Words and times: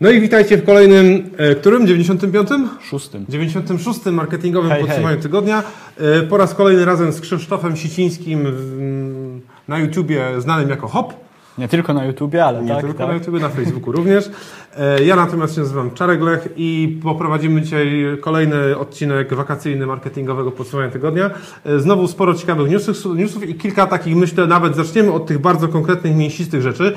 No 0.00 0.10
i 0.10 0.20
witajcie 0.20 0.56
w 0.56 0.64
kolejnym, 0.64 1.30
e, 1.36 1.54
którym? 1.54 1.86
95? 1.86 2.48
Szóstym. 2.80 3.24
96. 3.28 4.06
marketingowym 4.12 4.70
Hej, 4.70 4.80
podsumowaniu 4.80 5.14
hej. 5.16 5.22
tygodnia. 5.22 5.62
E, 5.98 6.22
Po 6.22 6.36
raz 6.36 6.54
kolejny 6.54 6.84
razem 6.84 7.12
z 7.12 7.20
Krzysztofem 7.20 7.76
Sicińskim 7.76 8.44
w- 8.46 9.40
na 9.68 9.78
YouTubie 9.78 10.24
znanym 10.38 10.68
jako 10.70 10.88
Hop. 10.88 11.14
Nie 11.58 11.68
tylko 11.68 11.94
na 11.94 12.04
YouTubie, 12.04 12.44
ale 12.44 12.62
Nie 12.62 12.68
tak, 12.68 12.80
tylko 12.80 12.98
tak. 12.98 13.08
na 13.08 13.14
YouTubie, 13.14 13.40
na 13.40 13.48
Facebooku 13.48 13.92
również. 13.92 14.30
E, 14.76 15.04
Ja 15.04 15.16
natomiast 15.16 15.54
się 15.54 15.60
nazywam 15.60 15.90
Czarek 15.90 16.20
Lech 16.22 16.48
i 16.56 16.98
poprowadzimy 17.02 17.62
dzisiaj 17.62 18.02
kolejny 18.20 18.78
odcinek 18.78 19.34
wakacyjny 19.34 19.86
marketingowego 19.86 20.50
podsumowania 20.52 20.92
tygodnia. 20.92 21.30
E, 21.64 21.78
Znowu 21.78 22.08
sporo 22.08 22.34
ciekawych 22.34 22.70
newsów, 22.70 23.16
newsów 23.16 23.48
i 23.48 23.54
kilka 23.54 23.86
takich, 23.86 24.16
myślę, 24.16 24.46
nawet 24.46 24.76
zaczniemy 24.76 25.12
od 25.12 25.26
tych 25.26 25.38
bardzo 25.38 25.68
konkretnych, 25.68 26.16
mięsistych 26.16 26.62
rzeczy. 26.62 26.96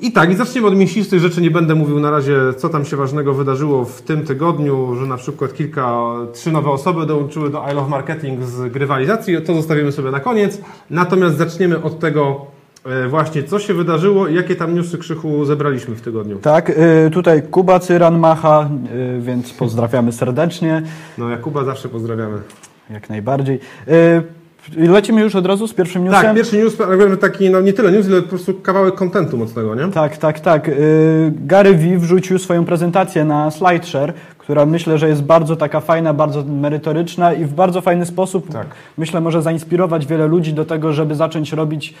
I 0.00 0.12
tak, 0.12 0.30
i 0.30 0.36
zaczniemy 0.36 0.66
od 0.66 0.76
mięsistych 0.76 1.20
rzeczy. 1.20 1.40
Nie 1.40 1.50
będę 1.50 1.74
mówił 1.74 2.00
na 2.00 2.10
razie, 2.10 2.36
co 2.56 2.68
tam 2.68 2.84
się 2.84 2.96
ważnego 2.96 3.34
wydarzyło 3.34 3.84
w 3.84 4.02
tym 4.02 4.24
tygodniu, 4.24 4.94
że 5.00 5.06
na 5.06 5.16
przykład 5.16 5.54
kilka, 5.54 6.02
trzy 6.32 6.52
nowe 6.52 6.70
osoby 6.70 7.06
dołączyły 7.06 7.50
do 7.50 7.64
I 7.72 7.74
Love 7.74 7.88
Marketing 7.90 8.44
z 8.44 8.72
grywalizacji. 8.72 9.42
To 9.42 9.54
zostawimy 9.54 9.92
sobie 9.92 10.10
na 10.10 10.20
koniec. 10.20 10.60
Natomiast 10.90 11.36
zaczniemy 11.36 11.82
od 11.82 11.98
tego 11.98 12.46
e, 12.84 13.08
właśnie, 13.08 13.42
co 13.44 13.58
się 13.58 13.74
wydarzyło 13.74 14.28
i 14.28 14.34
jakie 14.34 14.56
tam 14.56 14.74
newsy 14.74 14.98
Krzychu 14.98 15.44
zebraliśmy 15.44 15.94
w 15.94 16.00
tygodniu. 16.00 16.38
Tak, 16.38 16.70
y, 16.70 17.10
tutaj 17.12 17.42
Kuba 17.42 17.78
Cyran 17.80 18.18
macha, 18.18 18.68
y, 19.16 19.20
więc 19.20 19.52
pozdrawiamy 19.52 20.12
serdecznie, 20.12 20.82
No, 21.18 21.28
Jakuba 21.30 21.64
zawsze 21.64 21.88
pozdrawiamy. 21.88 22.38
jak 22.90 23.08
najbardziej. 23.10 23.60
Lecimy 24.76 25.20
już 25.20 25.34
od 25.34 25.46
razu 25.46 25.68
z 25.68 25.74
pierwszym 25.74 26.04
newsem? 26.04 26.22
Tak, 26.22 26.36
pierwszy 26.36 26.58
news, 26.58 26.80
ale 26.80 27.16
taki, 27.16 27.50
no 27.50 27.60
nie 27.60 27.72
tyle 27.72 27.92
news, 27.92 28.06
ile 28.08 28.22
po 28.22 28.28
prostu 28.28 28.54
kawałek 28.54 28.94
kontentu 28.94 29.36
mocnego, 29.38 29.74
nie? 29.74 29.88
Tak, 29.92 30.16
tak, 30.16 30.40
tak. 30.40 30.68
Y, 30.68 31.32
Gary 31.46 31.74
Vee 31.74 31.98
wrzucił 31.98 32.38
swoją 32.38 32.64
prezentację 32.64 33.24
na 33.24 33.50
SlideShare, 33.50 34.12
która 34.38 34.66
myślę, 34.66 34.98
że 34.98 35.08
jest 35.08 35.22
bardzo 35.22 35.56
taka 35.56 35.80
fajna, 35.80 36.14
bardzo 36.14 36.44
merytoryczna 36.44 37.32
i 37.32 37.44
w 37.44 37.52
bardzo 37.54 37.80
fajny 37.80 38.06
sposób 38.06 38.52
Tak. 38.52 38.66
myślę 38.98 39.20
może 39.20 39.42
zainspirować 39.42 40.06
wiele 40.06 40.26
ludzi 40.26 40.52
do 40.54 40.64
tego, 40.64 40.92
żeby 40.92 41.14
zacząć 41.14 41.52
robić, 41.52 41.94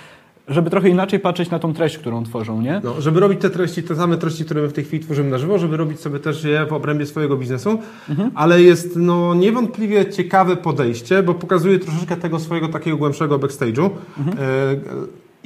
żeby 0.48 0.70
trochę 0.70 0.88
inaczej 0.88 1.20
patrzeć 1.20 1.50
na 1.50 1.58
tą 1.58 1.74
treść, 1.74 1.98
którą 1.98 2.24
tworzą, 2.24 2.62
nie? 2.62 2.80
No, 2.84 3.00
żeby 3.00 3.20
robić 3.20 3.40
te 3.40 3.50
treści, 3.50 3.82
te 3.82 3.96
same 3.96 4.16
treści, 4.16 4.44
które 4.44 4.62
my 4.62 4.68
w 4.68 4.72
tej 4.72 4.84
chwili 4.84 5.04
tworzymy 5.04 5.30
na 5.30 5.38
żywo, 5.38 5.58
żeby 5.58 5.76
robić 5.76 6.00
sobie 6.00 6.18
też 6.18 6.44
je 6.44 6.66
w 6.66 6.72
obrębie 6.72 7.06
swojego 7.06 7.36
biznesu, 7.36 7.78
ale 8.34 8.62
jest 8.62 8.96
no, 8.96 9.34
niewątpliwie 9.34 10.10
ciekawe 10.10 10.56
podejście, 10.56 11.22
bo 11.22 11.34
pokazuje 11.34 11.78
troszeczkę 11.78 12.16
tego 12.16 12.38
swojego 12.38 12.68
takiego 12.68 12.96
głębszego 12.96 13.38
backstage'u. 13.38 13.90
E, 14.38 14.76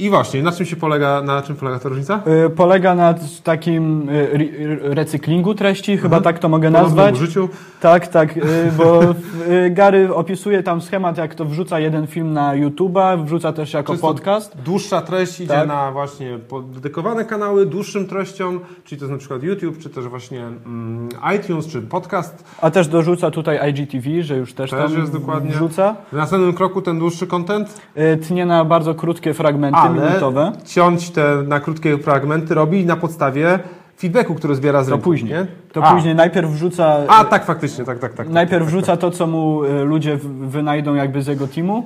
I 0.02 0.10
właśnie, 0.10 0.42
na 0.42 0.52
czym 0.52 0.66
się 0.66 0.76
polega, 0.76 1.22
na 1.22 1.42
czym 1.42 1.56
polega 1.56 1.78
ta 1.78 1.88
różnica? 1.88 2.20
Y, 2.46 2.50
Polega 2.50 2.94
na 2.94 3.14
takim 3.44 4.08
y, 4.08 4.12
re- 4.32 4.94
recyklingu 4.94 5.54
treści, 5.54 5.96
chyba 5.98 6.20
tak 6.20 6.38
to 6.38 6.48
mogę 6.48 6.68
Ponownym 6.72 6.96
nazwać. 6.96 7.14
użyciu. 7.14 7.48
Tak, 7.80 8.06
tak, 8.08 8.36
y, 8.36 8.40
bo 8.78 9.02
y, 9.02 9.70
Gary 9.70 10.14
opisuje 10.14 10.62
tam 10.62 10.80
schemat, 10.80 11.18
jak 11.18 11.34
to 11.34 11.44
wrzuca 11.44 11.80
jeden 11.80 12.06
film 12.06 12.32
na 12.32 12.52
YouTube'a, 12.56 13.24
wrzuca 13.24 13.52
też 13.52 13.72
jako 13.72 13.92
Czysto 13.92 14.06
podcast. 14.08 14.56
Dłuższa 14.64 15.00
treść 15.00 15.40
idzie 15.40 15.48
Tak. 15.54 15.68
na 15.68 15.92
właśnie 15.92 16.38
dedykowane 16.74 17.24
kanały, 17.24 17.66
dłuższym 17.66 18.06
treściom, 18.06 18.60
czyli 18.84 18.98
to 18.98 19.04
jest 19.04 19.12
na 19.12 19.18
przykład 19.18 19.42
YouTube, 19.42 19.78
czy 19.78 19.90
też 19.90 20.04
właśnie 20.08 20.40
mm, 20.40 21.08
iTunes, 21.36 21.66
czy 21.66 21.82
podcast. 21.82 22.44
A 22.60 22.70
też 22.70 22.88
dorzuca 22.88 23.30
tutaj 23.30 23.70
IGTV, 23.70 24.22
że 24.22 24.36
już 24.36 24.54
też, 24.54 24.70
Też 24.70 24.90
tam 24.90 25.00
jest 25.00 25.12
dokładnie. 25.12 25.50
wrzuca. 25.50 25.96
W 26.12 26.16
następnym 26.16 26.52
kroku 26.52 26.82
ten 26.82 26.98
dłuższy 26.98 27.26
content, 27.26 27.80
Y, 27.96 28.16
Tnie 28.16 28.46
na 28.46 28.64
bardzo 28.64 28.94
krótkie 28.94 29.34
fragmenty 29.34 29.78
ale 29.78 29.91
minutowe. 30.00 30.52
ciąć 30.64 31.10
te 31.10 31.42
na 31.46 31.60
krótkie 31.60 31.98
fragmenty 31.98 32.54
robi 32.54 32.86
na 32.86 32.96
podstawie 32.96 33.58
feedbacku, 33.98 34.34
który 34.34 34.54
zbiera 34.54 34.82
z 34.82 34.86
To 34.86 34.90
rynku. 34.92 35.04
później. 35.04 35.32
Nie? 35.32 35.46
To 35.72 35.84
A. 35.84 35.94
później 35.94 36.14
najpierw 36.14 36.50
wrzuca. 36.50 36.96
A, 37.08 37.24
tak, 37.24 37.44
faktycznie, 37.44 37.84
tak, 37.84 37.98
tak, 37.98 38.14
tak. 38.14 38.28
najpierw 38.28 38.62
tak, 38.64 38.68
wrzuca 38.74 38.96
to, 38.96 39.10
co 39.10 39.26
mu 39.26 39.64
y, 39.64 39.84
ludzie 39.84 40.18
wynajdą 40.40 40.94
jakby 40.94 41.22
z 41.22 41.26
jego 41.26 41.46
teamu. 41.48 41.84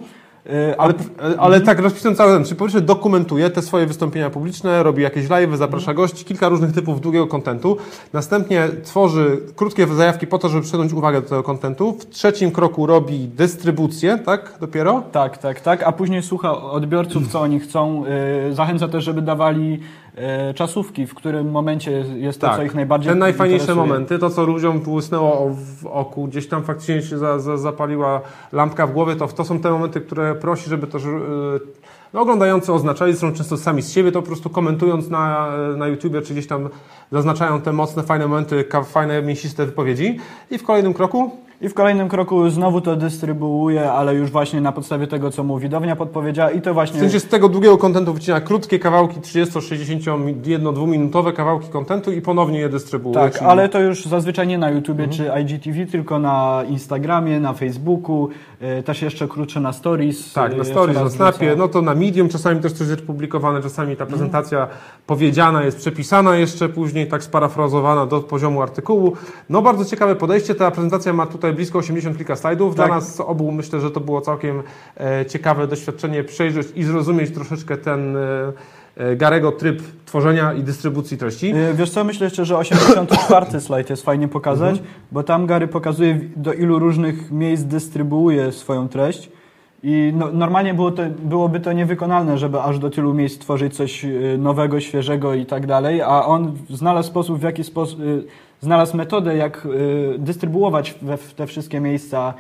Y, 0.51 0.79
Ale, 0.79 0.95
ale 1.39 1.61
tak, 1.61 1.79
rozpisując 1.79 2.19
cały 2.19 2.33
ten, 2.33 2.45
czy 2.45 2.55
po 2.55 2.65
pierwsze 2.65 2.81
dokumentuje 2.81 3.51
te 3.51 3.63
swoje 3.63 3.87
wystąpienia 3.87 4.31
publiczne, 4.31 4.83
robi 4.83 5.03
jakieś 5.03 5.29
live, 5.31 5.57
zaprasza 5.57 5.95
gości, 5.95 6.25
kilka 6.25 6.49
różnych 6.49 6.73
typów 6.73 7.01
długiego 7.01 7.27
kontentu. 7.27 7.77
Następnie 8.13 8.69
tworzy 8.85 9.41
krótkie 9.57 9.87
zajawki 9.87 10.27
po 10.27 10.39
to, 10.39 10.49
żeby 10.49 10.63
przyciągnąć 10.63 10.93
uwagę 10.93 11.21
do 11.21 11.29
tego 11.29 11.43
kontentu. 11.43 11.93
W 11.93 12.07
trzecim 12.07 12.51
kroku 12.51 12.87
robi 12.87 13.19
dystrybucję, 13.29 14.19
tak, 14.19 14.53
dopiero? 14.61 15.03
Tak, 15.13 15.39
tak, 15.39 15.61
tak. 15.61 15.83
A 15.83 15.93
później 15.93 16.23
słucha 16.23 16.63
odbiorców, 16.63 17.29
co 17.29 17.41
oni 17.41 17.61
chcą. 17.61 18.05
y, 18.51 18.55
Zachęca 18.55 18.89
też, 18.89 19.05
żeby 19.05 19.23
dawali 19.23 19.81
czasówki, 20.55 21.07
w 21.07 21.15
którym 21.15 21.51
momencie 21.51 22.05
jest 22.17 22.41
to, 22.41 22.57
co 22.57 22.63
ich 22.63 22.75
najbardziej 22.75 23.09
Tak. 23.09 23.15
Te 23.15 23.19
najfajniejsze 23.19 23.63
interesuje. 23.63 23.87
momenty, 23.87 24.19
to 24.19 24.31
co 24.31 24.45
ludziom 24.45 24.81
błysnęło 24.81 25.51
w 25.51 25.87
oku, 25.87 26.27
gdzieś 26.27 26.49
tam 26.49 26.63
faktycznie 26.63 27.03
się 27.03 27.19
za, 27.19 27.39
za, 27.39 27.57
zapaliła 27.57 28.21
lampka 28.53 28.87
w 28.87 28.93
głowie, 28.93 29.17
to, 29.17 29.29
to 29.29 29.45
są 29.45 29.61
te 29.61 29.71
momenty, 29.71 30.01
które 30.01 30.35
prosi, 30.35 30.71
żeby 30.71 30.87
też 30.87 31.05
yy, 31.05 31.61
no, 32.13 32.21
oglądający 32.21 32.73
oznaczali, 32.73 33.17
są 33.17 33.33
często 33.33 33.57
sami 33.57 33.83
z 33.83 33.93
siebie, 33.93 34.13
to 34.13 34.23
po 34.23 34.29
prostu 34.29 34.51
komentując 34.51 35.11
na, 35.11 35.51
na 35.77 35.89
YouTubie, 35.89 36.23
czy 36.23 36.33
gdzieś 36.33 36.47
tam 36.47 36.69
zaznaczają 37.13 37.61
te 37.61 37.73
mocne, 37.73 38.03
fajne 38.03 38.27
momenty, 38.27 38.65
fajne, 38.85 39.23
mięsiste 39.23 39.67
wypowiedzi. 39.67 40.19
I 40.51 40.59
w 40.59 40.63
kolejnym 40.63 40.95
kroku 40.95 41.46
I 41.61 41.69
w 41.69 41.75
kolejnym 41.75 42.09
kroku 42.09 42.51
znowu 42.51 42.81
to 42.81 42.97
dystrybuuje, 42.97 43.93
ale 43.93 44.15
już 44.15 44.31
właśnie 44.31 44.61
na 44.61 44.73
podstawie 44.73 45.07
tego, 45.07 45.31
co 45.31 45.45
mu 45.45 45.59
widownia 45.59 45.97
podpowiedziała 45.97 46.51
i 46.51 46.61
to 46.63 46.71
W 46.71 46.75
właśnie... 46.75 47.01
sensie 47.01 47.21
z 47.21 47.25
tego 47.29 47.49
długiego 47.49 47.79
kontentu 47.79 48.13
wycina 48.15 48.41
krótkie 48.41 48.79
kawałki, 48.79 49.21
30, 49.21 49.61
60, 49.61 50.47
1, 50.47 50.75
2 50.75 50.87
minutowe 50.87 51.33
kawałki 51.33 51.69
kontentu 51.69 52.13
i 52.13 52.21
ponownie 52.23 52.59
je 52.59 52.69
dystrybuuje. 52.69 53.15
Tak, 53.15 53.33
czyli- 53.35 53.47
ale 53.47 53.69
to 53.69 53.81
już 53.81 54.05
zazwyczaj 54.07 54.47
nie 54.47 54.59
na 54.59 54.71
YouTubie 54.71 55.05
Mhm. 55.05 55.19
czy 55.37 55.41
IGTV, 55.55 55.87
tylko 55.87 56.19
na 56.19 56.63
Instagramie, 56.69 57.41
na 57.41 57.53
Facebooku, 57.53 58.29
y, 58.79 58.83
też 58.83 59.03
jeszcze 59.03 59.29
krótsze 59.29 59.61
na 59.61 59.73
Stories. 59.73 60.33
Tak, 60.33 60.51
na 60.53 60.59
jeszcze 60.59 60.73
stories, 60.73 60.97
na 61.01 61.11
snapie, 61.11 61.55
no 61.59 61.69
to 61.69 61.83
na 61.83 61.95
Medium 61.95 62.29
czasami 62.29 62.61
też 62.61 62.73
coś 62.73 62.89
jest 62.89 63.07
publikowane, 63.07 63.63
czasami 63.63 63.91
Mhm. 63.91 63.97
ta 64.09 64.15
prezentacja 64.17 64.67
powiedziana 65.07 65.63
jest 65.65 65.79
przepisana 65.79 66.37
jeszcze 66.37 66.69
później, 66.69 67.07
tak 67.07 67.23
sparafrazowana 67.25 68.07
do 68.07 68.21
poziomu 68.21 68.63
artykułu. 68.63 69.13
No 69.51 69.63
bardzo 69.63 69.85
ciekawe 69.85 70.17
podejście, 70.17 70.55
ta 70.55 70.71
prezentacja 70.71 71.13
ma 71.13 71.27
tutaj 71.27 71.46
blisko 71.53 71.79
80 71.79 72.17
kilka 72.17 72.37
slajdów. 72.37 72.75
Dla 72.75 72.85
Tak. 72.85 72.95
nas 72.95 73.21
obu 73.21 73.53
myślę, 73.53 73.81
że 73.81 73.91
to 73.91 74.01
było 74.01 74.21
całkiem 74.21 74.63
e, 75.01 75.27
ciekawe 75.27 75.67
doświadczenie 75.67 76.25
przejrzeć 76.25 76.69
i 76.75 76.85
zrozumieć 76.85 77.35
troszeczkę 77.35 77.77
ten 77.77 78.17
e, 78.17 78.53
e, 78.97 79.17
Garego 79.17 79.53
tryb 79.53 79.83
tworzenia 80.05 80.53
i 80.53 80.63
dystrybucji 80.63 81.19
treści. 81.19 81.55
Wiesz 81.75 81.91
co, 81.91 82.05
myślę 82.05 82.25
jeszcze, 82.25 82.45
że 82.45 82.57
84 82.59 83.61
slajd 83.61 83.91
jest 83.91 84.03
fajnie 84.05 84.29
pokazać, 84.29 84.71
Mhm. 84.79 84.89
bo 85.13 85.23
tam 85.23 85.47
Gary 85.47 85.69
pokazuje 85.69 86.21
do 86.37 86.53
ilu 86.53 86.79
różnych 86.79 87.31
miejsc 87.31 87.63
dystrybuuje 87.65 88.53
swoją 88.53 88.89
treść 88.89 89.31
i 89.83 90.13
no, 90.17 90.29
normalnie 90.33 90.75
było 90.75 90.91
to, 90.91 91.03
byłoby 91.23 91.61
to 91.61 91.73
niewykonalne, 91.73 92.39
żeby 92.39 92.61
aż 92.61 92.79
do 92.79 92.91
tylu 92.91 93.15
miejsc 93.15 93.39
tworzyć 93.39 93.77
coś 93.77 94.07
nowego, 94.39 94.81
świeżego 94.81 95.35
i 95.35 95.47
tak 95.47 95.67
dalej, 95.67 96.03
a 96.03 96.25
on 96.25 96.53
znalazł 96.71 97.09
sposób, 97.09 97.39
w 97.39 97.43
jaki 97.43 97.65
sposób, 97.65 98.01
znalazł 98.61 98.97
metodę, 98.97 99.37
jak 99.37 99.67
y, 99.67 100.15
dystrybuować 100.19 100.95
we, 101.03 101.17
w 101.17 101.35
te 101.35 101.47
wszystkie 101.47 101.81
miejsca 101.81 102.35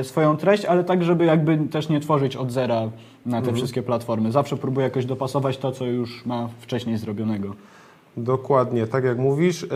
y, 0.00 0.04
swoją 0.04 0.36
treść, 0.36 0.64
ale 0.64 0.84
tak, 0.84 1.04
żeby 1.04 1.24
jakby 1.24 1.58
też 1.58 1.88
nie 1.88 2.00
tworzyć 2.00 2.36
od 2.36 2.52
zera 2.52 2.80
na 3.26 3.36
te 3.36 3.38
Mhm. 3.38 3.56
wszystkie 3.56 3.82
platformy. 3.82 4.32
Zawsze 4.32 4.56
próbuje 4.56 4.84
jakoś 4.84 5.06
dopasować 5.06 5.58
to, 5.58 5.72
co 5.72 5.86
już 5.86 6.26
ma 6.26 6.48
wcześniej 6.60 6.98
zrobionego. 6.98 7.54
Dokładnie, 8.24 8.86
tak 8.86 9.04
jak 9.04 9.18
mówisz. 9.18 9.62
Eee, 9.62 9.68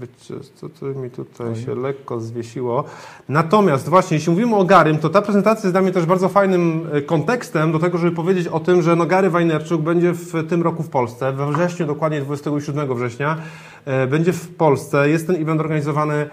wiecie, 0.00 0.44
co 0.54 0.68
tu 0.68 0.86
mi 0.86 1.10
tutaj 1.10 1.56
się 1.56 1.74
lekko 1.74 2.20
zwiesiło. 2.20 2.84
Natomiast 3.28 3.88
właśnie, 3.88 4.16
jeśli 4.16 4.32
mówimy 4.32 4.56
o 4.56 4.64
Garym, 4.64 4.98
to 4.98 5.08
ta 5.08 5.22
prezentacja 5.22 5.62
jest 5.62 5.74
dla 5.74 5.82
mnie 5.82 5.92
też 5.92 6.06
bardzo 6.06 6.28
fajnym 6.28 6.88
e, 6.92 7.02
kontekstem 7.02 7.72
do 7.72 7.78
tego, 7.78 7.98
żeby 7.98 8.16
powiedzieć 8.16 8.48
o 8.48 8.60
tym, 8.60 8.82
że 8.82 8.96
no 8.96 9.06
Gary 9.06 9.30
Wajnerczuk 9.30 9.82
będzie 9.82 10.12
w 10.12 10.48
tym 10.48 10.62
roku 10.62 10.82
w 10.82 10.88
Polsce, 10.88 11.32
we 11.32 11.52
wrześniu, 11.52 11.86
dokładnie 11.86 12.20
27 12.20 12.94
września, 12.94 13.36
e, 13.84 14.06
będzie 14.06 14.32
w 14.32 14.48
Polsce. 14.48 15.08
Jest 15.08 15.26
ten 15.26 15.36
event 15.42 15.60
organizowany 15.60 16.14
e, 16.14 16.28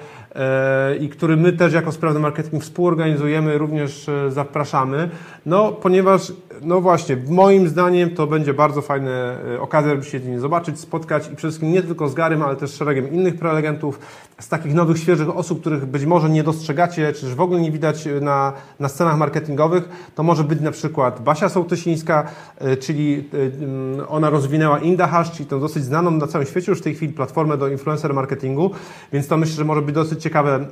i 0.99 1.09
który 1.09 1.37
my 1.37 1.53
też 1.53 1.73
jako 1.73 1.91
Sprawny 1.91 2.19
Marketing 2.19 2.63
współorganizujemy, 2.63 3.57
również 3.57 4.09
e, 4.09 4.31
zapraszamy. 4.31 5.09
No, 5.45 5.71
ponieważ, 5.71 6.33
no 6.61 6.81
właśnie, 6.81 7.17
moim 7.27 7.67
zdaniem 7.67 8.09
to 8.09 8.27
będzie 8.27 8.53
bardzo 8.53 8.81
fajna 8.81 9.09
e, 9.11 9.61
okazja, 9.61 9.91
żeby 9.91 10.03
się 10.03 10.19
z 10.19 10.25
nim 10.25 10.39
zobaczyć, 10.39 10.79
spotkać 10.79 11.23
i 11.23 11.35
przede 11.35 11.37
wszystkim 11.39 11.71
nie 11.71 11.81
tylko 11.81 12.09
z 12.09 12.13
Garym, 12.13 12.41
ale 12.41 12.55
też 12.55 12.73
szeregiem 12.73 13.13
innych 13.13 13.37
prelegentów, 13.37 13.99
z 14.39 14.47
takich 14.47 14.73
nowych, 14.73 14.97
świeżych 14.97 15.37
osób, 15.37 15.61
których 15.61 15.85
być 15.85 16.05
może 16.05 16.29
nie 16.29 16.43
dostrzegacie, 16.43 17.13
czy 17.13 17.21
też 17.21 17.35
w 17.35 17.41
ogóle 17.41 17.61
nie 17.61 17.71
widać 17.71 18.07
e, 18.07 18.21
na, 18.21 18.53
na 18.79 18.89
scenach 18.89 19.17
marketingowych. 19.17 19.89
To 20.15 20.23
może 20.23 20.43
być 20.43 20.61
na 20.61 20.71
przykład 20.71 21.23
Basia 21.23 21.49
Sołtysińska, 21.49 22.31
czyli 22.79 23.29
mm, 23.33 24.05
ona 24.07 24.29
rozwinęła 24.29 24.79
Indahash, 24.79 25.31
czyli 25.31 25.45
tą 25.45 25.59
dosyć 25.59 25.83
znaną 25.83 26.11
na 26.11 26.27
całym 26.27 26.47
świecie 26.47 26.71
już 26.71 26.79
w 26.79 26.83
tej 26.83 26.95
chwili 26.95 27.13
platformę 27.13 27.57
do 27.57 27.67
influencer 27.67 28.13
marketingu, 28.13 28.71
więc 29.13 29.27
to 29.27 29.37
myślę, 29.37 29.55
że 29.55 29.65
może 29.65 29.81
być 29.81 29.95
dosyć 29.95 30.18
ciekawe 30.19 30.65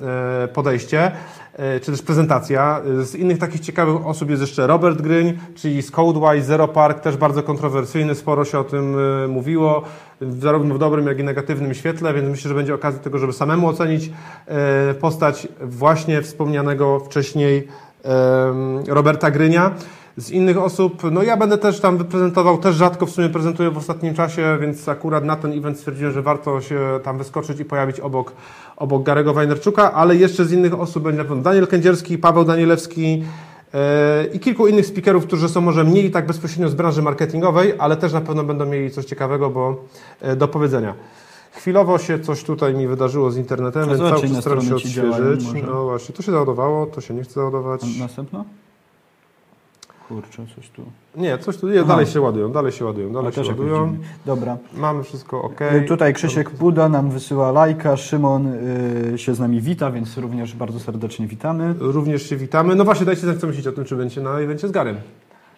e, 0.43 0.47
podejście, 0.47 1.11
e, 1.53 1.79
czy 1.79 1.91
też 1.91 2.01
prezentacja. 2.01 2.81
Z 3.03 3.15
innych 3.15 3.37
takich 3.37 3.61
ciekawych 3.61 4.05
osób 4.05 4.29
jest 4.29 4.41
jeszcze 4.41 4.67
Robert 4.67 5.01
Gryń, 5.01 5.39
czyli 5.55 5.81
z 5.81 5.91
Codewise, 5.91 6.47
Zero 6.47 6.67
Park, 6.67 6.99
też 6.99 7.17
bardzo 7.17 7.43
kontrowersyjny, 7.43 8.15
sporo 8.15 8.45
się 8.45 8.59
o 8.59 8.63
tym 8.63 8.95
e, 8.99 9.27
mówiło. 9.27 9.83
zarówno 10.21 10.75
w 10.75 10.79
dobrym, 10.79 11.07
jak 11.07 11.19
i 11.19 11.23
negatywnym 11.23 11.73
świetle, 11.73 12.13
więc 12.13 12.29
myślę, 12.29 12.49
że 12.49 12.55
będzie 12.55 12.73
okazja 12.73 12.97
do 12.97 13.03
tego, 13.03 13.17
żeby 13.17 13.33
samemu 13.33 13.67
ocenić 13.67 14.11
postać 15.01 15.47
właśnie 15.61 16.21
wspomnianego 16.21 16.99
wcześniej 16.99 17.67
Roberta 18.87 19.31
Grynia. 19.31 19.71
Z 20.17 20.31
innych 20.31 20.57
osób, 20.57 21.03
no 21.11 21.23
ja 21.23 21.37
będę 21.37 21.57
też 21.57 21.79
tam 21.79 21.97
wyprezentował, 21.97 22.57
też 22.57 22.75
rzadko 22.75 23.05
w 23.05 23.11
sumie 23.11 23.29
prezentuję 23.29 23.71
w 23.71 23.77
ostatnim 23.77 24.13
czasie, 24.13 24.57
więc 24.61 24.89
akurat 24.89 25.23
na 25.23 25.35
ten 25.35 25.51
event 25.57 25.77
stwierdziłem, 25.77 26.13
że 26.13 26.21
warto 26.21 26.61
się 26.61 26.79
tam 27.03 27.17
wyskoczyć 27.17 27.59
i 27.59 27.65
pojawić 27.65 27.99
obok, 27.99 28.33
obok 28.77 29.03
Garego 29.03 29.33
Wajnerczuka, 29.33 29.93
ale 29.93 30.15
jeszcze 30.15 30.45
z 30.45 30.51
innych 30.51 30.79
osób 30.79 31.03
będzie 31.03 31.17
na 31.17 31.27
pewno 31.27 31.43
Daniel 31.43 31.67
Kędzierski, 31.67 32.17
Paweł 32.17 32.43
Danielewski, 32.45 33.23
e, 33.73 34.25
i 34.33 34.39
kilku 34.39 34.67
innych 34.67 34.85
speakerów, 34.85 35.25
którzy 35.25 35.49
są 35.49 35.61
może 35.61 35.83
mniej 35.83 36.11
tak 36.11 36.27
bezpośrednio 36.27 36.69
z 36.69 36.75
branży 36.75 37.01
marketingowej, 37.01 37.73
ale 37.77 37.97
też 37.97 38.13
na 38.13 38.21
pewno 38.21 38.43
będą 38.43 38.65
mieli 38.65 38.91
coś 38.91 39.05
ciekawego 39.05 39.49
bo, 39.49 39.75
e, 40.21 40.35
do 40.35 40.47
powiedzenia. 40.47 40.93
Chwilowo 41.51 41.97
się 41.97 42.19
coś 42.19 42.43
tutaj 42.43 42.73
mi 42.73 42.87
wydarzyło 42.87 43.31
z 43.31 43.37
internetem, 43.37 43.83
To 43.83 43.89
więc 43.89 43.99
cały 43.99 44.21
czas 44.21 44.41
staram 44.41 44.61
się 44.61 44.89
działają 44.89 45.15
odświeżyć. 45.15 45.53
może. 45.53 45.67
No 45.67 45.83
właśnie, 45.83 46.15
to 46.15 46.23
się 46.23 46.31
załadowało, 46.31 46.85
to 46.85 47.01
się 47.01 47.13
nie 47.13 47.23
chce 47.23 47.33
załadować. 47.33 47.81
Następna? 47.99 48.43
Kurczę, 50.07 50.45
coś 50.55 50.69
tu. 50.69 50.81
Nie, 51.15 51.37
coś 51.37 51.57
tu, 51.57 51.69
nie, 51.69 51.79
Aha. 51.79 51.87
dalej 51.87 52.05
się 52.05 52.21
ładują, 52.21 52.51
dalej 52.51 52.71
się 52.71 52.85
ładują, 52.85 53.07
Ale 53.07 53.13
dalej 53.13 53.33
się 53.33 53.41
ładują. 53.41 53.97
Dobra. 54.25 54.57
Mamy 54.73 55.03
wszystko 55.03 55.41
ok. 55.41 55.59
Tutaj 55.87 56.13
Krzysiek 56.13 56.49
Puda 56.49 56.89
nam 56.89 57.09
wysyła 57.09 57.51
lajka, 57.51 57.97
Szymon 57.97 58.47
y, 59.13 59.17
się 59.17 59.33
z 59.35 59.39
nami 59.39 59.61
wita, 59.61 59.91
więc 59.91 60.17
również 60.17 60.55
bardzo 60.55 60.79
serdecznie 60.79 61.27
witamy. 61.27 61.75
Również 61.79 62.29
się 62.29 62.35
witamy. 62.35 62.75
No 62.75 62.85
właśnie, 62.85 63.05
dajcie 63.05 63.21
znać, 63.21 63.37
co 63.37 63.47
myślicie 63.47 63.69
o 63.69 63.73
tym, 63.73 63.85
czy 63.85 63.95
będzie 63.95 64.21
na 64.21 64.39
evencie 64.39 64.67
z 64.67 64.71
Garem. 64.71 64.97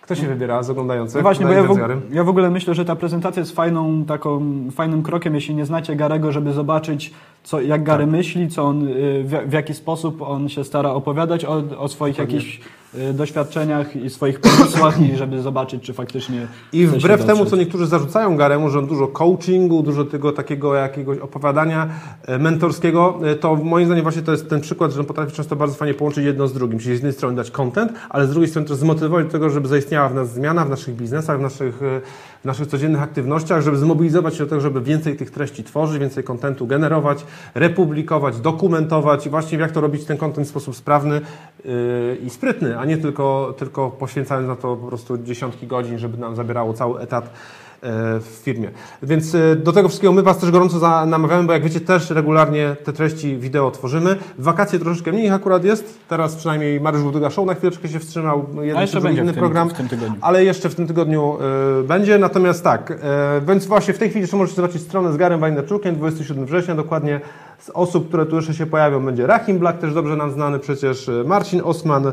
Kto 0.10 0.16
się 0.16 0.28
wybiera 0.28 0.64
z 0.64 0.70
oglądających 0.70 1.16
No 1.16 1.22
właśnie, 1.22 1.46
bo 1.46 1.52
ja 1.52 1.64
w, 1.64 2.14
ja 2.14 2.24
w 2.24 2.30
ogóle 2.30 2.50
myślę, 2.50 2.76
że 2.76 2.86
ta 2.86 2.96
prezentacja 2.96 3.40
jest 3.40 3.56
fajną, 3.56 4.06
taką, 4.06 4.42
fajnym 4.72 5.04
krokiem, 5.04 5.36
jeśli 5.36 5.56
nie 5.56 5.66
znacie 5.66 5.96
Garego, 5.96 6.32
żeby 6.32 6.54
zobaczyć, 6.54 7.14
co, 7.44 7.62
jak 7.62 7.84
Gary 7.84 8.04
Tak. 8.04 8.12
myśli, 8.12 8.50
co 8.50 8.64
on, 8.64 8.88
y, 8.88 9.24
w, 9.24 9.50
w 9.50 9.54
jaki 9.54 9.74
sposób 9.74 10.22
on 10.22 10.50
się 10.50 10.64
stara 10.64 10.90
opowiadać 10.90 11.46
o, 11.46 11.64
o 11.78 11.88
swoich 11.88 12.18
jakichś 12.18 12.60
y, 12.96 13.14
doświadczeniach 13.14 13.96
i 13.96 14.10
swoich 14.10 14.40
pomysłach 14.42 15.02
i 15.02 15.16
żeby 15.16 15.42
zobaczyć, 15.42 15.84
czy 15.84 15.94
faktycznie 15.94 16.48
I 16.74 16.88
wbrew 16.88 17.26
temu, 17.26 17.46
co 17.46 17.56
niektórzy 17.56 17.88
zarzucają 17.88 18.38
Garemu, 18.38 18.70
że 18.70 18.80
on 18.80 18.88
dużo 18.88 19.08
coachingu, 19.08 19.84
dużo 19.84 20.06
tego 20.06 20.32
takiego 20.32 20.76
jakiegoś 20.76 21.18
opowiadania 21.18 21.90
e, 22.28 22.40
mentorskiego, 22.40 23.20
e, 23.24 23.36
to 23.36 23.56
moim 23.56 23.86
zdaniem 23.86 24.04
właśnie 24.04 24.22
to 24.22 24.32
jest 24.32 24.50
ten 24.50 24.62
przykład, 24.62 24.92
że 24.92 25.00
on 25.00 25.06
potrafi 25.06 25.32
często 25.32 25.56
bardzo 25.56 25.76
fajnie 25.76 25.94
połączyć 25.94 26.26
jedno 26.26 26.48
z 26.48 26.54
drugim. 26.54 26.80
Czyli 26.80 26.96
z 26.96 26.98
jednej 26.98 27.14
strony 27.14 27.36
dać 27.36 27.52
content, 27.52 27.92
ale 28.10 28.28
z 28.28 28.30
drugiej 28.30 28.50
strony 28.50 28.68
też 28.68 28.78
zmotywować 28.78 29.26
do 29.26 29.32
tego, 29.32 29.50
żeby 29.50 29.68
zaistniała 29.68 30.10
w 30.10 30.16
nas 30.16 30.34
zmiana 30.34 30.66
w 30.66 30.70
naszych 30.70 30.96
biznesach, 30.96 31.40
w 31.40 31.42
naszych, 31.42 31.84
e, 31.84 32.02
w 32.42 32.46
naszych 32.46 32.68
codziennych 32.68 33.02
aktywnościach, 33.02 33.62
żeby 33.62 33.78
zmobilizować 33.78 34.34
się 34.34 34.44
do 34.44 34.50
tego, 34.50 34.62
żeby 34.62 34.82
więcej 34.82 35.16
tych 35.16 35.32
treści 35.32 35.64
tworzyć, 35.64 36.00
więcej 36.00 36.24
kontentu 36.24 36.68
generować, 36.68 37.26
republikować, 37.56 38.40
dokumentować 38.40 39.26
i 39.26 39.30
właśnie 39.30 39.58
jak 39.58 39.72
to 39.72 39.82
robić 39.82 40.06
ten 40.06 40.18
content 40.18 40.48
w 40.48 40.50
sposób 40.50 40.76
sprawny 40.76 41.22
yy, 41.66 42.18
i 42.26 42.30
sprytny, 42.30 42.80
a 42.80 42.86
nie 42.86 42.98
tylko, 42.98 43.56
tylko 43.58 43.90
poświęcając 43.90 44.48
na 44.48 44.56
to 44.56 44.76
po 44.76 44.88
prostu 44.88 45.18
dziesiątki 45.18 45.68
godzin, 45.68 46.00
żeby 46.00 46.18
nam 46.18 46.36
zabierało 46.36 46.74
cały 46.74 47.00
etat 47.00 47.34
w 47.82 48.40
firmie. 48.44 48.72
Więc 49.04 49.36
e, 49.36 49.56
do 49.56 49.74
tego 49.74 49.88
wszystkiego 49.88 50.14
my 50.14 50.24
Was 50.24 50.38
też 50.38 50.52
gorąco 50.52 51.06
namawiamy, 51.06 51.44
bo 51.44 51.54
jak 51.54 51.64
wiecie 51.64 51.82
też 51.82 52.10
regularnie 52.10 52.76
te 52.84 52.94
treści 52.94 53.38
wideo 53.38 53.72
tworzymy. 53.72 54.16
Wakacje 54.38 54.80
troszeczkę 54.80 55.12
mniej 55.12 55.30
akurat 55.30 55.64
jest. 55.64 56.00
Teraz 56.08 56.36
przynajmniej 56.36 56.82
Mariusz 56.82 57.04
Budyga 57.04 57.30
Show 57.30 57.46
na 57.46 57.54
chwileczkę 57.54 57.88
się 57.88 58.00
wstrzymał. 58.00 58.46
Jeden 58.62 58.78
A 58.78 58.82
jeszcze 58.82 59.02
czy 59.02 59.12
inny 59.12 59.24
w 59.24 59.26
tym, 59.26 59.36
program. 59.36 59.70
w 59.70 59.74
tym 59.74 59.88
tygodniu. 59.88 60.16
Ale 60.22 60.44
jeszcze 60.44 60.70
w 60.70 60.76
tym 60.76 60.88
tygodniu 60.88 61.38
e, 61.80 61.84
będzie. 61.84 62.18
Natomiast 62.18 62.64
tak, 62.64 62.92
e, 62.92 63.42
więc 63.48 63.66
właśnie 63.66 63.94
w 63.94 63.98
tej 63.98 64.10
chwili 64.10 64.22
jeszcze 64.22 64.38
możecie 64.38 64.56
zobaczyć 64.56 64.82
stronę 64.82 65.14
z 65.14 65.18
Garem 65.18 65.40
Wajnerczukiem, 65.40 65.96
27 65.96 66.46
września, 66.46 66.76
dokładnie 66.76 67.22
z 67.60 67.70
osób, 67.70 68.08
które 68.08 68.26
tu 68.26 68.36
jeszcze 68.36 68.54
się 68.54 68.66
pojawią, 68.66 69.06
będzie 69.06 69.28
Rahim 69.28 69.60
Black, 69.60 69.80
też 69.80 69.94
dobrze 69.94 70.16
nam 70.16 70.32
znany 70.32 70.60
przecież, 70.60 71.10
Marcin 71.26 71.62
Osman, 71.64 72.12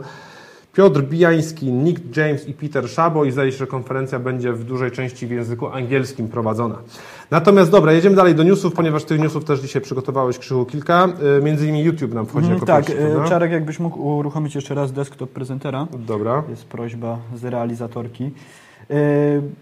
Piotr 0.77 1.03
Bijański, 1.03 1.73
Nick 1.73 2.17
James 2.17 2.49
i 2.49 2.53
Peter 2.53 2.89
Szabo 2.89 3.25
i 3.25 3.31
zdaje 3.31 3.53
się, 3.53 3.59
że 3.59 3.67
konferencja 3.67 4.19
będzie 4.19 4.53
w 4.53 4.65
dużej 4.65 4.91
części 4.91 5.27
w 5.27 5.31
języku 5.31 5.67
angielskim 5.67 6.29
prowadzona. 6.29 6.77
Natomiast 7.31 7.71
dobra, 7.71 7.93
jedziemy 7.93 8.17
dalej 8.17 8.35
do 8.35 8.43
newsów, 8.43 8.73
ponieważ 8.73 9.05
tych 9.05 9.21
newsów 9.21 9.45
też 9.45 9.61
dzisiaj 9.61 9.83
przygotowałeś 9.83 10.39
Krzychu 10.39 10.65
kilka. 10.65 11.09
E, 11.39 11.43
Między 11.43 11.65
innymi 11.65 11.85
YouTube 11.85 12.15
nam 12.15 12.27
wchodzi 12.27 12.47
Mhm, 12.51 12.55
jako 12.55 12.67
tak, 12.67 12.87
pierwszy, 12.87 13.07
prawda? 13.07 13.29
Czarek, 13.29 13.53
jakbyś 13.53 13.79
mógł 13.79 14.01
uruchomić 14.17 14.55
jeszcze 14.55 14.75
raz 14.75 14.93
desktop 14.93 15.31
prezentera. 15.31 15.87
Dobra. 15.99 16.43
Jest 16.49 16.65
prośba 16.65 17.19
z 17.35 17.45
realizatorki. 17.45 18.25
Yy, 18.25 18.97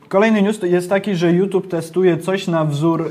Kolejny 0.09 0.43
news 0.43 0.59
to 0.59 0.67
jest 0.67 0.89
taki, 0.89 1.17
że 1.17 1.33
YouTube 1.33 1.69
testuje 1.69 2.17
coś 2.17 2.49
na 2.49 2.65
wzór 2.65 3.11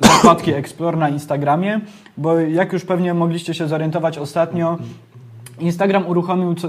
zakładki 0.00 0.52
Explore 0.52 0.96
na 0.96 1.08
Instagramie, 1.08 1.80
bo 2.16 2.40
jak 2.40 2.72
już 2.72 2.84
pewnie 2.84 3.14
mogliście 3.14 3.54
się 3.54 3.68
zorientować 3.68 4.18
ostatnio, 4.18 4.78
Instagram 5.62 6.06
uruchomił, 6.06 6.54
z- 6.58 6.66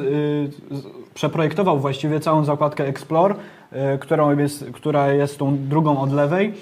przeprojektował 1.14 1.80
właściwie 1.80 2.20
całą 2.20 2.44
zakładkę 2.44 2.88
Explore, 2.88 3.36
yy, 3.72 3.78
którą 4.00 4.38
jest, 4.40 4.66
która 4.74 5.14
jest 5.14 5.38
tą 5.40 5.58
drugą 5.58 6.00
od 6.00 6.12
lewej. 6.14 6.54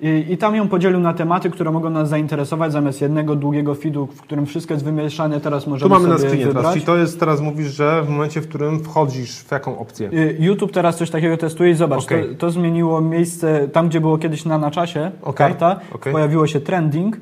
I, 0.00 0.24
I 0.32 0.36
tam 0.38 0.56
ją 0.56 0.68
podzielił 0.68 1.00
na 1.00 1.14
tematy, 1.14 1.50
które 1.50 1.70
mogą 1.70 1.90
nas 1.90 2.08
zainteresować, 2.08 2.72
zamiast 2.72 3.00
jednego 3.00 3.36
długiego 3.36 3.74
feedu, 3.74 4.06
w 4.06 4.20
którym 4.22 4.46
wszystko 4.46 4.74
jest 4.74 4.84
wymieszane, 4.84 5.40
teraz 5.40 5.64
Tu 5.64 5.70
możemy 5.70 5.94
mamy 5.94 6.08
na 6.08 6.18
screenie 6.18 6.36
teraz, 6.38 6.54
wybrać. 6.54 6.72
czyli 6.72 6.84
to 6.86 6.96
jest, 6.96 7.20
teraz 7.20 7.40
mówisz, 7.40 7.66
że 7.66 8.02
w 8.02 8.08
momencie, 8.08 8.40
w 8.40 8.48
którym 8.48 8.80
wchodzisz 8.80 9.38
w 9.44 9.52
jaką 9.52 9.78
opcję? 9.78 10.10
Y, 10.12 10.36
YouTube 10.40 10.72
teraz 10.72 10.96
coś 10.96 11.10
takiego 11.10 11.36
testuje 11.36 11.70
i 11.70 11.74
zobacz, 11.74 12.04
Okej. 12.04 12.28
to, 12.28 12.34
to 12.34 12.50
zmieniło 12.50 13.00
miejsce, 13.00 13.68
tam 13.68 13.88
gdzie 13.88 14.00
było 14.00 14.18
kiedyś 14.18 14.44
na 14.44 14.58
na 14.58 14.70
czasie 14.70 15.10
Okej, 15.22 15.34
karta, 15.34 15.80
okej. 15.92 16.12
pojawiło 16.12 16.46
się 16.46 16.60
trending, 16.60 17.16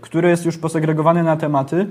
który 0.00 0.28
jest 0.28 0.46
już 0.46 0.58
posegregowany 0.58 1.22
na 1.22 1.36
tematy 1.36 1.86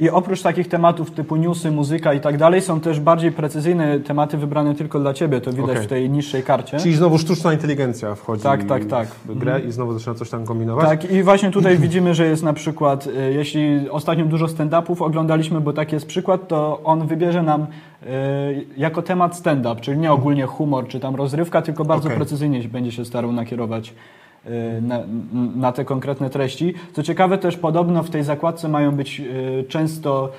i 0.00 0.10
oprócz 0.10 0.42
takich 0.42 0.68
tematów 0.68 1.10
typu 1.10 1.36
newsy, 1.36 1.70
muzyka 1.70 2.14
i 2.14 2.20
tak 2.20 2.36
dalej, 2.36 2.62
są 2.62 2.80
też 2.80 3.00
bardziej 3.00 3.32
precyzyjne 3.32 4.00
tematy 4.00 4.36
wybrane 4.36 4.74
tylko 4.74 5.00
dla 5.00 5.14
Ciebie, 5.14 5.40
to 5.40 5.52
widać 5.52 5.70
Okej. 5.70 5.82
w 5.82 5.86
tej 5.86 6.10
niższej 6.10 6.42
karcie. 6.42 6.78
Czyli 6.78 6.94
znowu 6.94 7.18
sztuczna 7.18 7.52
inteligencja 7.52 8.14
wchodzi 8.14 8.42
Tak, 8.42 8.64
tak, 8.64 8.84
tak. 8.84 9.08
w 9.08 9.38
grę 9.38 9.60
i 9.60 9.72
znowu 9.72 9.92
zaczyna 9.92 10.14
coś 10.14 10.30
tam 10.30 10.44
kombinować. 10.46 10.88
Tak, 10.88 11.10
i 11.10 11.22
właśnie 11.22 11.50
tutaj 11.50 11.78
widzimy, 11.88 12.14
że 12.14 12.26
jest 12.26 12.42
na 12.42 12.52
przykład, 12.52 13.06
y, 13.06 13.32
jeśli 13.32 13.90
ostatnio 13.90 14.24
dużo 14.24 14.46
stand-upów 14.46 15.02
oglądaliśmy, 15.02 15.60
bo 15.60 15.72
taki 15.72 15.94
jest 15.94 16.06
przykład, 16.06 16.48
to 16.48 16.80
on 16.84 17.06
wybierze 17.06 17.42
nam 17.42 17.62
y, 17.62 18.06
jako 18.76 19.02
temat 19.02 19.36
stand-up, 19.36 19.80
czyli 19.80 19.98
nie 19.98 20.12
ogólnie 20.12 20.46
humor 20.46 20.88
czy 20.88 21.00
tam 21.00 21.14
rozrywka, 21.16 21.62
tylko 21.62 21.84
bardzo 21.84 22.06
Okej. 22.06 22.16
precyzyjnie 22.16 22.60
będzie 22.68 22.92
się 22.92 23.04
starał 23.04 23.32
nakierować 23.32 23.94
na, 24.82 25.00
na 25.56 25.72
te 25.72 25.84
konkretne 25.84 26.30
treści. 26.30 26.74
Co 26.92 27.02
ciekawe 27.02 27.38
też 27.38 27.56
podobno 27.56 28.02
w 28.02 28.10
tej 28.10 28.24
zakładce 28.24 28.68
mają 28.68 28.92
być 28.92 29.20
y, 29.20 29.64
często 29.68 30.32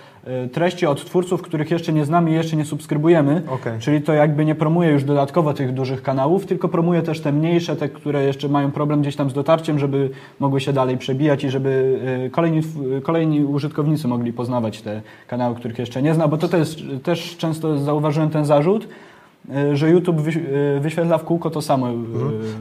y, 0.46 0.50
treści 0.50 0.86
od 0.86 1.06
twórców, 1.06 1.42
których 1.42 1.72
jeszcze 1.72 1.94
nie 1.94 2.06
znamy 2.06 2.32
i 2.32 2.34
jeszcze 2.34 2.58
nie 2.58 2.66
subskrybujemy. 2.66 3.42
Okej. 3.50 3.80
Czyli 3.80 4.02
to 4.02 4.14
jakby 4.14 4.46
nie 4.46 4.56
promuje 4.56 4.90
już 4.90 5.04
dodatkowo 5.04 5.54
tych 5.54 5.74
dużych 5.74 6.04
kanałów, 6.04 6.46
tylko 6.46 6.68
promuje 6.68 7.02
też 7.02 7.20
te 7.20 7.32
mniejsze, 7.32 7.76
te, 7.76 7.90
które 7.90 8.24
jeszcze 8.24 8.50
mają 8.50 8.72
problem 8.72 9.02
gdzieś 9.02 9.16
tam 9.16 9.30
z 9.30 9.34
dotarciem, 9.34 9.80
żeby 9.80 10.10
mogły 10.40 10.62
się 10.62 10.74
dalej 10.74 10.98
przebijać 10.98 11.44
i 11.44 11.50
żeby 11.50 12.00
kolejni, 12.32 12.62
kolejni 13.04 13.44
użytkownicy 13.44 14.08
mogli 14.08 14.34
poznawać 14.34 14.82
te 14.82 15.02
kanały, 15.28 15.56
których 15.56 15.80
jeszcze 15.80 16.02
nie 16.02 16.14
zna, 16.14 16.28
bo 16.28 16.38
to 16.38 16.48
też, 16.48 16.84
też 17.04 17.38
często 17.38 17.78
zauważyłem 17.78 18.30
ten 18.30 18.46
zarzut, 18.46 18.88
że 19.74 19.90
YouTube 19.90 20.18
e, 20.20 20.80
wyświetla 20.80 21.18
w 21.18 21.24
kółko 21.24 21.50
to 21.50 21.62
samo. 21.62 21.90
e, 21.90 21.94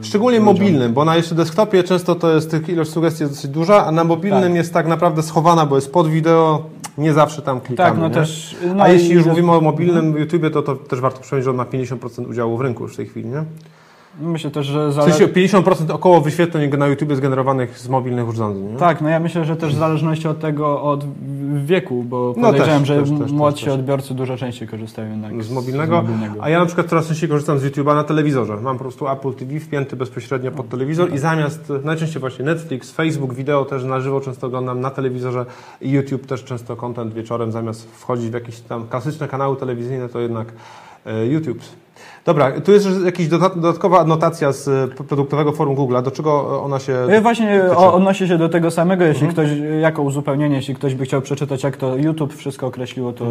Szczególnie 0.01 0.39
ludziom. 0.39 0.53
mobilnym, 0.53 0.93
bo 0.93 1.05
na 1.05 1.15
jeszcze 1.15 1.35
desktopie 1.35 1.83
często 1.83 2.15
to 2.15 2.33
jest 2.35 2.51
tych 2.51 2.69
ilość 2.69 2.91
sugestii 2.91 3.23
jest 3.23 3.33
dosyć 3.35 3.51
duża, 3.51 3.85
a 3.85 3.91
na 3.91 4.03
mobilnym 4.03 4.43
Tak. 4.43 4.53
jest 4.55 4.73
tak 4.73 4.87
naprawdę 4.87 5.23
schowana, 5.23 5.65
bo 5.65 5.75
jest 5.75 5.91
pod 5.93 6.07
wideo, 6.07 6.63
nie 6.97 7.13
zawsze 7.13 7.41
tam 7.41 7.61
klikamy. 7.61 7.89
Tak, 7.89 7.99
no 7.99 8.07
nie? 8.07 8.13
też. 8.13 8.55
No 8.75 8.83
a 8.83 8.89
jeśli 8.89 9.11
już 9.15 9.25
mówimy 9.25 9.51
o 9.51 9.61
mobilnym 9.61 10.17
YouTubie, 10.17 10.49
to, 10.49 10.61
to 10.61 10.75
też 10.75 10.99
warto 10.99 11.19
przypomnieć, 11.21 11.43
że 11.45 11.51
on 11.51 11.57
ma 11.57 11.65
50% 11.65 12.29
udziału 12.29 12.57
w 12.57 12.61
rynku 12.61 12.83
już 12.83 12.93
w 12.93 12.97
tej 12.97 13.05
chwili, 13.05 13.29
nie? 13.29 13.43
Myślę 14.21 14.51
też, 14.51 14.65
że 14.65 14.87
W 14.89 14.93
zale... 14.93 15.11
sensie 15.13 15.27
50% 15.33 15.91
około 15.91 16.21
wyświetleń 16.21 16.71
na 16.77 16.87
YouTubie 16.87 17.15
zgenerowanych 17.15 17.79
z 17.79 17.89
mobilnych 17.89 18.27
urządzeń, 18.27 18.63
nie? 18.71 18.77
Tak, 18.77 19.01
no 19.01 19.09
ja 19.09 19.19
myślę, 19.19 19.45
że 19.45 19.55
też 19.55 19.75
w 19.75 19.77
zależności 19.79 20.27
od 20.27 20.39
tego, 20.39 20.81
od 20.81 21.03
wieku, 21.65 22.03
bo 22.03 22.33
No 22.37 22.47
podejrzewam, 22.47 22.85
że 22.85 22.99
też, 22.99 23.09
też, 23.19 23.31
młodsi 23.31 23.65
też. 23.65 23.73
odbiorcy 23.73 24.13
dużo 24.13 24.37
częściej 24.37 24.67
korzystają 24.67 25.11
jednak 25.11 25.43
z 25.43 25.51
mobilnego, 25.51 26.03
a 26.41 26.49
ja 26.49 26.59
na 26.59 26.65
przykład 26.65 26.87
coraz 26.87 27.07
częściej 27.07 27.29
korzystam 27.29 27.59
z 27.59 27.63
YouTube'a 27.65 27.95
na 27.95 28.03
telewizorze. 28.03 28.57
Mam 28.57 28.77
po 28.77 28.83
prostu 28.83 29.07
Apple 29.09 29.33
TV 29.33 29.59
wpięty 29.59 29.95
bezpośrednio 29.95 30.51
pod 30.51 30.69
telewizor 30.69 31.13
i 31.13 31.17
zamiast, 31.17 31.73
najczęściej 31.83 32.19
właśnie 32.19 32.45
Netflix, 32.45 32.91
Facebook, 32.91 33.33
wideo 33.33 33.65
też 33.65 33.83
na 33.83 33.99
żywo 33.99 34.21
często 34.21 34.47
oglądam 34.47 34.79
na 34.79 34.89
telewizorze 34.89 35.45
i 35.81 35.89
YouTube 35.91 36.25
też 36.25 36.43
często 36.43 36.75
content 36.75 37.13
wieczorem, 37.13 37.51
zamiast 37.51 37.91
wchodzić 37.91 38.29
w 38.29 38.33
jakieś 38.33 38.59
tam 38.59 38.87
klasyczne 38.87 39.27
kanały 39.27 39.55
telewizyjne, 39.55 40.09
to 40.09 40.19
jednak 40.19 40.47
e, 41.05 41.25
YouTube. 41.25 41.59
Dobra, 42.25 42.61
tu 42.61 42.71
jest 42.71 42.87
jakaś 43.05 43.27
dodat- 43.27 43.55
dodatkowa 43.55 43.99
adnotacja 43.99 44.51
z 44.51 44.67
e, 44.67 44.87
produktowego 45.07 45.51
forum 45.51 45.75
Google'a. 45.75 46.01
Do 46.03 46.11
czego 46.11 46.63
ona 46.63 46.79
się... 46.79 46.93
Ja 47.09 47.21
Właśnie 47.21 47.63
odnosi 47.75 48.27
się 48.27 48.37
do 48.37 48.49
tego 48.49 48.71
samego, 48.71 49.05
jeśli 49.05 49.27
Mhm. 49.27 49.47
ktoś, 49.47 49.57
jako 49.81 50.01
uzupełnienie, 50.01 50.55
jeśli 50.55 50.75
ktoś 50.75 50.95
by 50.95 51.05
chciał 51.05 51.21
przeczytać, 51.21 51.63
jak 51.63 51.77
to 51.77 51.95
YouTube 51.95 52.33
wszystko 52.33 52.67
określiło, 52.67 53.13
to, 53.13 53.25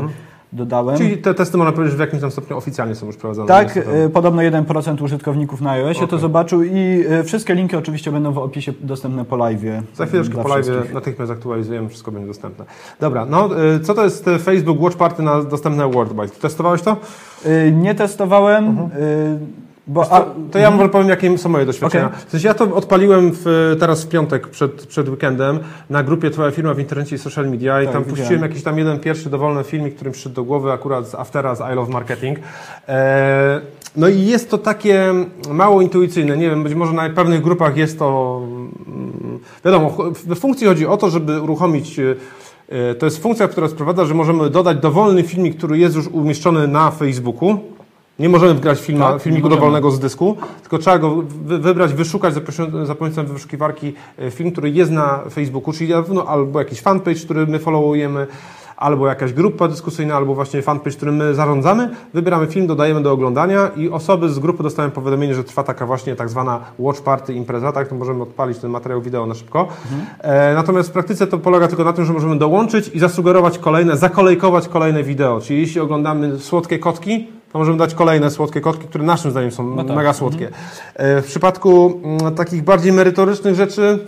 dodałem. 0.52 0.97
Czyli 0.99 1.19
te 1.19 1.35
testy 1.35 1.59
można 1.59 1.73
powiedzieć, 1.73 1.97
w 1.97 2.00
jakimś 2.00 2.21
tam 2.23 2.30
stopniu 2.30 2.57
oficjalnie 2.57 2.95
są 2.95 3.07
już 3.07 3.16
prowadzone. 3.16 3.49
Tak, 3.49 3.75
to- 3.75 3.97
y, 3.97 4.11
podobno 4.11 4.42
1% 4.42 5.02
użytkowników 5.02 5.61
na 5.61 5.71
iOSie 5.71 6.00
to 6.00 6.07
Okej. 6.07 6.19
zobaczył 6.19 6.62
i 6.62 7.04
y, 7.21 7.25
wszystkie 7.25 7.54
linki 7.54 7.76
oczywiście 7.76 8.12
będą 8.12 8.33
w 8.33 8.38
opisie 8.38 8.73
dostępne 8.80 9.25
po 9.25 9.37
live. 9.37 9.61
Za 9.95 10.07
chwileczkę 10.07 10.42
po 10.42 10.49
live 10.49 10.95
natychmiast 10.95 11.33
aktualizujemy, 11.33 11.88
wszystko 11.88 12.12
będzie 12.12 12.28
dostępne. 12.28 12.64
Dobra, 13.00 13.26
no 13.26 13.64
y, 13.75 13.80
co 13.80 13.95
to 13.95 14.04
jest 14.04 14.25
Facebook 14.42 14.80
Watch 14.80 14.97
Party 14.97 15.23
na 15.23 15.42
dostępne 15.42 15.90
Worldbyte? 15.90 16.40
Testowałeś 16.40 16.83
to? 16.83 16.97
Nie 17.73 17.95
testowałem, 17.95 18.69
y, 18.69 19.70
bo... 19.90 20.04
To, 20.04 20.35
to 20.52 20.59
ja 20.59 20.70
może 20.70 20.88
powiem, 20.88 21.09
jakie 21.09 21.38
są 21.38 21.49
moje 21.49 21.66
doświadczenia. 21.66 22.06
Okej. 22.06 22.18
W 22.26 22.30
sensie 22.30 22.49
ja 22.49 22.54
to 22.54 22.75
odpaliłem 22.75 23.30
w, 23.35 23.76
teraz 23.80 24.04
w 24.04 24.09
piątek 24.09 24.49
przed, 24.49 24.87
przed 24.87 25.09
weekendem 25.09 25.59
na 25.90 26.02
grupie 26.02 26.30
Twoja 26.30 26.50
firma 26.50 26.75
w 26.75 26.78
internecie 26.78 27.16
i 27.16 27.18
social 27.18 27.50
media 27.50 27.82
i 27.82 27.85
Tak, 27.85 27.92
tam 27.94 28.02
widziałem. 28.04 28.18
puściłem 28.20 28.42
jakiś 28.42 28.62
tam 28.62 28.78
jeden 28.78 28.99
pierwszy 29.00 29.30
dowolny 29.30 29.64
filmik, 29.64 29.94
który 29.94 30.11
mi 30.11 30.14
przyszedł 30.14 30.35
do 30.35 30.44
głowy 30.44 30.73
akurat 30.73 31.09
z 31.09 31.14
Aftera, 31.14 31.54
z 31.54 31.61
I 31.73 31.75
Love 31.75 31.92
Marketing. 31.92 32.38
E, 32.88 33.61
no 33.97 34.09
i 34.09 34.23
jest 34.26 34.50
to 34.50 34.59
takie 34.59 35.14
mało 35.50 35.82
intuicyjne. 35.82 36.37
Nie 36.37 36.50
wiem, 36.50 36.62
być 36.62 36.75
może 36.75 36.92
na 36.92 37.11
pewnych 37.11 37.42
grupach 37.42 37.76
jest 37.76 37.99
to... 37.99 38.40
mm, 38.87 39.38
Wiadomo, 39.64 39.97
we 40.26 40.35
funkcji 40.35 40.66
chodzi 40.66 40.87
o 40.87 40.97
to, 40.97 41.11
żeby 41.11 41.40
uruchomić... 41.40 41.99
e, 41.99 42.94
To 42.94 43.06
jest 43.06 43.23
funkcja, 43.23 43.49
która 43.49 43.68
sprowadza, 43.68 44.04
że 44.04 44.14
możemy 44.14 44.50
dodać 44.50 44.78
dowolny 44.78 45.23
filmik, 45.23 45.56
który 45.56 45.78
jest 45.78 45.97
już 45.97 46.06
umieszczony 46.09 46.68
na 46.68 46.90
Facebooku. 46.90 47.59
Nie 48.21 48.29
możemy 48.29 48.55
wgrać 48.55 48.81
filma, 48.81 49.12
Tak, 49.12 49.23
filmiku 49.23 49.49
dowolnego 49.49 49.91
z 49.91 49.99
dysku, 49.99 50.37
tylko 50.61 50.79
trzeba 50.79 50.99
go 50.99 51.23
wy, 51.45 51.59
wybrać, 51.59 51.93
wyszukać 51.93 52.35
za, 52.85 52.95
pomocą 52.95 53.27
wyszukiwarki 53.27 53.93
e, 54.19 54.31
film, 54.31 54.53
który 54.53 54.71
jest 54.71 54.91
na 54.91 55.19
Facebooku, 55.31 55.73
czyli 55.73 55.93
no, 56.09 56.25
albo 56.25 56.59
jakiś 56.59 56.81
fanpage, 56.81 57.21
który 57.21 57.47
my 57.47 57.59
followujemy, 57.59 58.27
albo 58.77 59.07
jakaś 59.07 59.33
grupa 59.33 59.69
dyskusyjna, 59.69 60.15
albo 60.17 60.35
właśnie 60.35 60.62
fanpage, 60.62 60.97
którym 60.97 61.17
my 61.17 61.35
zarządzamy. 61.35 61.91
Wybieramy 62.15 62.47
film, 62.47 62.67
dodajemy 62.67 63.03
do 63.03 63.12
oglądania 63.12 63.71
i 63.77 63.91
osoby 63.91 64.29
z 64.29 64.39
grupy 64.39 64.62
dostają 64.62 64.91
powiadomienie, 64.91 65.35
że 65.35 65.45
trwa 65.45 65.62
taka 65.62 65.87
właśnie 65.87 66.17
tak 66.17 66.29
zwana 66.29 66.61
watch 66.79 67.00
party 67.00 67.35
impreza, 67.35 67.73
tak, 67.73 67.89
to 67.89 67.95
możemy 67.95 68.23
odpalić 68.23 68.59
ten 68.59 68.71
materiał 68.71 69.03
wideo 69.03 69.27
na 69.27 69.35
szybko. 69.35 69.69
E, 70.19 70.55
natomiast 70.55 70.89
w 70.89 70.93
praktyce 70.93 71.27
to 71.27 71.39
polega 71.39 71.69
tylko 71.69 71.85
na 71.85 71.93
tym, 71.93 72.05
że 72.05 72.12
możemy 72.12 72.39
dołączyć 72.39 72.89
i 72.89 72.99
zasugerować 72.99 73.59
kolejne, 73.59 73.97
zakolejkować 73.97 74.69
kolejne 74.69 75.03
wideo, 75.03 75.41
czyli 75.41 75.61
jeśli 75.61 75.81
oglądamy 75.81 76.39
słodkie 76.39 76.79
kotki, 76.79 77.39
to 77.52 77.59
możemy 77.59 77.78
dać 77.78 77.95
kolejne 77.95 78.30
słodkie 78.30 78.61
kotki, 78.61 78.88
które 78.88 79.04
naszym 79.04 79.30
zdaniem 79.30 79.50
są 79.50 79.75
No 79.76 79.85
tak. 79.85 79.97
mega 79.97 80.12
słodkie. 80.12 80.49
E, 80.95 81.23
W 81.23 81.26
przypadku 81.26 82.00
mm, 82.04 82.35
takich 82.35 82.62
bardziej 82.64 82.92
merytorycznych 82.92 83.54
rzeczy, 83.54 83.99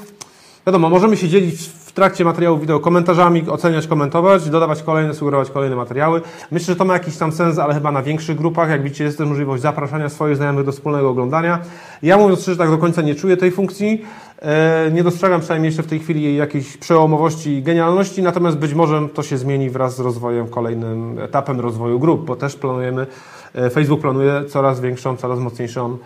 wiadomo, 0.66 0.90
możemy 0.90 1.16
się 1.16 1.28
dzielić 1.28 1.68
w 1.68 1.92
trakcie 1.92 2.24
materiału 2.24 2.58
wideo 2.58 2.80
komentarzami, 2.80 3.48
oceniać, 3.48 3.86
komentować, 3.86 4.50
dodawać 4.50 4.82
kolejne, 4.82 5.14
sugerować 5.14 5.50
kolejne 5.50 5.76
materiały. 5.76 6.20
Myślę, 6.50 6.66
że 6.66 6.76
to 6.76 6.84
ma 6.84 6.92
jakiś 6.94 7.16
tam 7.16 7.32
sens, 7.32 7.58
ale 7.58 7.74
chyba 7.74 7.92
na 7.92 8.02
większych 8.02 8.36
grupach, 8.36 8.70
jak 8.70 8.82
widzicie, 8.82 9.04
jest 9.04 9.18
też 9.18 9.28
możliwość 9.28 9.62
zapraszania 9.62 10.08
swoich 10.08 10.36
znajomych 10.36 10.64
do 10.64 10.72
wspólnego 10.72 11.10
oglądania. 11.10 11.58
Ja 12.02 12.18
mówiąc 12.18 12.42
szczerze, 12.42 12.58
tak 12.58 12.70
do 12.70 12.78
końca 12.78 13.02
nie 13.02 13.14
czuję 13.14 13.36
tej 13.36 13.50
funkcji. 13.50 14.02
E, 14.42 14.90
Nie 14.92 15.02
dostrzegam 15.02 15.40
przynajmniej 15.40 15.68
jeszcze 15.68 15.82
w 15.82 15.86
tej 15.86 15.98
chwili 16.00 16.36
jakiejś 16.36 16.76
przełomowości 16.76 17.50
i 17.50 17.62
genialności, 17.62 18.22
natomiast 18.22 18.58
być 18.58 18.74
może 18.74 19.08
to 19.14 19.22
się 19.22 19.38
zmieni 19.38 19.70
wraz 19.70 19.96
z 19.96 20.00
rozwojem, 20.00 20.48
kolejnym 20.48 21.18
etapem 21.18 21.60
rozwoju 21.60 21.98
grup, 21.98 22.24
bo 22.24 22.36
też 22.36 22.56
planujemy, 22.56 23.06
e, 23.54 23.70
Facebook 23.70 24.00
planuje 24.00 24.44
coraz 24.48 24.80
większą, 24.80 25.16
coraz 25.16 25.38
mocniejszą, 25.38 25.98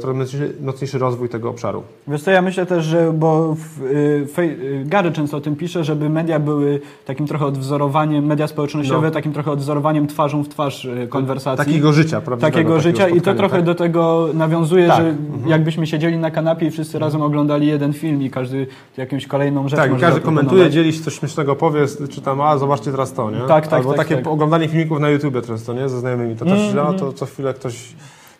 coraz 0.00 0.16
mocniejszy- 0.16 0.52
mocniejszy 0.62 0.98
rozwój 0.98 1.28
tego 1.28 1.50
obszaru. 1.50 1.82
Wiesz 2.08 2.22
co, 2.22 2.30
ja 2.30 2.42
myślę 2.42 2.66
też, 2.66 2.84
że 2.84 3.12
bo 3.12 3.56
y, 3.90 4.26
y, 4.38 4.84
Gary 4.86 5.12
często 5.12 5.36
o 5.36 5.40
tym 5.40 5.56
pisze, 5.56 5.84
żeby 5.84 6.08
media 6.08 6.38
były 6.38 6.80
takim 7.06 7.26
trochę 7.26 7.46
odwzorowaniem, 7.46 8.26
media 8.26 8.46
społecznościowe, 8.46 9.06
No. 9.06 9.12
takim 9.12 9.32
trochę 9.32 9.50
odwzorowaniem 9.50 10.06
twarzą 10.06 10.42
w 10.44 10.48
twarz 10.48 10.84
y, 10.84 11.06
konwersacji. 11.10 11.64
Takiego 11.66 11.92
życia, 11.92 12.20
prawda? 12.20 12.50
Takiego 12.50 12.80
życia 12.80 13.08
i 13.08 13.20
to 13.20 13.34
trochę 13.34 13.62
do 13.62 13.74
tego 13.74 14.28
nawiązuje, 14.34 14.86
Tak. 14.86 14.96
że 14.96 15.08
Mhm. 15.08 15.48
jakbyśmy 15.48 15.86
siedzieli 15.86 16.18
na 16.18 16.30
kanapie 16.30 16.66
i 16.66 16.70
wszyscy 16.70 16.98
razem 16.98 17.22
oglądali 17.22 17.66
jeden 17.66 17.92
film 17.92 18.22
i 18.22 18.30
każdy 18.30 18.66
jakąś 18.96 19.26
kolejną 19.26 19.68
rzecz 19.68 19.80
Tak, 19.80 19.90
może 19.90 20.06
każdy 20.06 20.20
komentuje, 20.20 20.70
dzieli 20.70 20.92
się 20.92 21.02
coś 21.02 21.14
śmiesznego, 21.18 21.56
powie, 21.56 21.80
czy 22.10 22.20
tam, 22.20 22.40
a 22.40 22.58
zobaczcie 22.58 22.90
teraz 22.90 23.12
to, 23.12 23.30
nie? 23.30 23.40
Tak, 23.40 23.64
tak, 23.68 23.72
Albo 23.72 23.88
tak, 23.88 23.98
takie 23.98 24.16
tak. 24.16 24.26
oglądanie 24.26 24.68
filmików 24.68 25.00
na 25.00 25.08
YouTubie 25.10 25.42
często, 25.42 25.72
nie? 25.74 25.88
Ze 25.88 26.00
znajomymi. 26.00 26.36
To 26.36 26.44
też, 26.44 26.70
Mm, 26.72 26.78
a 26.78 26.88
mm. 26.88 26.98
to 27.00 27.12
co 27.12 27.26
chwilę 27.26 27.54
ktoś 27.54 27.94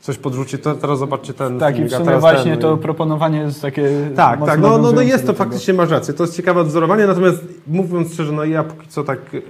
coś 0.09 0.19
podrzuci, 0.19 0.59
to 0.59 0.75
teraz 0.75 0.99
zobaczcie 0.99 1.35
ten 1.35 1.59
Tak, 1.59 1.75
i 1.75 1.77
filmik, 1.77 1.93
w 1.93 1.95
a 1.95 1.99
sumie 1.99 2.17
właśnie 2.19 2.51
ten, 2.53 2.61
to 2.61 2.75
i- 2.77 2.79
proponowanie 2.79 3.39
jest 3.39 3.63
takie 3.63 3.91
Tak, 4.17 4.45
tak, 4.47 4.61
no, 4.61 4.79
no, 4.79 4.93
no 4.93 5.01
jest 5.03 5.27
to 5.27 5.35
faktycznie, 5.35 5.75
masz 5.75 5.91
rację, 5.91 6.15
to 6.15 6.25
jest 6.25 6.37
ciekawe 6.37 6.61
odzorowanie, 6.61 7.07
natomiast 7.07 7.39
mówiąc 7.67 8.13
szczerze, 8.15 8.33
no 8.33 8.45
ja 8.45 8.65
póki 8.65 8.89
co 8.89 9.05
tak, 9.05 9.19
e, 9.35 9.41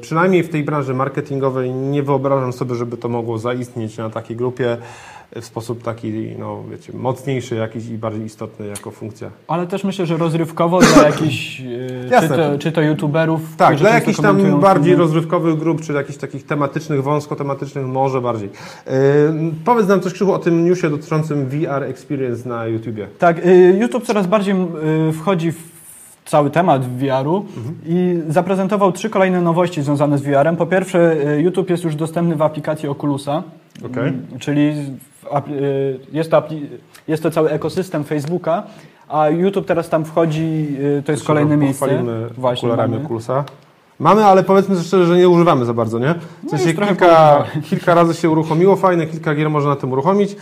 przynajmniej 0.00 0.42
w 0.42 0.48
tej 0.48 0.64
branży 0.64 0.94
marketingowej 0.94 1.70
nie 1.74 2.02
wyobrażam 2.02 2.52
sobie, 2.52 2.74
żeby 2.74 2.96
to 2.96 3.08
mogło 3.08 3.38
zaistnieć 3.38 3.98
na 3.98 4.10
takiej 4.10 4.36
grupie 4.36 4.76
w 5.40 5.44
sposób 5.44 5.82
taki, 5.82 6.12
no 6.38 6.62
wiecie, 6.70 6.92
mocniejszy 6.96 7.54
jakiś 7.54 7.86
i 7.86 7.98
bardziej 7.98 8.24
istotny 8.24 8.66
jako 8.66 8.90
funkcja. 8.90 9.30
Ale 9.48 9.66
też 9.66 9.84
myślę, 9.84 10.06
że 10.06 10.16
rozrywkowo 10.16 10.80
dla 10.80 11.02
jakichś, 11.10 11.60
yy, 11.60 12.20
czy, 12.20 12.28
to, 12.28 12.58
czy 12.58 12.72
to 12.72 12.82
youtuberów, 12.82 13.40
Tak, 13.56 13.76
dla 13.76 13.90
jakichś 13.90 14.20
tam 14.20 14.60
bardziej 14.60 14.92
filmy. 14.92 15.04
rozrywkowych 15.04 15.58
grup, 15.58 15.80
czy 15.80 15.92
jakichś 15.92 16.18
takich 16.18 16.46
tematycznych, 16.46 17.02
wąsko-tematycznych, 17.02 17.86
może 17.86 18.20
bardziej. 18.20 18.48
Yy, 18.86 18.92
powiedz 19.64 19.88
nam 19.88 20.00
coś, 20.00 20.12
Krzychu, 20.12 20.32
o 20.32 20.38
tym 20.38 20.64
newsie 20.64 20.90
dotyczącym 20.90 21.46
VR 21.46 21.82
Experience 21.82 22.48
na 22.48 22.66
YouTubie. 22.66 23.08
Tak, 23.18 23.46
y, 23.46 23.78
YouTube 23.80 24.04
coraz 24.04 24.26
bardziej 24.26 24.54
y, 25.08 25.12
wchodzi 25.12 25.52
w 25.52 25.76
cały 26.24 26.50
temat 26.50 26.84
VR-u 26.84 27.46
i 27.86 28.20
zaprezentował 28.28 28.92
trzy 28.92 29.10
kolejne 29.10 29.40
nowości 29.40 29.82
związane 29.82 30.18
z 30.18 30.22
VR-em. 30.22 30.56
Po 30.56 30.66
pierwsze, 30.66 31.16
YouTube 31.38 31.70
jest 31.70 31.84
już 31.84 31.94
dostępny 31.94 32.36
w 32.36 32.42
aplikacji 32.42 32.88
Oculusa, 32.88 33.42
Okej. 33.84 34.08
Mm, 34.08 34.26
czyli 34.38 34.72
y, 35.50 35.98
jest, 36.12 36.30
to 36.30 36.42
jest 37.08 37.22
to 37.22 37.30
cały 37.30 37.50
ekosystem 37.50 38.04
Facebooka, 38.04 38.62
a 39.08 39.28
YouTube 39.28 39.66
teraz 39.66 39.88
tam 39.88 40.04
wchodzi, 40.04 40.76
y, 40.98 41.02
to 41.02 41.12
jest 41.12 41.24
kolejne 41.24 41.56
miejsce. 41.56 42.04
Właśnie 42.36 42.68
okularami 42.68 42.94
mamy. 42.94 43.04
Oculusa. 43.04 43.44
Mamy, 43.98 44.24
ale 44.24 44.44
powiedzmy 44.44 44.80
szczerze, 44.80 45.06
że 45.06 45.16
nie 45.16 45.28
używamy 45.28 45.64
za 45.64 45.74
bardzo, 45.74 45.98
nie? 45.98 46.14
W 46.14 46.44
No 46.44 46.50
sensie 46.50 46.74
trochę 46.74 46.96
kilka, 46.96 47.44
kilka 47.70 47.94
razy 47.94 48.14
się 48.14 48.30
uruchomiło, 48.30 48.76
fajne, 48.76 49.06
kilka 49.06 49.34
gier 49.34 49.50
można 49.50 49.70
na 49.70 49.76
tym 49.76 49.92
uruchomić, 49.92 50.36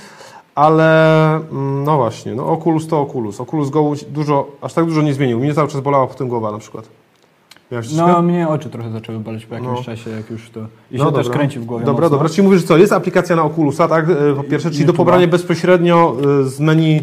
ale 0.55 1.27
mm, 1.35 1.85
no 1.85 1.97
właśnie, 1.97 2.35
no 2.35 2.47
Oculus 2.47 2.87
to 2.87 3.01
Oculus. 3.01 3.41
Oculus 3.41 3.71
Go 3.71 3.93
dużo, 4.09 4.47
aż 4.61 4.73
tak 4.75 4.85
dużo 4.85 5.03
nie 5.03 5.15
zmienił. 5.15 5.39
Mnie 5.39 5.55
cały 5.55 5.69
czas 5.69 5.81
bolała 5.81 6.07
po 6.07 6.15
tym 6.15 6.29
głowa 6.29 6.53
na 6.53 6.59
przykład. 6.59 6.89
Miałeś 7.73 7.93
No, 7.93 8.23
mnie 8.23 8.49
oczy 8.49 8.71
trochę 8.71 8.91
zaczęły 8.91 9.19
boleć 9.19 9.47
po 9.47 9.55
jakimś 9.55 9.79
No. 9.79 9.85
czasie, 9.85 10.11
jak 10.11 10.31
już 10.31 10.51
to... 10.51 10.61
I 10.91 10.99
No 10.99 11.05
się 11.07 11.13
też 11.13 11.25
dobra. 11.27 11.39
kręci 11.39 11.59
w 11.59 11.65
głowie 11.65 11.85
Dobra, 11.85 12.03
mocno. 12.03 12.17
dobra. 12.19 12.29
Czyli 12.35 12.43
mówisz, 12.49 12.63
co, 12.63 12.77
jest 12.77 12.93
aplikacja 12.93 13.37
na 13.37 13.43
Oculusa, 13.45 13.89
tak? 13.89 14.09
e, 14.11 14.35
Po 14.37 14.43
pierwsze, 14.45 14.71
czyli 14.71 14.85
do 14.85 14.93
pobrania 14.93 15.27
bezpośrednio 15.27 16.17
e, 16.41 16.45
z 16.45 16.61
menu 16.61 17.01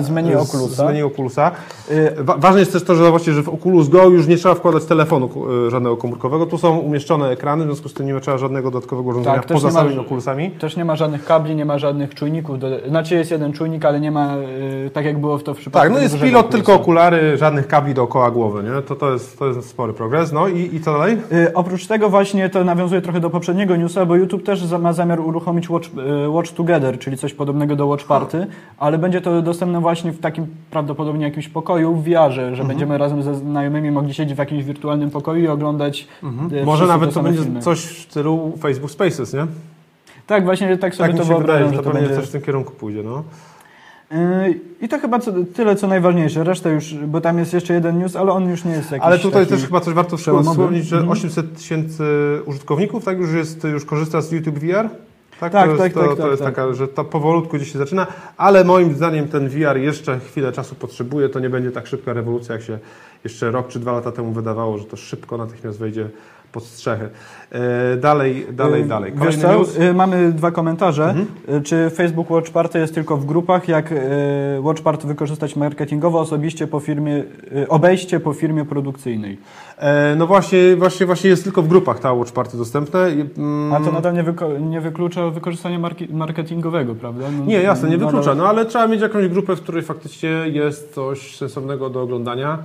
Z 0.00 0.10
menu 0.10 0.36
Oculusa. 0.36 0.74
Z 0.74 0.86
menu 0.86 1.02
Oculusa. 1.06 1.50
E, 1.90 2.22
wa- 2.24 2.36
Ważne 2.36 2.60
jest 2.60 2.72
też 2.72 2.82
to, 2.84 2.94
że 2.94 3.10
właśnie, 3.10 3.32
że 3.32 3.42
w 3.42 3.48
Oculus 3.48 3.88
Go 3.88 4.08
już 4.08 4.26
nie 4.26 4.36
trzeba 4.36 4.54
wkładać 4.54 4.84
telefonu 4.84 5.30
e, 5.66 5.70
żadnego 5.70 5.96
komórkowego. 5.96 6.46
Tu 6.46 6.58
są 6.58 6.78
umieszczone 6.78 7.28
ekrany, 7.30 7.64
w 7.64 7.66
związku 7.66 7.88
z 7.88 7.94
tym 7.94 8.06
nie 8.06 8.20
trzeba 8.20 8.38
żadnego 8.38 8.70
dodatkowego 8.70 9.08
urządzenia 9.10 9.36
Tak, 9.36 9.46
poza 9.46 9.68
nie 9.68 9.74
ma- 9.74 9.80
samymi 9.80 9.98
Oculusami. 9.98 10.50
Też 10.50 10.76
nie 10.76 10.84
ma 10.84 10.96
żadnych 10.96 11.24
kabli, 11.24 11.56
nie 11.56 11.64
ma 11.64 11.78
żadnych 11.78 12.14
czujników. 12.14 12.58
Do... 12.58 12.66
Znaczy 12.88 13.14
jest 13.14 13.30
jeden 13.30 13.52
czujnik, 13.52 13.84
ale 13.84 14.00
nie 14.00 14.10
ma, 14.10 14.34
tak 14.92 15.04
jak 15.04 15.18
było 15.20 15.38
w 15.38 15.42
to 15.42 15.54
w 15.54 15.58
przypadku... 15.58 15.88
Tak, 15.88 15.96
no 15.96 16.02
jest 16.02 16.14
pilot, 16.20 16.46
Oculusa. 16.46 16.48
tylko 16.56 16.74
okulary, 16.74 17.36
żadnych 17.36 17.66
kabli 17.68 17.94
dookoła 17.94 18.30
głowy, 18.30 18.62
nie? 18.62 18.82
To, 18.82 18.96
to, 18.96 19.12
jest, 19.12 19.38
to 19.38 19.46
jest 19.46 19.68
spory 19.68 19.92
progres. 19.92 20.32
No 20.32 20.48
i, 20.48 20.74
i 20.74 20.80
co 20.80 20.92
dalej? 20.92 21.16
Oprócz 21.54 21.86
tego 21.86 22.08
właśnie 22.10 22.48
to 22.48 22.64
nawiązuje 22.64 23.02
trochę 23.02 23.20
do 23.20 23.30
poprzedniego 23.30 23.76
newsa, 23.76 24.06
bo 24.06 24.16
YouTube 24.16 24.42
też 24.42 24.72
ma 24.72 24.92
zamiar 24.92 25.20
uruchomić 25.20 25.70
Watch, 25.70 25.88
Watch 26.28 26.52
Together, 26.52 26.98
czyli 26.98 27.16
coś 27.18 27.34
podobnego 27.34 27.76
do 27.76 27.86
Watch 27.86 28.04
Party, 28.06 28.46
ale 28.78 28.98
będzie 28.98 29.20
to 29.20 29.42
dostępne 29.50 29.80
właśnie 29.80 30.12
w 30.12 30.20
takim 30.20 30.46
prawdopodobnie 30.70 31.24
jakimś 31.24 31.48
pokoju 31.48 31.94
w 31.96 32.08
Mhm. 32.08 32.54
że 32.54 32.64
będziemy 32.64 32.98
razem 32.98 33.22
ze 33.22 33.34
znajomymi 33.34 33.90
mogli 33.90 34.14
siedzieć 34.14 34.34
w 34.34 34.38
jakimś 34.38 34.64
wirtualnym 34.64 35.10
pokoju 35.10 35.44
i 35.44 35.48
oglądać 35.48 36.08
y, 36.22 36.26
Mhm. 36.26 36.64
Może 36.66 36.86
nawet 36.86 37.14
to 37.14 37.22
będzie 37.22 37.42
filmy. 37.42 37.60
coś 37.60 37.78
w 37.80 38.02
stylu 38.10 38.52
Facebook 38.60 38.90
Spaces, 38.90 39.34
nie? 39.34 39.46
Tak, 40.26 40.44
właśnie 40.44 40.76
tak 40.78 40.94
sobie 40.94 41.08
Tak 41.08 41.16
to 41.18 41.24
się 41.24 41.38
wydaje, 41.38 41.38
wyobrażam, 41.46 41.70
że 41.70 41.76
to 41.76 41.82
to 41.84 41.90
pewnie 41.90 42.06
będzie... 42.08 42.20
coś 42.20 42.28
w 42.28 42.32
tym 42.32 42.42
kierunku 42.42 42.72
pójdzie, 42.72 43.02
no. 43.02 43.22
Yy, 44.10 44.60
I 44.82 44.88
to 44.88 44.98
chyba 44.98 45.18
co, 45.18 45.32
tyle, 45.54 45.76
co 45.76 45.86
najważniejsze. 45.88 46.44
Resztę 46.44 46.70
już, 46.70 46.94
bo 46.94 47.20
tam 47.20 47.38
jest 47.38 47.52
jeszcze 47.52 47.74
jeden 47.74 47.98
news, 47.98 48.16
ale 48.16 48.32
on 48.32 48.48
już 48.50 48.64
nie 48.64 48.70
jest 48.72 48.90
jakiś 48.90 49.06
Ale 49.06 49.18
tutaj 49.18 49.46
też 49.46 49.64
chyba 49.64 49.80
coś 49.80 49.94
warto 49.94 50.16
wspomnieć, 50.16 50.84
że 50.86 50.96
Mhm. 50.96 51.12
800 51.12 51.56
tysięcy 51.56 52.04
użytkowników, 52.46 53.04
tak 53.04 53.18
już 53.18 53.32
jest, 53.32 53.64
już 53.64 53.84
korzysta 53.84 54.20
z 54.20 54.32
YouTube 54.32 54.58
VR? 54.58 54.88
Tak, 55.40 55.52
Tak, 55.52 55.64
to 55.64 55.70
jest, 55.70 55.82
tak, 55.82 55.92
to, 55.92 56.00
tak, 56.00 56.10
to 56.10 56.22
tak, 56.22 56.30
jest 56.30 56.42
tak. 56.42 56.54
taka, 56.54 56.74
że 56.74 56.88
to 56.88 57.04
powolutku 57.04 57.56
gdzieś 57.56 57.72
się 57.72 57.78
zaczyna, 57.78 58.06
ale 58.36 58.64
moim 58.64 58.94
zdaniem 58.94 59.28
ten 59.28 59.48
VR 59.48 59.76
jeszcze 59.76 60.18
chwilę 60.20 60.52
czasu 60.52 60.74
potrzebuje, 60.74 61.28
to 61.28 61.40
nie 61.40 61.50
będzie 61.50 61.70
tak 61.70 61.86
szybka 61.86 62.12
rewolucja, 62.12 62.54
jak 62.54 62.62
się 62.62 62.78
jeszcze 63.24 63.50
rok 63.50 63.68
czy 63.68 63.78
dwa 63.78 63.92
lata 63.92 64.12
temu 64.12 64.32
wydawało, 64.32 64.78
że 64.78 64.84
to 64.84 64.96
szybko 64.96 65.36
natychmiast 65.36 65.78
wejdzie 65.78 66.08
pod 66.52 66.64
strzechy. 66.64 67.08
E, 67.52 67.96
dalej, 67.96 68.46
dalej, 68.52 68.82
Y, 68.82 68.86
dalej. 68.88 69.12
Kolejny 69.12 69.42
co? 69.42 69.52
news. 69.58 69.78
Y, 69.78 69.94
Mamy 69.94 70.32
dwa 70.32 70.50
komentarze. 70.50 71.04
Mhm. 71.04 71.62
Czy 71.64 71.90
Facebook 71.90 72.30
Watch 72.30 72.50
Party 72.50 72.78
jest 72.78 72.94
tylko 72.94 73.16
w 73.16 73.24
grupach? 73.26 73.68
Jak 73.68 73.94
Watch 74.60 74.82
Party 74.82 75.06
wykorzystać 75.06 75.56
marketingowo, 75.56 76.20
osobiście 76.20 76.66
po 76.66 76.80
firmie, 76.80 77.24
obejście 77.68 78.20
po 78.20 78.32
firmie 78.32 78.64
produkcyjnej? 78.64 79.38
E, 79.78 80.14
no 80.18 80.26
właśnie, 80.26 80.76
właśnie, 80.76 81.06
właśnie 81.06 81.30
jest 81.30 81.44
tylko 81.44 81.62
w 81.62 81.68
grupach 81.68 81.98
ta 81.98 82.12
Watch 82.12 82.32
Party 82.32 82.56
dostępne. 82.56 83.10
I, 83.10 83.24
mm, 83.38 83.72
A 83.72 83.80
to 83.80 83.92
nadal 83.92 84.14
nie, 84.14 84.24
wyko- 84.24 84.60
nie 84.60 84.80
wyklucza 84.80 85.30
wykorzystania 85.30 85.78
marketingowego, 86.10 86.94
prawda? 86.94 87.24
No, 87.38 87.44
Nie, 87.46 87.62
jasne, 87.62 87.88
nie 87.90 87.96
nadal- 87.96 88.06
wyklucza, 88.10 88.34
no 88.34 88.46
ale 88.48 88.66
trzeba 88.66 88.86
mieć 88.86 89.00
jakąś 89.00 89.28
grupę, 89.28 89.56
w 89.56 89.60
której 89.60 89.82
faktycznie 89.82 90.28
jest 90.30 90.94
coś 90.94 91.36
sensownego 91.36 91.90
do 91.90 92.02
oglądania. 92.02 92.58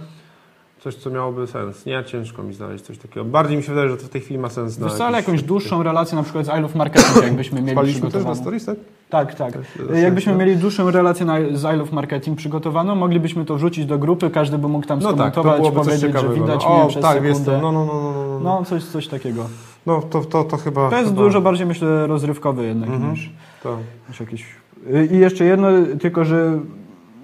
Coś, 0.85 0.95
co 0.95 1.09
miałoby 1.09 1.47
sens. 1.47 1.85
Nie, 1.85 2.03
ciężko 2.03 2.43
mi 2.43 2.53
znaleźć 2.53 2.83
coś 2.83 2.97
takiego. 2.97 3.25
Bardziej 3.25 3.57
mi 3.57 3.63
się 3.63 3.69
wydaje, 3.69 3.89
że 3.89 3.97
to 3.97 4.03
w 4.05 4.09
tej 4.09 4.21
chwili 4.21 4.39
ma 4.39 4.49
sens 4.49 4.77
Wiesz 4.79 4.91
na 4.91 4.97
co, 4.97 5.05
ale 5.05 5.17
jakiś- 5.17 5.27
jakąś 5.27 5.43
dłuższą 5.43 5.83
relację 5.83 6.15
na 6.17 6.23
przykład 6.23 6.45
z 6.45 6.49
I 6.57 6.61
Love 6.61 6.77
Marketing, 6.77 7.23
jakbyśmy 7.23 7.61
mieli 7.61 7.71
Spaliśmy 7.71 8.11
też 8.11 8.25
na 8.25 8.35
stories, 8.35 8.65
tak? 8.65 8.77
Tak, 9.09 9.35
tak. 9.35 9.53
Y, 9.95 9.99
Jakbyśmy 10.01 10.31
no. 10.33 10.37
mieli 10.39 10.57
dłuższą 10.57 10.91
relację 10.91 11.25
na, 11.25 11.35
z 11.53 11.63
I 11.75 11.77
Love 11.77 11.91
Marketing 11.95 12.37
przygotowaną, 12.37 12.95
moglibyśmy 12.95 13.45
to 13.45 13.55
wrzucić 13.55 13.85
do 13.85 13.97
grupy, 13.97 14.29
każdy 14.29 14.57
by 14.57 14.67
mógł 14.67 14.87
tam 14.87 14.99
No 14.99 15.13
tak, 15.13 15.33
to 15.33 15.41
skomentować, 15.41 15.73
coś 15.75 15.85
powiedzieć, 16.01 16.21
że 16.21 16.33
widać 16.33 16.63
no. 16.63 16.73
mnie 16.73 16.83
O, 16.83 16.87
przez 16.87 17.01
tak, 17.01 17.11
sekundę. 17.11 17.29
jest 17.29 17.45
to. 17.45 17.51
No, 17.51 17.71
no, 17.71 17.85
no, 17.85 17.93
no, 17.93 18.11
no. 18.13 18.39
no. 18.39 18.59
No, 18.59 18.65
coś, 18.65 18.83
coś 18.83 19.07
takiego. 19.07 19.45
no 19.85 20.01
to, 20.01 20.21
to, 20.21 20.43
to 20.43 20.57
chyba... 20.57 20.89
To 20.89 20.97
jest 20.97 21.09
chyba, 21.09 21.21
dużo 21.21 21.41
bardziej, 21.41 21.65
myślę, 21.67 22.07
rozrywkowy 22.07 22.65
jednak 22.65 22.89
Mhm. 22.89 23.11
niż, 23.11 23.29
To. 23.63 23.77
niż 24.09 24.19
jakieś... 24.19 24.45
Y, 24.93 25.05
I 25.11 25.17
jeszcze 25.17 25.45
jedno, 25.45 25.67
tylko 26.01 26.25
że 26.25 26.59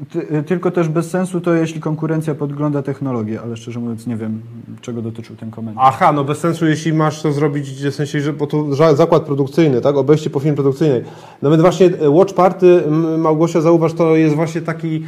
ty, 0.09 0.43
tylko 0.43 0.71
też 0.71 0.89
bez 0.89 1.09
sensu 1.09 1.41
to 1.41 1.53
jeśli 1.53 1.81
konkurencja 1.81 2.35
podgląda 2.35 2.81
technologię, 2.81 3.41
ale 3.41 3.57
szczerze 3.57 3.79
mówiąc 3.79 4.07
nie 4.07 4.15
wiem, 4.15 4.41
czego 4.81 5.01
dotyczył 5.01 5.35
ten 5.35 5.51
komentarz. 5.51 5.85
Aha, 5.87 6.11
no 6.11 6.23
bez 6.23 6.37
sensu, 6.37 6.65
jeśli 6.65 6.93
masz 6.93 7.21
to 7.21 7.31
zrobić, 7.31 7.69
w 7.69 7.95
sensie, 7.95 8.21
że 8.21 8.33
bo 8.33 8.47
to 8.47 8.75
zakład 8.95 9.23
produkcyjny, 9.23 9.81
tak, 9.81 9.97
obejście 9.97 10.29
po 10.29 10.39
firmie 10.39 10.55
produkcyjnej. 10.55 11.03
Nawet 11.41 11.61
właśnie 11.61 11.85
e, 11.85 12.09
Watch 12.09 12.33
Party, 12.33 12.83
Małgosia, 13.17 13.61
zauważ, 13.61 13.93
to 13.93 14.15
jest 14.15 14.35
właśnie 14.35 14.61
taki 14.61 15.03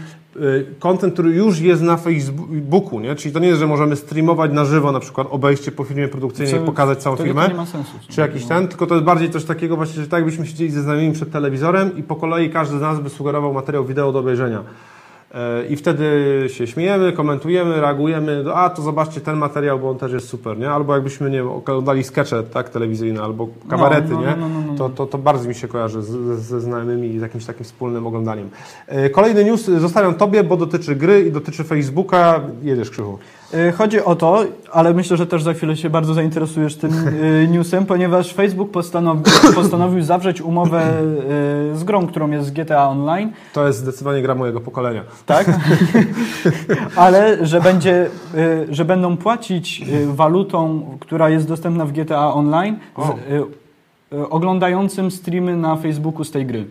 content, 0.80 1.13
który 1.13 1.30
już 1.30 1.60
jest 1.60 1.82
na 1.82 1.98
Facebooku, 1.98 3.00
nie? 3.00 3.16
Czyli 3.16 3.34
to 3.34 3.40
nie 3.40 3.48
jest, 3.48 3.60
że 3.60 3.68
możemy 3.68 3.96
streamować 3.96 4.52
na 4.52 4.66
żywo 4.66 4.92
na 4.92 5.00
przykład 5.00 5.28
obejście 5.32 5.72
po 5.72 5.84
firmie 5.84 6.08
produkcyjnej, 6.08 6.60
Co- 6.60 6.66
pokazać 6.66 7.00
całą 7.00 7.16
firmę. 7.16 7.48
Nie 7.48 7.54
ma 7.54 7.66
sensu. 7.66 7.92
Czy 8.10 8.22
jakiś 8.22 8.46
ten, 8.46 8.68
tylko 8.68 8.88
to 8.88 8.96
jest 8.96 9.06
bardziej 9.06 9.30
coś 9.30 9.44
takiego 9.44 9.75
właśnie, 9.75 10.02
że 10.02 10.08
tak 10.08 10.18
jakbyśmy 10.18 10.46
siedzieli 10.48 10.72
ze 10.72 10.82
znajomymi 10.82 11.13
przed 11.13 11.32
telewizorem 11.32 11.98
i 11.98 12.04
po 12.04 12.16
kolei 12.16 12.50
każdy 12.50 12.78
z 12.78 12.82
nas 12.82 13.00
by 13.00 13.10
sugerował 13.10 13.54
materiał 13.54 13.86
wideo 13.86 14.12
do 14.12 14.20
obejrzenia. 14.20 14.63
E, 15.34 15.66
I 15.66 15.75
wtedy 15.75 16.06
się 16.48 16.68
śmiejemy, 16.68 17.13
komentujemy, 17.13 17.82
reagujemy, 17.82 18.44
a 18.54 18.70
to 18.70 18.82
zobaczcie 18.82 19.22
ten 19.22 19.38
materiał, 19.38 19.80
bo 19.80 19.90
on 19.90 19.98
też 19.98 20.12
jest 20.12 20.30
super, 20.30 20.58
nie? 20.58 20.72
Albo 20.72 20.94
jakbyśmy, 20.94 21.30
nie 21.30 21.44
oglądali 21.44 22.04
skecze, 22.04 22.44
tak, 22.44 22.70
telewizyjne, 22.70 23.22
albo 23.22 23.48
kabarety, 23.70 24.12
no, 24.12 24.22
nie? 24.22 24.28
no, 24.28 24.50
no, 24.50 24.50
no, 24.50 24.62
no. 24.68 24.78
To, 24.78 24.90
to, 24.90 25.06
to 25.06 25.18
bardzo 25.18 25.48
mi 25.48 25.56
się 25.56 25.68
kojarzy 25.68 26.02
z, 26.02 26.40
ze 26.40 26.62
znajomymi 26.62 27.08
i 27.08 27.20
z 27.20 27.22
jakimś 27.22 27.46
takim 27.46 27.63
wspólnym 27.63 28.08
oglądaniem. 28.08 28.50
E, 28.88 29.10
Kolejny 29.10 29.46
news 29.46 29.66
zostawiam 29.66 30.16
Tobie, 30.16 30.44
bo 30.44 30.58
dotyczy 30.58 30.96
gry 30.96 31.22
i 31.22 31.32
dotyczy 31.32 31.63
Facebooka. 31.63 32.42
Jedziesz, 32.63 32.90
Krzychu. 32.90 33.18
Y, 33.54 33.72
Chodzi 33.72 34.04
o 34.04 34.16
to, 34.16 34.44
ale 34.72 34.94
myślę, 34.94 35.18
że 35.18 35.28
też 35.28 35.44
za 35.44 35.54
chwilę 35.54 35.78
się 35.78 35.90
bardzo 35.90 36.14
zainteresujesz 36.14 36.76
tym 36.76 37.08
y, 37.08 37.48
newsem, 37.52 37.86
ponieważ 37.86 38.34
Facebook 38.34 38.72
postanowił, 38.72 39.24
postanowił 39.56 40.04
zawrzeć 40.04 40.42
umowę 40.42 40.82
y, 41.74 41.78
z 41.78 41.84
grą, 41.84 42.08
którą 42.08 42.32
jest 42.32 42.54
GTA 42.54 42.90
Online, 42.90 43.32
To 43.54 43.68
jest 43.68 43.80
zdecydowanie 43.80 44.22
gra 44.22 44.36
mojego 44.36 44.62
pokolenia. 44.62 45.04
tak? 45.26 45.48
ale 46.96 47.46
że, 47.46 47.62
będzie, 47.62 48.10
że 48.70 48.86
będą 48.86 49.18
płacić 49.18 49.86
walutą, 50.08 50.86
która 51.00 51.30
jest 51.30 51.48
dostępna 51.48 51.86
w 51.86 51.92
GTA 51.92 52.34
Online, 52.34 52.76
z, 52.98 54.30
oglądającym 54.30 55.12
streamy 55.12 55.58
na 55.58 55.76
Facebooku 55.76 56.24
z 56.24 56.32
tej 56.32 56.46
gry. 56.46 56.66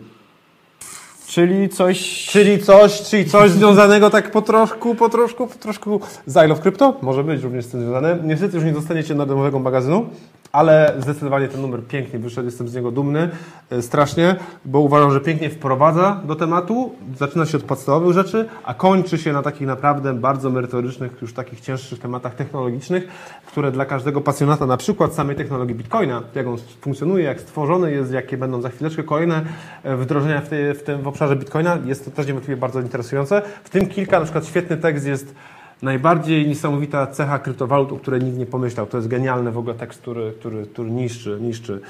Czyli 1.33 1.69
coś... 1.69 2.25
Czyli 2.29 2.59
coś, 2.59 3.01
czyli 3.01 3.25
coś 3.25 3.51
związanego 3.51 4.09
tak 4.09 4.31
po 4.31 4.41
troszku, 4.41 4.95
po 4.95 5.09
troszku, 5.09 5.47
po 5.47 5.55
troszku 5.55 5.99
z 6.25 6.45
I 6.45 6.47
Love 6.47 6.61
Crypto? 6.61 6.97
Może 7.01 7.23
być 7.23 7.43
również 7.43 7.65
z 7.65 7.69
tym 7.69 7.81
związane. 7.81 8.17
Niestety 8.23 8.55
już 8.55 8.65
nie 8.65 8.71
dostaniecie 8.71 9.15
darmowego 9.15 9.59
magazynu, 9.59 10.05
ale 10.53 10.93
zdecydowanie 10.99 11.47
ten 11.47 11.61
numer 11.61 11.83
pięknie 11.83 12.19
wyszedł, 12.19 12.45
jestem 12.45 12.67
z 12.67 12.75
niego 12.75 12.91
dumny, 12.91 13.29
e, 13.69 13.81
strasznie, 13.81 14.35
bo 14.65 14.79
uważam, 14.79 15.11
że 15.11 15.19
pięknie 15.19 15.49
wprowadza 15.49 16.21
do 16.25 16.35
tematu, 16.35 16.95
zaczyna 17.17 17.45
się 17.45 17.57
od 17.57 17.63
podstawowych 17.63 18.13
rzeczy, 18.13 18.49
a 18.63 18.73
kończy 18.73 19.17
się 19.17 19.33
na 19.33 19.41
takich 19.41 19.67
naprawdę 19.67 20.13
bardzo 20.13 20.49
merytorycznych, 20.49 21.21
już 21.21 21.33
takich 21.33 21.61
cięższych 21.61 21.99
tematach 21.99 22.35
technologicznych, 22.35 23.07
które 23.45 23.71
dla 23.71 23.85
każdego 23.85 24.21
pasjonata, 24.21 24.65
na 24.65 24.77
przykład 24.77 25.13
samej 25.13 25.35
technologii 25.35 25.75
Bitcoina, 25.75 26.21
jak 26.35 26.47
on 26.47 26.57
funkcjonuje, 26.81 27.23
jak 27.23 27.41
stworzony 27.41 27.91
jest, 27.91 28.11
jakie 28.11 28.37
będą 28.37 28.61
za 28.61 28.69
chwileczkę 28.69 29.03
kolejne 29.03 29.45
e, 29.83 29.95
wdrożenia 29.95 30.41
w, 30.41 30.49
tej, 30.49 30.73
w 30.73 30.83
tym 30.83 31.01
w 31.01 31.07
obszarze 31.07 31.35
Bitcoina, 31.35 31.77
jest 31.85 32.05
to 32.05 32.11
też 32.11 32.27
niewątpliwie 32.27 32.57
bardzo 32.57 32.81
interesujące. 32.81 33.41
W 33.63 33.69
tym 33.69 33.87
kilka, 33.87 34.19
na 34.19 34.23
przykład 34.23 34.47
świetny 34.47 34.77
tekst 34.77 35.07
jest 35.07 35.35
Najbardziej 35.83 36.47
niesamowita 36.47 37.07
cecha 37.07 37.39
kryptowalut, 37.39 37.91
o 37.91 37.95
której 37.95 38.23
nikt 38.23 38.37
nie 38.37 38.45
pomyślał. 38.45 38.85
To 38.85 38.97
jest 38.97 39.09
genialny 39.09 39.51
w 39.51 39.57
ogóle 39.57 39.75
tekst, 39.75 40.01
który, 40.01 40.33
który, 40.39 40.65
który 40.65 40.91
niszczy, 40.91 41.37
niszczy. 41.41 41.81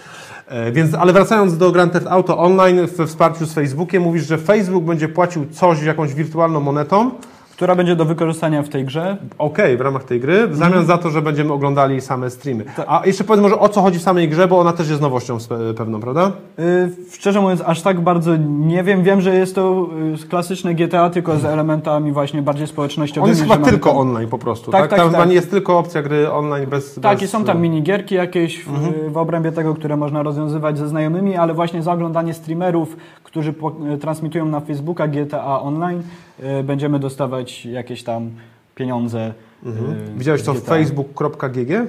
E, 0.47 0.71
więc, 0.71 0.93
ale 0.93 1.13
wracając 1.13 1.58
do 1.58 1.71
Grand 1.71 1.93
Theft 1.93 2.08
Auto 2.08 2.38
Online 2.38 2.88
we 2.88 3.08
wsparciu 3.08 3.45
z 3.45 3.53
Facebookiem, 3.53 4.03
mówisz, 4.03 4.27
że 4.27 4.38
Facebook 4.38 4.84
będzie 4.84 5.08
płacił 5.08 5.45
coś 5.51 5.82
jakąś 5.82 6.13
wirtualną 6.13 6.60
monetą, 6.60 7.12
która 7.55 7.75
będzie 7.75 7.95
do 7.95 8.05
wykorzystania 8.05 8.63
w 8.63 8.69
tej 8.69 8.85
grze. 8.85 9.17
okej, 9.37 9.77
w 9.77 9.81
ramach 9.81 10.03
tej 10.03 10.19
gry, 10.19 10.47
w 10.47 10.55
zamian 10.55 10.85
za 10.85 10.97
to, 10.97 11.09
że 11.09 11.21
będziemy 11.21 11.53
oglądali 11.53 12.01
same 12.01 12.29
streamy. 12.29 12.63
Tak. 12.75 12.85
A 12.89 13.01
jeszcze 13.05 13.23
powiedz 13.23 13.41
może 13.43 13.59
o 13.59 13.69
co 13.69 13.81
chodzi 13.81 13.99
w 13.99 14.01
samej 14.01 14.29
grze, 14.29 14.47
bo 14.47 14.59
ona 14.59 14.73
też 14.73 14.89
jest 14.89 15.01
nowością 15.01 15.37
pewną, 15.77 15.99
prawda? 15.99 16.31
Y, 16.59 16.89
Szczerze 17.11 17.41
mówiąc, 17.41 17.61
aż 17.65 17.81
tak 17.81 18.01
bardzo 18.01 18.35
nie 18.47 18.83
wiem. 18.83 19.03
Wiem, 19.03 19.21
że 19.21 19.35
jest 19.35 19.55
to 19.55 19.87
y, 20.23 20.27
klasyczne 20.27 20.73
GTA, 20.73 21.09
tylko 21.09 21.37
z 21.37 21.45
elementami 21.45 22.11
właśnie 22.11 22.41
bardziej 22.41 22.63
On 22.63 22.67
społecznościowymi. 22.67 23.29
jest 23.29 23.41
że 23.47 23.53
chyba 23.55 23.65
tylko 23.69 23.89
tam- 23.89 23.97
online 23.99 24.29
po 24.29 24.37
prostu, 24.37 24.71
Tak, 24.71 24.81
tak? 24.81 24.89
tak, 24.89 24.99
Tam 24.99 25.11
tak. 25.11 25.29
nie 25.29 25.35
jest 25.35 25.51
tylko 25.51 25.77
opcja 25.79 26.01
gry 26.01 26.31
online 26.31 26.69
bez... 26.69 26.95
Tak, 26.95 27.17
bez, 27.19 27.23
i 27.29 27.31
są 27.31 27.43
tam 27.43 27.61
minigierki 27.61 28.15
jakieś 28.15 28.63
w, 28.63 28.67
Mhm. 28.69 28.93
w 29.13 29.17
obrębie 29.17 29.51
tego, 29.51 29.73
które 29.73 29.97
można 29.97 30.23
rozwiązywać 30.23 30.77
ze 30.77 30.87
znajomymi, 30.87 31.35
ale 31.35 31.53
właśnie 31.53 31.83
za 31.83 31.93
oglądanie 31.93 32.33
streamerów, 32.33 32.97
którzy 33.23 33.53
y, 33.93 33.97
transmitują 33.97 34.45
na 34.45 34.59
Facebooka 34.59 35.07
GTA 35.07 35.61
Online, 35.61 35.99
y, 35.99 36.32
będziemy 36.63 36.99
dostawać 36.99 37.65
jakieś 37.65 38.03
tam 38.03 38.29
pieniądze. 38.75 39.33
Mhm. 39.65 39.91
y, 39.91 40.13
Widziałeś 40.17 40.43
to 40.43 40.53
GTA. 40.53 40.65
facebook.gg? 40.65 41.87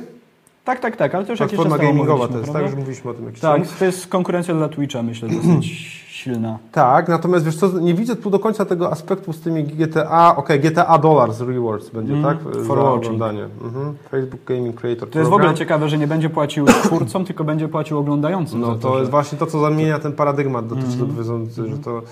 Tak, 0.64 0.80
tak, 0.80 0.96
tak, 0.96 1.14
ale 1.14 1.24
to 1.24 1.32
już 1.32 1.38
Platforma 1.38 1.78
temu 1.78 1.88
gamingowa 1.92 2.28
to 2.28 2.32
jest, 2.38 2.44
tak? 2.44 2.52
prawda? 2.52 2.60
Już 2.70 2.78
mówiliśmy 2.78 3.10
o 3.10 3.14
tym 3.14 3.24
jakiś 3.24 3.40
Tak, 3.40 3.62
czas. 3.62 3.78
to 3.78 3.84
jest 3.84 4.06
konkurencja 4.06 4.54
dla 4.54 4.68
Twitcha, 4.68 5.02
myślę, 5.02 5.28
dosyć 5.28 5.66
silna. 6.20 6.58
Tak, 6.72 7.08
natomiast 7.08 7.44
wiesz 7.44 7.56
co, 7.56 7.80
nie 7.80 7.94
widzę 7.94 8.16
tu 8.16 8.30
do 8.30 8.38
końca 8.38 8.64
tego 8.64 8.92
aspektu 8.92 9.32
z 9.32 9.40
tymi 9.40 9.64
GTA, 9.64 10.36
okej, 10.36 10.60
GTA 10.60 10.98
Dollars 10.98 11.40
Rewards 11.40 11.90
będzie, 11.90 12.12
Mhm, 12.14 12.38
tak? 12.38 12.64
for 12.66 12.78
Za 12.78 12.90
oglądanie. 12.92 13.44
Mhm. 13.64 13.94
Facebook 14.10 14.44
Gaming 14.44 14.76
Creator 14.80 15.10
To 15.10 15.18
jest 15.18 15.28
w 15.28 15.30
Program. 15.30 15.48
ogóle 15.50 15.58
ciekawe, 15.58 15.88
że 15.88 15.98
nie 15.98 16.06
będzie 16.06 16.30
płacił 16.30 16.66
twórcom, 16.84 17.24
tylko 17.24 17.44
będzie 17.44 17.68
płacił 17.68 17.98
oglądającym. 17.98 18.60
No 18.60 18.66
to 18.66 18.74
to, 18.74 18.94
jest 18.94 19.04
że... 19.06 19.10
właśnie 19.10 19.38
to, 19.38 19.46
co 19.46 19.60
zamienia 19.60 19.98
ten 19.98 20.12
paradygmat 20.12 20.66
dotyczący 20.66 21.02
Mhm. 21.02 21.50
że 21.70 21.78
to 21.78 22.02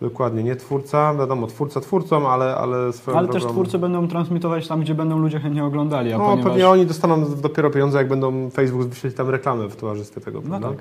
dokładnie, 0.00 0.42
nie 0.42 0.56
twórca, 0.56 1.14
wiadomo, 1.14 1.46
twórca 1.46 1.80
twórcą, 1.80 2.28
ale, 2.30 2.56
ale 2.56 2.92
swoją 2.92 3.18
Ale 3.18 3.26
drogą... 3.26 3.40
też 3.40 3.52
twórcy 3.52 3.78
będą 3.78 4.08
transmitować 4.08 4.68
tam, 4.68 4.80
gdzie 4.80 4.94
będą 4.94 5.18
ludzie 5.18 5.40
chętnie 5.40 5.64
oglądali, 5.64 6.10
No 6.12 6.18
ponieważ... 6.18 6.44
pewnie 6.44 6.68
oni 6.68 6.86
dostaną 6.86 7.24
dopiero 7.42 7.70
pieniądze, 7.70 7.98
jak 7.98 8.08
będą 8.08 8.50
Facebook 8.50 8.82
wyświetlić 8.82 9.16
tam 9.16 9.30
reklamę 9.30 9.68
w 9.68 9.76
towarzystwie 9.76 10.20
tego, 10.20 10.40
No 10.44 10.48
prawda? 10.48 10.68
tak. 10.68 10.78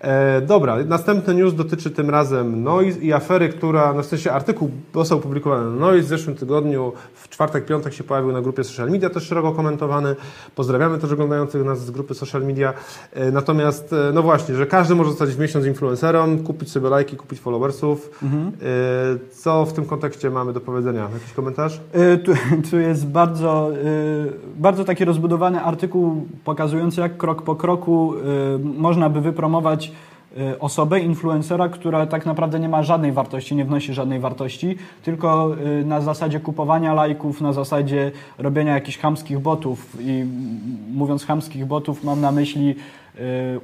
E, 0.00 0.40
dobra, 0.40 0.76
następny 0.86 1.34
news 1.34 1.54
dotyczy 1.54 1.90
tym 1.90 2.10
razem 2.10 2.62
Noise 2.62 3.00
i 3.00 3.12
afery, 3.12 3.48
która, 3.48 3.92
no 3.92 4.02
w 4.02 4.06
sensie 4.06 4.32
artykuł 4.32 4.70
został 4.94 5.18
opublikowany 5.18 5.64
na 5.70 5.76
Noise 5.76 6.02
w 6.06 6.08
zeszłym 6.08 6.36
tygodniu, 6.36 6.92
w 7.14 7.28
czwartek, 7.28 7.66
piątek 7.66 7.92
się 7.92 8.04
pojawił 8.04 8.32
na 8.32 8.40
grupie 8.42 8.64
social 8.64 8.90
media, 8.90 9.10
też 9.10 9.22
szeroko 9.26 9.52
komentowany. 9.52 10.16
Pozdrawiamy 10.54 10.98
też 10.98 11.12
oglądających 11.12 11.64
nas 11.64 11.80
z 11.86 11.90
grupy 11.90 12.14
social 12.14 12.42
media. 12.42 12.72
E, 13.12 13.30
natomiast, 13.30 13.92
e, 13.92 14.12
no 14.14 14.22
właśnie, 14.22 14.54
że 14.54 14.66
każdy 14.66 14.94
może 14.94 15.10
zostać 15.10 15.30
w 15.30 15.38
miesiąc 15.38 15.66
influencerem, 15.66 16.38
kupić 16.44 16.70
sobie 16.70 16.88
lajki, 16.88 17.16
kupić 17.16 17.40
followersów. 17.40 18.10
Mhm. 18.22 18.52
E, 18.62 19.30
co 19.30 19.64
w 19.64 19.72
tym 19.72 19.84
kontekście 19.84 20.30
mamy 20.30 20.52
do 20.52 20.60
powiedzenia? 20.60 21.08
Jakiś 21.14 21.32
komentarz? 21.32 21.80
Y, 22.14 22.18
Tu, 22.18 22.32
tu 22.70 22.78
jest 22.78 23.06
bardzo, 23.06 23.72
y, 23.76 24.32
bardzo 24.56 24.84
taki 24.84 25.04
rozbudowany 25.04 25.60
artykuł 25.60 26.26
pokazujący, 26.44 27.00
jak 27.00 27.16
krok 27.16 27.42
po 27.42 27.56
kroku 27.56 28.14
y, 28.14 28.58
można 28.58 29.10
by 29.10 29.20
wypromować 29.20 29.92
y, 30.38 30.58
osobę, 30.58 31.00
influencera, 31.00 31.68
która 31.68 32.06
tak 32.06 32.26
naprawdę 32.26 32.60
nie 32.60 32.68
ma 32.68 32.82
żadnej 32.82 33.12
wartości, 33.12 33.56
nie 33.56 33.64
wnosi 33.64 33.94
żadnej 33.94 34.20
wartości, 34.20 34.76
tylko 35.02 35.56
y, 35.80 35.84
na 35.84 36.00
zasadzie 36.00 36.40
kupowania 36.40 36.94
lajków, 36.94 37.40
na 37.40 37.52
zasadzie 37.52 38.12
robienia 38.38 38.74
jakichś 38.74 38.98
chamskich 38.98 39.38
botów. 39.38 39.96
I 40.00 40.10
mm, 40.10 40.60
mówiąc 40.94 41.26
chamskich 41.26 41.66
botów, 41.66 42.04
mam 42.04 42.20
na 42.20 42.32
myśli 42.32 42.70
y, 42.70 42.74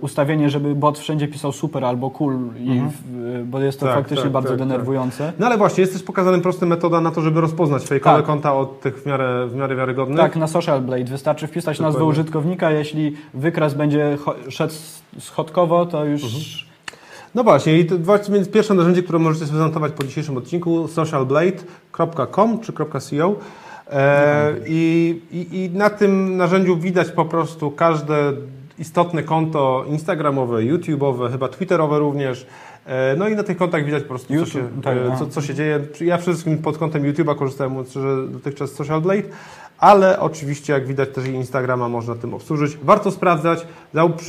ustawienie, 0.00 0.50
żeby 0.50 0.74
bot 0.74 0.98
wszędzie 0.98 1.28
pisał 1.28 1.52
super 1.52 1.84
albo 1.84 2.10
cool, 2.10 2.38
i 2.58 2.80
w, 2.80 3.44
bo 3.46 3.60
jest 3.60 3.80
to 3.80 3.86
Tak, 3.86 3.94
faktycznie 3.94 4.22
tak, 4.22 4.32
bardzo 4.32 4.48
tak, 4.48 4.58
tak. 4.58 4.68
denerwujące. 4.68 5.32
No 5.38 5.46
ale 5.46 5.58
właśnie, 5.58 5.80
jest 5.80 5.92
też 5.92 6.02
pokazana 6.02 6.38
prosta 6.38 6.66
metoda 6.66 7.00
na 7.00 7.10
to, 7.10 7.20
żeby 7.20 7.40
rozpoznać 7.40 7.84
fejkowe 7.86 8.16
Tak. 8.16 8.26
konta 8.26 8.54
od 8.54 8.80
tych 8.80 9.02
w 9.02 9.06
miarę, 9.06 9.46
w 9.46 9.54
miarę 9.54 9.76
wiarygodnych. 9.76 10.18
Tak, 10.18 10.36
na 10.36 10.46
Social 10.46 10.80
Blade 10.80 11.04
wystarczy 11.04 11.46
wpisać 11.46 11.80
nazwę 11.80 11.98
Dokładnie. 11.98 12.20
użytkownika, 12.20 12.70
jeśli 12.70 13.16
wykres 13.34 13.74
będzie 13.74 14.18
szedł 14.48 14.74
schodkowo, 15.18 15.86
to 15.86 16.04
już 16.04 16.22
Mhm. 16.24 16.42
No 17.34 17.44
właśnie, 17.44 17.78
i 17.78 17.86
to 17.86 17.98
właśnie 17.98 18.34
więc 18.34 18.48
pierwsze 18.50 18.74
narzędzie, 18.74 19.02
które 19.02 19.18
możecie 19.18 19.46
sprezentować 19.46 19.92
po 19.92 20.04
dzisiejszym 20.04 20.36
odcinku, 20.36 20.88
socialblade.com 20.88 22.60
czy 22.60 22.72
.co. 22.72 23.34
E, 23.90 24.52
i, 24.66 25.20
i, 25.32 25.64
I 25.64 25.70
na 25.70 25.90
tym 25.90 26.36
narzędziu 26.36 26.76
widać 26.76 27.10
po 27.10 27.24
prostu 27.24 27.70
każde 27.70 28.32
istotne 28.80 29.22
konto 29.22 29.84
instagramowe, 29.88 30.56
youtube'owe, 30.56 31.30
chyba 31.30 31.48
twitterowe 31.48 31.98
również. 31.98 32.46
E, 32.86 33.16
No 33.16 33.28
i 33.28 33.36
na 33.36 33.42
tych 33.42 33.56
kontach 33.56 33.84
widać 33.84 34.02
po 34.02 34.08
prostu, 34.08 34.28
co 34.28 34.34
YouTube, 34.34 34.52
się, 34.52 34.68
tak, 34.82 34.96
e, 34.96 35.00
no. 35.08 35.16
co, 35.18 35.26
co 35.26 35.42
się 35.42 35.54
dzieje. 35.54 35.80
Ja 36.00 36.18
przede 36.18 36.32
wszystkim 36.32 36.58
pod 36.58 36.78
kątem 36.78 37.02
YouTube'a 37.02 37.36
korzystałem 37.36 37.84
dotychczas 38.32 38.70
z 38.70 38.74
Social 38.74 39.00
Blade, 39.00 39.22
ale 39.78 40.20
oczywiście 40.20 40.72
jak 40.72 40.86
widać 40.86 41.08
też 41.08 41.26
i 41.26 41.30
Instagrama 41.30 41.88
można 41.88 42.14
tym 42.14 42.34
obsłużyć. 42.34 42.76
Warto 42.82 43.10
sprawdzać. 43.10 43.66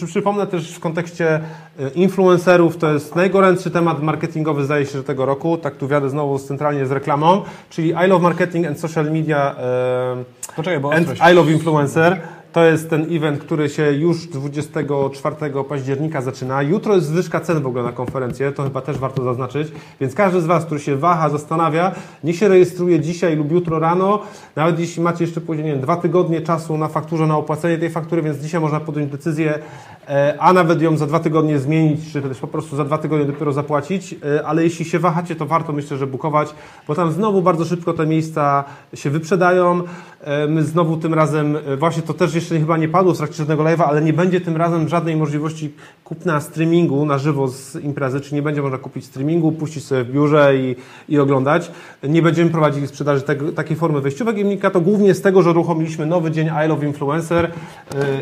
Przypomnę 0.05 0.47
też 0.47 0.75
w 0.75 0.79
kontekście 0.79 1.39
e, 1.79 1.89
influencerów, 1.95 2.77
to 2.77 2.93
jest 2.93 3.15
najgorętszy 3.15 3.71
temat 3.71 4.03
marketingowy 4.03 4.65
zdaje 4.65 4.85
się, 4.85 4.91
że 4.91 5.03
tego 5.03 5.25
roku. 5.25 5.57
Tak 5.57 5.75
tu 5.75 5.87
wiadę 5.87 6.09
znowu 6.09 6.39
centralnie 6.39 6.85
z 6.85 6.91
reklamą, 6.91 7.41
czyli 7.69 7.89
I 7.89 8.07
Love 8.07 8.23
Marketing 8.23 8.67
and 8.67 8.79
Social 8.79 9.11
Media 9.11 9.55
Poczekaj, 10.55 10.79
bo 10.79 10.93
and. 10.93 11.07
I 11.31 11.33
Love 11.33 11.51
Influencer. 11.51 12.21
To 12.51 12.63
jest 12.63 12.89
ten 12.89 13.15
event, 13.15 13.39
który 13.39 13.69
się 13.69 13.91
już 13.91 14.27
24 14.27 15.35
października 15.69 16.21
zaczyna. 16.21 16.61
Jutro 16.61 16.95
jest 16.95 17.07
zwyżka 17.07 17.39
cen 17.39 17.61
w 17.61 17.67
ogóle 17.67 17.83
na 17.83 17.91
konferencję, 17.91 18.51
to 18.51 18.63
chyba 18.63 18.81
też 18.81 18.97
warto 18.97 19.23
zaznaczyć. 19.23 19.71
Więc 20.01 20.15
każdy 20.15 20.41
z 20.41 20.45
Was, 20.45 20.65
który 20.65 20.79
się 20.79 20.95
waha, 20.95 21.29
zastanawia, 21.29 21.91
niech 22.23 22.35
się 22.35 22.47
rejestruje 22.47 22.99
dzisiaj 22.99 23.35
lub 23.35 23.51
jutro 23.51 23.79
rano. 23.79 24.19
Nawet 24.55 24.79
jeśli 24.79 25.03
macie 25.03 25.23
jeszcze 25.23 25.41
później, 25.41 25.65
nie 25.65 25.71
wiem, 25.71 25.81
dwa 25.81 25.95
tygodnie 25.97 26.41
czasu 26.41 26.77
na 26.77 26.87
fakturze, 26.87 27.27
na 27.27 27.37
opłacenie 27.37 27.77
tej 27.77 27.89
faktury, 27.89 28.21
więc 28.21 28.37
dzisiaj 28.37 28.61
można 28.61 28.79
podjąć 28.79 29.11
decyzję, 29.11 29.59
a 30.39 30.53
nawet 30.53 30.81
ją 30.81 30.97
za 30.97 31.07
dwa 31.07 31.19
tygodnie 31.19 31.59
zmienić, 31.59 32.11
czy 32.13 32.21
też 32.21 32.37
po 32.37 32.47
prostu 32.47 32.75
za 32.75 32.85
dwa 32.85 32.97
tygodnie 32.97 33.25
dopiero 33.25 33.53
zapłacić. 33.53 34.15
E, 34.25 34.45
Ale 34.45 34.63
jeśli 34.63 34.85
się 34.85 34.99
wahacie, 34.99 35.35
to 35.35 35.45
warto 35.45 35.73
myślę, 35.73 35.97
że 35.97 36.07
bukować, 36.07 36.49
bo 36.87 36.95
tam 36.95 37.11
znowu 37.11 37.41
bardzo 37.41 37.65
szybko 37.65 37.93
te 37.93 38.05
miejsca 38.05 38.63
się 38.93 39.09
wyprzedają. 39.09 39.83
E, 40.21 40.47
My 40.47 40.63
znowu 40.63 40.97
tym 40.97 41.13
razem, 41.13 41.57
e, 41.67 41.77
właśnie 41.77 42.03
to 42.03 42.13
też 42.13 42.35
jeszcze 42.35 42.59
chyba 42.59 42.77
nie 42.77 42.87
padło 42.87 43.13
w 43.13 43.17
trakcie 43.17 43.35
żadnego 43.35 43.63
live'a, 43.63 43.83
ale 43.83 44.01
nie 44.01 44.13
będzie 44.13 44.41
tym 44.41 44.57
razem 44.57 44.89
żadnej 44.89 45.15
możliwości 45.15 45.73
kupna 46.03 46.39
streamingu 46.39 47.05
na 47.05 47.17
żywo 47.17 47.47
z 47.47 47.75
imprezy, 47.75 48.21
czy 48.21 48.35
nie 48.35 48.41
będzie 48.41 48.61
można 48.61 48.77
kupić 48.77 49.05
streamingu, 49.05 49.51
puścić 49.51 49.83
sobie 49.85 50.03
w 50.03 50.11
biurze 50.11 50.57
i, 50.57 50.75
i 51.09 51.19
oglądać. 51.19 51.71
Nie 52.03 52.21
będziemy 52.21 52.49
prowadzili 52.51 52.87
sprzedaży 52.87 53.21
tego, 53.21 53.51
takiej 53.51 53.77
formy 53.77 54.01
wejściówek 54.01 54.37
i 54.37 54.43
wynika 54.43 54.69
to 54.69 54.81
głównie 54.81 55.13
z 55.13 55.21
tego, 55.21 55.41
że 55.41 55.49
uruchomiliśmy 55.49 56.05
nowy 56.05 56.31
dzień 56.31 56.49
I 56.65 56.67
Love 56.67 56.87
Influencer 56.87 57.45
e, 57.45 57.51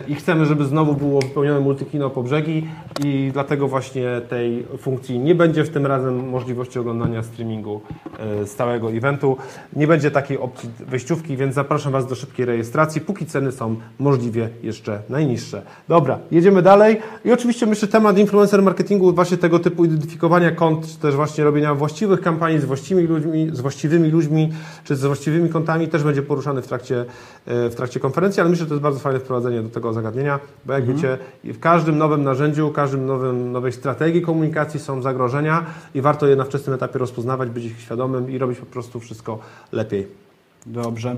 i 0.07 0.15
chcemy, 0.15 0.45
żeby 0.45 0.65
znowu 0.65 0.93
było 0.93 1.21
wypełnione 1.21 1.59
multikino 1.79 2.09
po 2.09 2.23
brzegi 2.23 2.67
i 3.03 3.29
dlatego 3.33 3.67
właśnie 3.67 4.21
tej 4.29 4.65
funkcji 4.77 5.19
nie 5.19 5.35
będzie 5.35 5.63
w 5.63 5.69
tym 5.69 5.85
razem 5.85 6.29
możliwości 6.29 6.79
oglądania 6.79 7.23
streamingu 7.23 7.81
e, 8.19 8.47
stałego 8.47 8.91
eventu. 8.91 9.37
Nie 9.75 9.87
będzie 9.87 10.11
takiej 10.11 10.37
opcji 10.37 10.69
wejściówki, 10.79 11.37
więc 11.37 11.55
zapraszam 11.55 11.93
Was 11.93 12.07
do 12.07 12.15
szybkiej 12.15 12.45
rejestracji, 12.45 13.01
póki 13.01 13.25
ceny 13.25 13.51
są 13.51 13.75
możliwie 13.99 14.49
jeszcze 14.63 15.01
najniższe. 15.09 15.61
Dobra, 15.87 16.19
jedziemy 16.31 16.61
dalej 16.61 16.97
i 17.25 17.31
oczywiście 17.31 17.65
myślę 17.65 17.87
temat 17.87 18.17
influencer 18.17 18.61
marketingu, 18.61 19.13
właśnie 19.13 19.37
tego 19.37 19.59
typu 19.59 19.85
identyfikowania 19.85 20.51
kont, 20.51 20.87
czy 20.87 20.99
też 20.99 21.15
właśnie 21.15 21.43
robienia 21.43 21.75
właściwych 21.75 22.21
kampanii 22.21 22.59
z 22.59 22.65
właściwymi 22.65 23.07
ludźmi, 23.07 23.49
z 23.53 23.61
właściwymi 23.61 24.09
ludźmi, 24.09 24.53
czy 24.83 24.95
z 24.95 25.05
właściwymi 25.05 25.49
kontami 25.49 25.87
też 25.87 26.03
będzie 26.03 26.21
poruszany 26.21 26.61
w 26.61 26.67
trakcie, 26.67 27.05
e, 27.45 27.69
w 27.69 27.75
trakcie 27.75 27.99
konferencji, 27.99 28.41
ale 28.41 28.49
myślę, 28.49 28.63
że 28.63 28.69
to 28.69 28.73
jest 28.73 28.83
bardzo 28.83 28.99
fajne 28.99 29.19
wprowadzenie 29.19 29.61
do 29.61 29.69
tego 29.69 29.93
zagadnienia, 29.93 30.39
bo 30.65 30.73
jak 30.73 30.85
wiecie, 30.85 31.17
w 31.59 31.61
każdym 31.61 31.97
nowym 31.97 32.23
narzędziu, 32.23 32.71
każdym 32.71 33.05
nowym, 33.05 33.51
nowej 33.51 33.71
strategii 33.71 34.21
komunikacji 34.21 34.79
są 34.79 35.01
zagrożenia 35.01 35.65
i 35.95 36.01
warto 36.01 36.27
je 36.27 36.35
na 36.35 36.43
wczesnym 36.43 36.75
etapie 36.75 36.99
rozpoznawać, 36.99 37.49
być 37.49 37.65
ich 37.65 37.81
świadomym 37.81 38.31
i 38.31 38.37
robić 38.37 38.59
po 38.59 38.65
prostu 38.65 38.99
wszystko 38.99 39.39
lepiej. 39.71 40.07
Dobrze. 40.65 41.15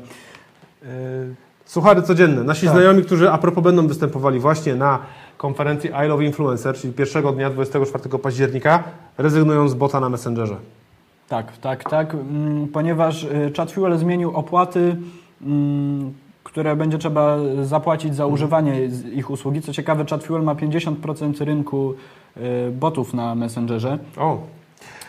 Y, 0.84 0.88
Suchary 1.65 2.01
codzienne. 2.01 2.43
Nasi 2.43 2.65
Tak. 2.65 2.75
znajomi, 2.75 3.04
którzy 3.04 3.32
a 3.32 3.38
propos 3.38 3.63
będą 3.63 3.88
występowali 3.88 4.39
właśnie 4.39 4.75
na 4.75 4.99
konferencji 5.38 5.89
I 6.06 6.08
Love 6.08 6.25
Influencer, 6.25 6.75
czyli 6.75 6.93
pierwszego 6.93 7.32
dnia 7.32 7.49
24 7.49 8.19
października, 8.19 8.84
rezygnują 9.17 9.69
z 9.69 9.73
bota 9.73 9.99
na 9.99 10.10
Messengerze. 10.10 10.56
Tak, 11.27 11.58
tak, 11.58 11.89
tak, 11.89 12.13
mm, 12.13 12.67
ponieważ 12.67 13.23
y, 13.23 13.51
ChatFuel 13.58 13.97
zmienił 13.97 14.32
opłaty, 14.32 14.95
mm, 15.41 16.13
które 16.51 16.75
będzie 16.75 16.97
trzeba 16.97 17.37
zapłacić 17.63 18.15
za 18.15 18.25
używanie 18.25 18.89
ich 19.13 19.29
usługi. 19.29 19.61
Co 19.61 19.73
ciekawe, 19.73 20.05
ChatFuel 20.09 20.43
ma 20.43 20.55
50% 20.55 21.45
rynku 21.45 21.93
y, 22.37 22.71
botów 22.71 23.13
na 23.13 23.35
Messengerze. 23.35 23.97
O, 24.17 24.41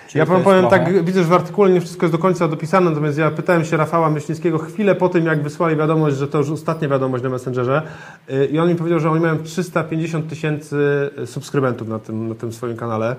Czyli 0.08 0.18
ja 0.18 0.26
powiem 0.26 0.42
trochę. 0.42 0.68
tak, 0.68 1.04
widzę, 1.04 1.22
że 1.22 1.28
w 1.28 1.32
artykule 1.32 1.70
nie 1.70 1.80
wszystko 1.80 2.06
jest 2.06 2.14
do 2.14 2.18
końca 2.18 2.48
dopisane, 2.48 2.90
natomiast 2.90 3.18
ja 3.18 3.30
pytałem 3.30 3.64
się 3.64 3.76
Rafała 3.76 4.10
Myślińskiego 4.10 4.58
chwilę 4.58 4.94
po 4.94 5.08
tym, 5.08 5.26
jak 5.26 5.42
wysłali 5.42 5.76
wiadomość, 5.76 6.16
że 6.16 6.28
to 6.28 6.38
już 6.38 6.50
ostatnia 6.50 6.88
wiadomość 6.88 7.24
na 7.24 7.30
Messengerze 7.30 7.82
yy, 8.28 8.46
i 8.46 8.58
on 8.58 8.68
mi 8.68 8.74
powiedział, 8.74 9.00
że 9.00 9.10
oni 9.10 9.20
mają 9.20 9.38
350 9.38 10.28
tysięcy 10.28 11.10
subskrybentów 11.26 11.88
na 11.88 11.98
tym, 11.98 12.28
na 12.28 12.34
tym 12.34 12.52
swoim 12.52 12.76
kanale. 12.76 13.16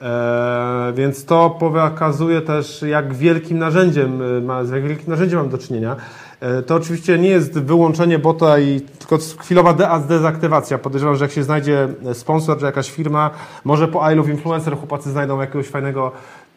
Eee, 0.00 0.94
więc 0.94 1.24
to 1.24 1.50
pokazuje 1.50 2.40
też, 2.40 2.82
jak 2.82 3.14
wielkim 3.14 3.58
narzędziem, 3.58 4.22
y, 4.22 4.40
ma, 4.40 4.64
z 4.64 4.70
jak 4.70 4.82
wielkim 4.82 5.08
narzędziem 5.08 5.38
mam 5.38 5.48
do 5.48 5.58
czynienia. 5.58 5.96
E, 6.40 6.62
To 6.62 6.74
oczywiście 6.74 7.18
nie 7.18 7.28
jest 7.28 7.52
wyłączenie 7.58 8.18
bota 8.18 8.58
i 8.58 8.80
tylko 8.80 9.18
chwilowa 9.38 9.72
de- 9.72 9.88
dezaktywacja. 10.08 10.78
Podejrzewam, 10.78 11.16
że 11.16 11.24
jak 11.24 11.32
się 11.32 11.42
znajdzie 11.42 11.88
sponsor 12.12 12.58
czy 12.58 12.64
jakaś 12.64 12.90
firma, 12.90 13.30
może 13.64 13.88
po 13.88 14.10
I 14.10 14.14
Love 14.14 14.30
Influencer 14.32 14.76
chłopacy 14.76 15.10
znajdą 15.10 15.40
jakiegoś 15.40 15.66
fajnego, 15.68 16.12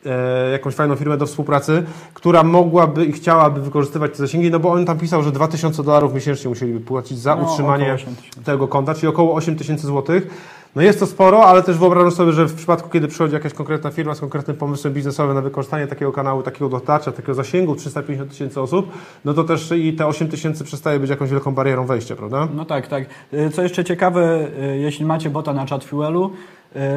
e, 0.06 0.52
jakąś 0.52 0.76
fajną 0.76 0.96
firmę 0.96 1.18
do 1.18 1.26
współpracy, 1.26 1.84
która 2.14 2.44
mogłaby 2.44 3.06
i 3.06 3.12
chciałaby 3.12 3.62
wykorzystywać 3.62 4.12
te 4.12 4.18
zasięgi, 4.18 4.52
no 4.52 4.60
bo 4.60 4.72
on 4.72 4.86
tam 4.86 4.98
pisał, 5.00 5.24
że 5.24 5.32
2000 5.32 5.84
dolarów 5.84 6.14
miesięcznie 6.14 6.50
musieliby 6.50 6.80
płacić 6.80 7.20
za 7.20 7.36
No, 7.36 7.42
utrzymanie 7.44 7.84
około 7.84 7.96
8 7.96 8.16
tysięcy. 8.16 8.44
tego 8.44 8.68
konta, 8.68 8.94
czyli 8.96 9.08
około 9.08 9.36
8 9.36 9.56
tysięcy 9.56 9.88
złotych. 9.88 10.28
No 10.76 10.82
jest 10.82 11.00
to 11.00 11.06
sporo, 11.08 11.46
ale 11.46 11.64
też 11.64 11.78
wyobrażam 11.78 12.12
sobie, 12.12 12.32
że 12.32 12.46
w 12.46 12.56
przypadku, 12.56 12.90
kiedy 12.90 13.08
przychodzi 13.08 13.34
jakaś 13.34 13.54
konkretna 13.54 13.92
firma 13.92 14.16
z 14.16 14.20
konkretnym 14.20 14.58
pomysłem 14.58 14.94
biznesowym 14.94 15.36
na 15.36 15.42
wykorzystanie 15.42 15.88
takiego 15.88 16.12
kanału, 16.12 16.44
takiego 16.44 16.70
dotarcia, 16.70 17.12
takiego 17.12 17.34
zasięgu 17.34 17.76
350 17.76 18.32
tysięcy 18.32 18.62
osób, 18.62 18.92
no 19.26 19.34
to 19.34 19.44
też 19.44 19.72
i 19.72 19.94
te 19.94 20.08
8 20.08 20.28
tysięcy 20.28 20.64
przestaje 20.64 21.00
być 21.00 21.10
jakąś 21.10 21.30
wielką 21.30 21.52
barierą 21.52 21.86
wejścia, 21.86 22.16
prawda? 22.16 22.48
No 22.54 22.66
tak, 22.66 22.88
tak. 22.88 23.06
Y, 23.34 23.50
Co 23.50 23.64
jeszcze 23.64 23.84
ciekawe, 23.84 24.48
y, 24.74 24.78
jeśli 24.78 25.06
macie 25.06 25.30
bota 25.30 25.54
na 25.54 25.66
ChatFuelu, 25.66 26.32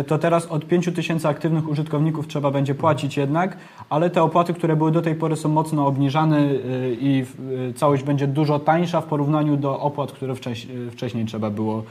y, 0.01 0.05
to 0.05 0.19
teraz 0.19 0.47
od 0.47 0.67
5 0.67 0.93
tysięcy 0.93 1.29
aktywnych 1.29 1.69
użytkowników 1.69 2.27
trzeba 2.27 2.51
będzie 2.51 2.75
płacić 2.75 3.17
jednak, 3.17 3.57
ale 3.89 4.11
te 4.11 4.23
opłaty, 4.23 4.55
które 4.55 4.77
były 4.77 4.93
do 4.93 5.03
tej 5.03 5.15
pory 5.15 5.37
są 5.37 5.49
mocno 5.49 5.87
obniżane 5.87 6.49
i 7.01 7.25
całość 7.77 8.03
będzie 8.03 8.27
dużo 8.27 8.59
tańsza 8.59 9.01
w 9.01 9.05
porównaniu 9.05 9.57
do 9.57 9.81
opłat, 9.81 10.13
które 10.13 10.35
wcześ, 10.35 10.67
wcześniej 10.91 11.25
trzeba 11.27 11.51
było, 11.51 11.83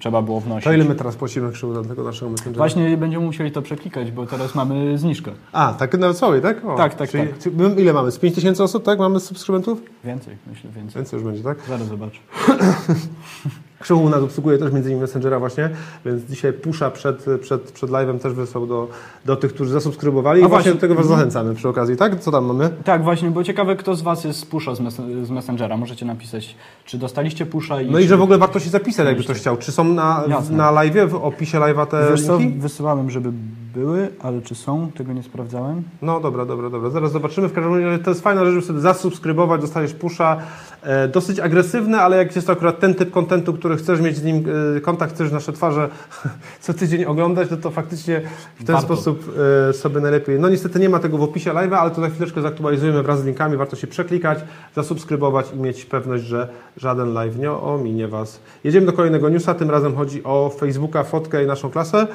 trzeba 0.00 0.22
było 0.22 0.40
wnosić. 0.40 0.64
To 0.64 0.72
ile 0.72 0.84
my 0.84 0.94
teraz 0.94 1.16
płacimy 1.16 1.52
krzywu 1.52 1.74
za 1.74 1.84
tego 1.88 2.04
naszego 2.04 2.30
messengera? 2.30 2.58
Właśnie 2.58 2.96
będziemy 2.96 3.24
musieli 3.24 3.52
to 3.52 3.62
przeklikać, 3.62 4.10
bo 4.10 4.26
teraz 4.26 4.54
mamy 4.54 4.98
zniżkę. 4.98 5.30
A, 5.52 5.74
tak 5.74 5.98
na 5.98 6.14
całej, 6.14 6.42
tak? 6.42 6.64
O, 6.64 6.76
Tak, 6.76 6.94
tak, 6.94 7.10
czyli, 7.10 7.28
tak. 7.28 7.78
Ile 7.78 7.92
mamy? 7.92 8.10
Z 8.10 8.18
5 8.18 8.34
tysięcy 8.34 8.62
osób, 8.62 8.84
tak? 8.84 8.98
Mamy 8.98 9.20
subskrybentów? 9.20 9.82
Więcej, 10.04 10.36
myślę, 10.46 10.70
więcej. 10.70 11.00
Więcej 11.00 11.16
już 11.16 11.26
będzie, 11.26 11.42
tak? 11.42 11.58
Zaraz 11.68 11.86
zobaczę. 11.86 12.18
Krzywu 13.80 14.02
u 14.04 14.08
nas 14.08 14.22
obsługuje 14.22 14.58
też 14.58 14.72
między 14.72 14.88
innymi 14.88 15.00
Messengera 15.02 15.38
właśnie, 15.38 15.70
więc 16.04 16.22
dzisiaj 16.24 16.52
pusza 16.52 16.90
przed, 16.90 17.26
przed, 17.40 17.62
przed 17.72 17.90
live'em 17.90 18.18
też 18.18 18.32
wysłał 18.32 18.66
do, 18.66 18.88
do 19.24 19.36
tych, 19.36 19.54
którzy 19.54 19.70
zasubskrybowali 19.72 20.42
A 20.42 20.46
i 20.46 20.48
właśnie 20.48 20.56
właśnie. 20.56 20.74
do 20.74 20.80
tego 20.80 20.94
Was 20.94 21.06
zachęcamy 21.06 21.54
przy 21.54 21.68
okazji, 21.68 21.96
tak? 21.96 22.20
Co 22.20 22.30
tam 22.30 22.44
mamy? 22.44 22.70
Tak, 22.84 23.02
właśnie, 23.04 23.30
bo 23.30 23.44
ciekawe, 23.44 23.76
kto 23.76 23.94
z 23.96 24.02
Was 24.02 24.24
jest 24.24 24.38
z 24.40 24.44
pusha 24.44 24.74
z, 24.74 24.80
mes 24.80 24.94
z 25.22 25.30
Messengera. 25.30 25.76
Możecie 25.76 26.06
napisać, 26.06 26.56
czy 26.84 26.98
dostaliście 26.98 27.46
pusha 27.46 27.80
i 27.82 27.90
No 27.90 27.98
i 27.98 28.06
że 28.06 28.16
w 28.16 28.22
ogóle 28.22 28.38
warto 28.38 28.60
się 28.60 28.70
zapisać, 28.70 29.06
jakby 29.06 29.22
ktoś 29.24 29.36
chciał. 29.38 29.56
Czy 29.56 29.72
są 29.72 29.84
na, 29.84 30.24
Jasne. 30.28 30.56
na 30.56 30.72
live'ie, 30.72 31.08
w 31.08 31.14
opisie 31.14 31.58
live'a 31.58 31.86
te 31.86 32.10
Wiesz 32.10 32.26
co, 32.26 32.38
linki? 32.38 32.58
wysyłałem, 32.58 33.10
żeby 33.10 33.32
były, 33.74 34.08
ale 34.20 34.42
czy 34.42 34.54
są, 34.54 34.90
tego 34.96 35.12
nie 35.12 35.22
sprawdzałem. 35.22 35.82
No 36.02 36.20
dobra, 36.20 36.46
dobra, 36.46 36.70
dobra. 36.70 36.90
Zaraz 36.90 37.12
zobaczymy. 37.12 37.48
W 37.48 37.52
każdym 37.52 37.84
razie 37.84 38.04
to 38.04 38.10
jest 38.10 38.22
fajna 38.22 38.44
rzecz, 38.44 38.54
żeby 38.54 38.66
sobie 38.66 38.80
zasubskrybować, 38.80 39.60
dostajesz 39.60 39.94
pusza. 39.94 40.36
E, 40.82 41.08
dosyć 41.08 41.40
agresywny, 41.40 42.00
ale 42.00 42.16
jak 42.16 42.36
jest 42.36 42.46
to 42.46 42.52
akurat 42.52 42.80
ten 42.80 42.94
typ 42.94 43.10
kontentu, 43.10 43.52
który 43.52 43.76
chcesz 43.76 44.00
mieć 44.00 44.16
z 44.16 44.24
nim 44.24 44.44
e, 44.76 44.80
kontakt, 44.80 45.14
chcesz 45.14 45.32
nasze 45.32 45.52
twarze 45.52 45.88
co 46.60 46.74
tydzień 46.74 47.04
oglądać, 47.04 47.50
no 47.50 47.56
to 47.56 47.70
faktycznie 47.70 48.20
w 48.60 48.64
ten 48.64 48.74
Warto. 48.76 48.86
sposób 48.86 49.36
e, 49.68 49.72
sobie 49.72 50.00
najlepiej. 50.00 50.40
No 50.40 50.48
niestety 50.48 50.80
nie 50.80 50.88
ma 50.88 50.98
tego 50.98 51.18
w 51.18 51.22
opisie 51.22 51.50
live'a, 51.50 51.74
ale 51.74 51.90
to 51.90 52.00
za 52.00 52.08
chwileczkę 52.08 52.42
zaktualizujemy 52.42 53.02
wraz 53.02 53.20
z 53.20 53.24
linkami. 53.24 53.56
Warto 53.56 53.76
się 53.76 53.86
przeklikać, 53.86 54.38
zasubskrybować 54.74 55.46
i 55.54 55.56
mieć 55.56 55.84
pewność, 55.84 56.24
że 56.24 56.48
żaden 56.76 57.12
live 57.12 57.38
nie 57.38 57.52
ominie 57.52 58.08
Was. 58.08 58.40
Jedziemy 58.64 58.86
do 58.86 58.92
kolejnego 58.92 59.28
newsa. 59.28 59.54
Tym 59.54 59.70
razem 59.70 59.96
chodzi 59.96 60.24
o 60.24 60.50
Facebooka, 60.58 61.04
fotkę 61.04 61.44
i 61.44 61.46
naszą 61.46 61.70
klasę. 61.70 62.06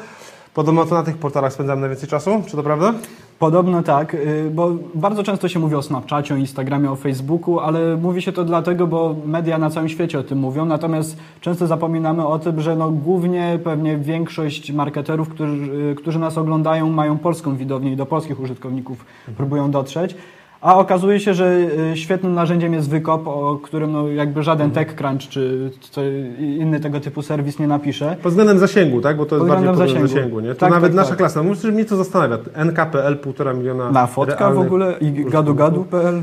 Podobno 0.53 0.85
to 0.85 0.95
na 0.95 1.03
tych 1.03 1.17
portalach 1.17 1.53
spędzamy 1.53 1.81
najwięcej 1.81 2.09
czasu, 2.09 2.43
czy 2.47 2.57
to 2.57 2.63
prawda? 2.63 2.93
Podobno 3.39 3.83
tak, 3.83 4.13
y, 4.13 4.51
bo 4.53 4.71
bardzo 4.95 5.23
często 5.23 5.47
się 5.47 5.59
mówi 5.59 5.75
o 5.75 5.81
Snapchacie, 5.81 6.33
o 6.33 6.37
Instagramie, 6.37 6.91
o 6.91 6.95
Facebooku, 6.95 7.59
ale 7.59 7.97
mówi 7.97 8.21
się 8.21 8.31
to 8.31 8.43
dlatego, 8.43 8.87
bo 8.87 9.15
media 9.25 9.57
na 9.57 9.69
całym 9.69 9.89
świecie 9.89 10.19
o 10.19 10.23
tym 10.23 10.37
mówią, 10.37 10.65
natomiast 10.65 11.17
często 11.41 11.67
zapominamy 11.67 12.27
o 12.27 12.39
tym, 12.39 12.61
że 12.61 12.75
no 12.75 12.91
głównie 12.91 13.59
pewnie 13.63 13.97
większość 13.97 14.71
marketerów, 14.71 15.29
którzy, 15.29 15.73
y, 15.91 15.95
którzy 15.95 16.19
nas 16.19 16.37
oglądają, 16.37 16.89
mają 16.89 17.17
polską 17.17 17.55
widownię 17.55 17.91
i 17.91 17.95
do 17.95 18.05
polskich 18.05 18.39
użytkowników 18.39 19.05
próbują 19.37 19.71
dotrzeć. 19.71 20.15
A 20.63 20.77
okazuje 20.77 21.19
się, 21.19 21.33
że 21.33 21.57
y, 21.93 21.97
świetnym 21.97 22.33
narzędziem 22.33 22.73
jest 22.73 22.89
Wykop, 22.89 23.27
o 23.27 23.59
którym 23.63 23.91
no 23.91 24.07
jakby 24.07 24.43
żaden 24.43 24.71
TechCrunch 24.71 25.29
czy 25.29 25.71
inny 26.39 26.79
tego 26.79 26.99
typu 26.99 27.21
serwis 27.21 27.59
nie 27.59 27.67
napisze. 27.67 28.15
Pod 28.23 28.31
względem 28.31 28.59
zasięgu, 28.59 29.01
tak? 29.01 29.17
Bo 29.17 29.25
to 29.25 29.35
jest 29.35 29.47
bardziej 29.47 29.67
pod 29.67 29.75
względem 29.77 30.07
zasięgu. 30.07 30.39
nie? 30.39 30.49
To 30.49 30.59
Tak, 30.59 30.71
nawet 30.71 30.91
tak, 30.91 30.95
nasza 30.95 31.09
tak. 31.09 31.17
klasa, 31.17 31.43
no, 31.43 31.71
mnie 31.71 31.85
to 31.85 31.95
zastanawia. 31.95 32.37
NKPL, 32.53 33.15
półtora 33.17 33.53
miliona 33.53 33.91
Na 33.91 34.07
fotka 34.07 34.51
w 34.51 34.59
ogóle 34.59 34.95
i 35.01 35.11
gadugadu.pl. 35.11 36.21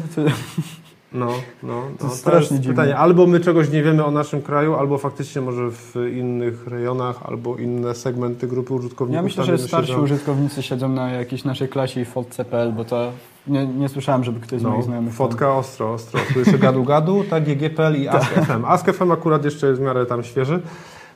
No, 1.12 1.26
no, 1.62 1.82
no. 2.02 2.08
To, 2.08 2.08
strasznie 2.08 2.56
jest 2.56 2.68
pytanie. 2.68 2.96
Albo 2.96 3.26
my 3.26 3.40
czegoś 3.40 3.70
nie 3.70 3.82
wiemy 3.82 4.04
o 4.04 4.10
naszym 4.10 4.42
kraju, 4.42 4.74
albo 4.74 4.98
faktycznie 4.98 5.42
może 5.42 5.70
w 5.70 5.94
innych 6.14 6.66
rejonach, 6.66 7.16
albo 7.24 7.56
inne 7.56 7.94
segmenty 7.94 8.46
grupy 8.46 8.74
użytkowników. 8.74 9.16
Ja 9.16 9.22
myślę, 9.22 9.46
tam 9.46 9.56
że 9.56 9.68
starsi 9.68 9.88
siedzą. 9.90 10.02
użytkownicy 10.02 10.62
siedzą 10.62 10.88
na 10.88 11.10
jakiejś 11.10 11.44
naszej 11.44 11.68
klasie 11.68 12.00
i 12.00 12.04
fotce.pl, 12.04 12.72
bo 12.72 12.84
to 12.84 13.12
nie, 13.46 13.66
nie 13.66 13.88
słyszałem, 13.88 14.24
żeby 14.24 14.40
ktoś 14.40 14.60
z 14.60 14.64
moich 14.64 14.76
No, 14.76 14.82
znajomych... 14.82 15.14
fotka 15.14 15.54
ostro, 15.54 15.92
ostro. 15.92 16.20
Tu 16.32 16.38
jeszcze 16.38 16.58
gadu 16.58 16.84
gadu, 16.84 17.24
tak, 17.30 17.44
GGPL 17.44 17.94
i 17.96 18.08
Ask.fm. 18.08 18.64
Ask.fm 18.74 19.12
akurat 19.12 19.44
jeszcze 19.44 19.66
jest 19.66 19.80
w 19.80 19.84
miarę 19.84 20.06
tam 20.06 20.22
świeży. 20.22 20.60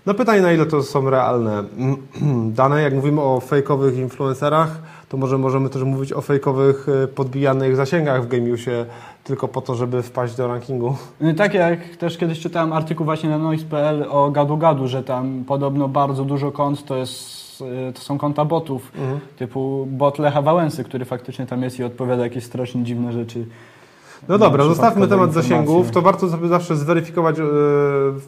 No 0.06 0.14
pytanie, 0.14 0.42
na 0.42 0.52
ile 0.52 0.66
to 0.66 0.82
są 0.82 1.10
realne 1.10 1.64
dane. 2.58 2.82
Jak 2.82 2.94
mówimy 2.94 3.20
o 3.20 3.40
fejkowych 3.40 3.96
influencerach, 3.98 4.82
to 5.14 5.18
może 5.18 5.38
możemy 5.38 5.70
też 5.70 5.82
mówić 5.82 6.12
o 6.12 6.20
fejkowych 6.20 6.86
e, 7.04 7.08
podbijanych 7.08 7.76
zasięgach 7.76 8.24
w 8.24 8.28
Gamiusie 8.28 8.86
tylko 9.24 9.48
po 9.48 9.60
to, 9.60 9.74
żeby 9.74 10.02
wpaść 10.02 10.36
do 10.36 10.48
rankingu. 10.48 10.96
tam- 11.20 11.34
Tak 11.34 11.54
jak 11.54 11.96
też 11.96 12.18
kiedyś 12.18 12.40
czytałem 12.40 12.72
artykuł 12.72 13.04
właśnie 13.04 13.30
na 13.30 13.38
noise.pl 13.38 14.04
o 14.10 14.30
gadu 14.30 14.56
gadu, 14.56 14.88
że 14.88 15.02
tam 15.02 15.44
podobno 15.46 15.88
bardzo 15.88 16.24
dużo 16.24 16.52
kont 16.52 16.84
to 16.84 16.96
jest 16.96 17.60
y, 17.88 17.92
to 17.92 18.00
są 18.00 18.18
konta 18.18 18.44
botów, 18.44 18.92
Mhm. 18.98 19.20
typu 19.36 19.86
bot 19.90 20.18
Lecha 20.18 20.42
Wałęsy, 20.42 20.84
który 20.84 21.04
faktycznie 21.04 21.46
tam 21.46 21.62
jest 21.62 21.78
i 21.78 21.84
odpowiada 21.84 22.22
jakieś 22.22 22.44
strasznie 22.44 22.82
dziwne 22.84 23.12
rzeczy. 23.12 23.46
No 24.28 24.38
dobra, 24.38 24.64
zostawmy 24.64 25.08
temat 25.08 25.28
informacje. 25.28 25.42
zasięgów. 25.42 25.90
To 25.90 26.02
warto 26.02 26.28
sobie 26.28 26.48
zawsze 26.48 26.76
zweryfikować 26.76 27.38
e, 27.38 27.42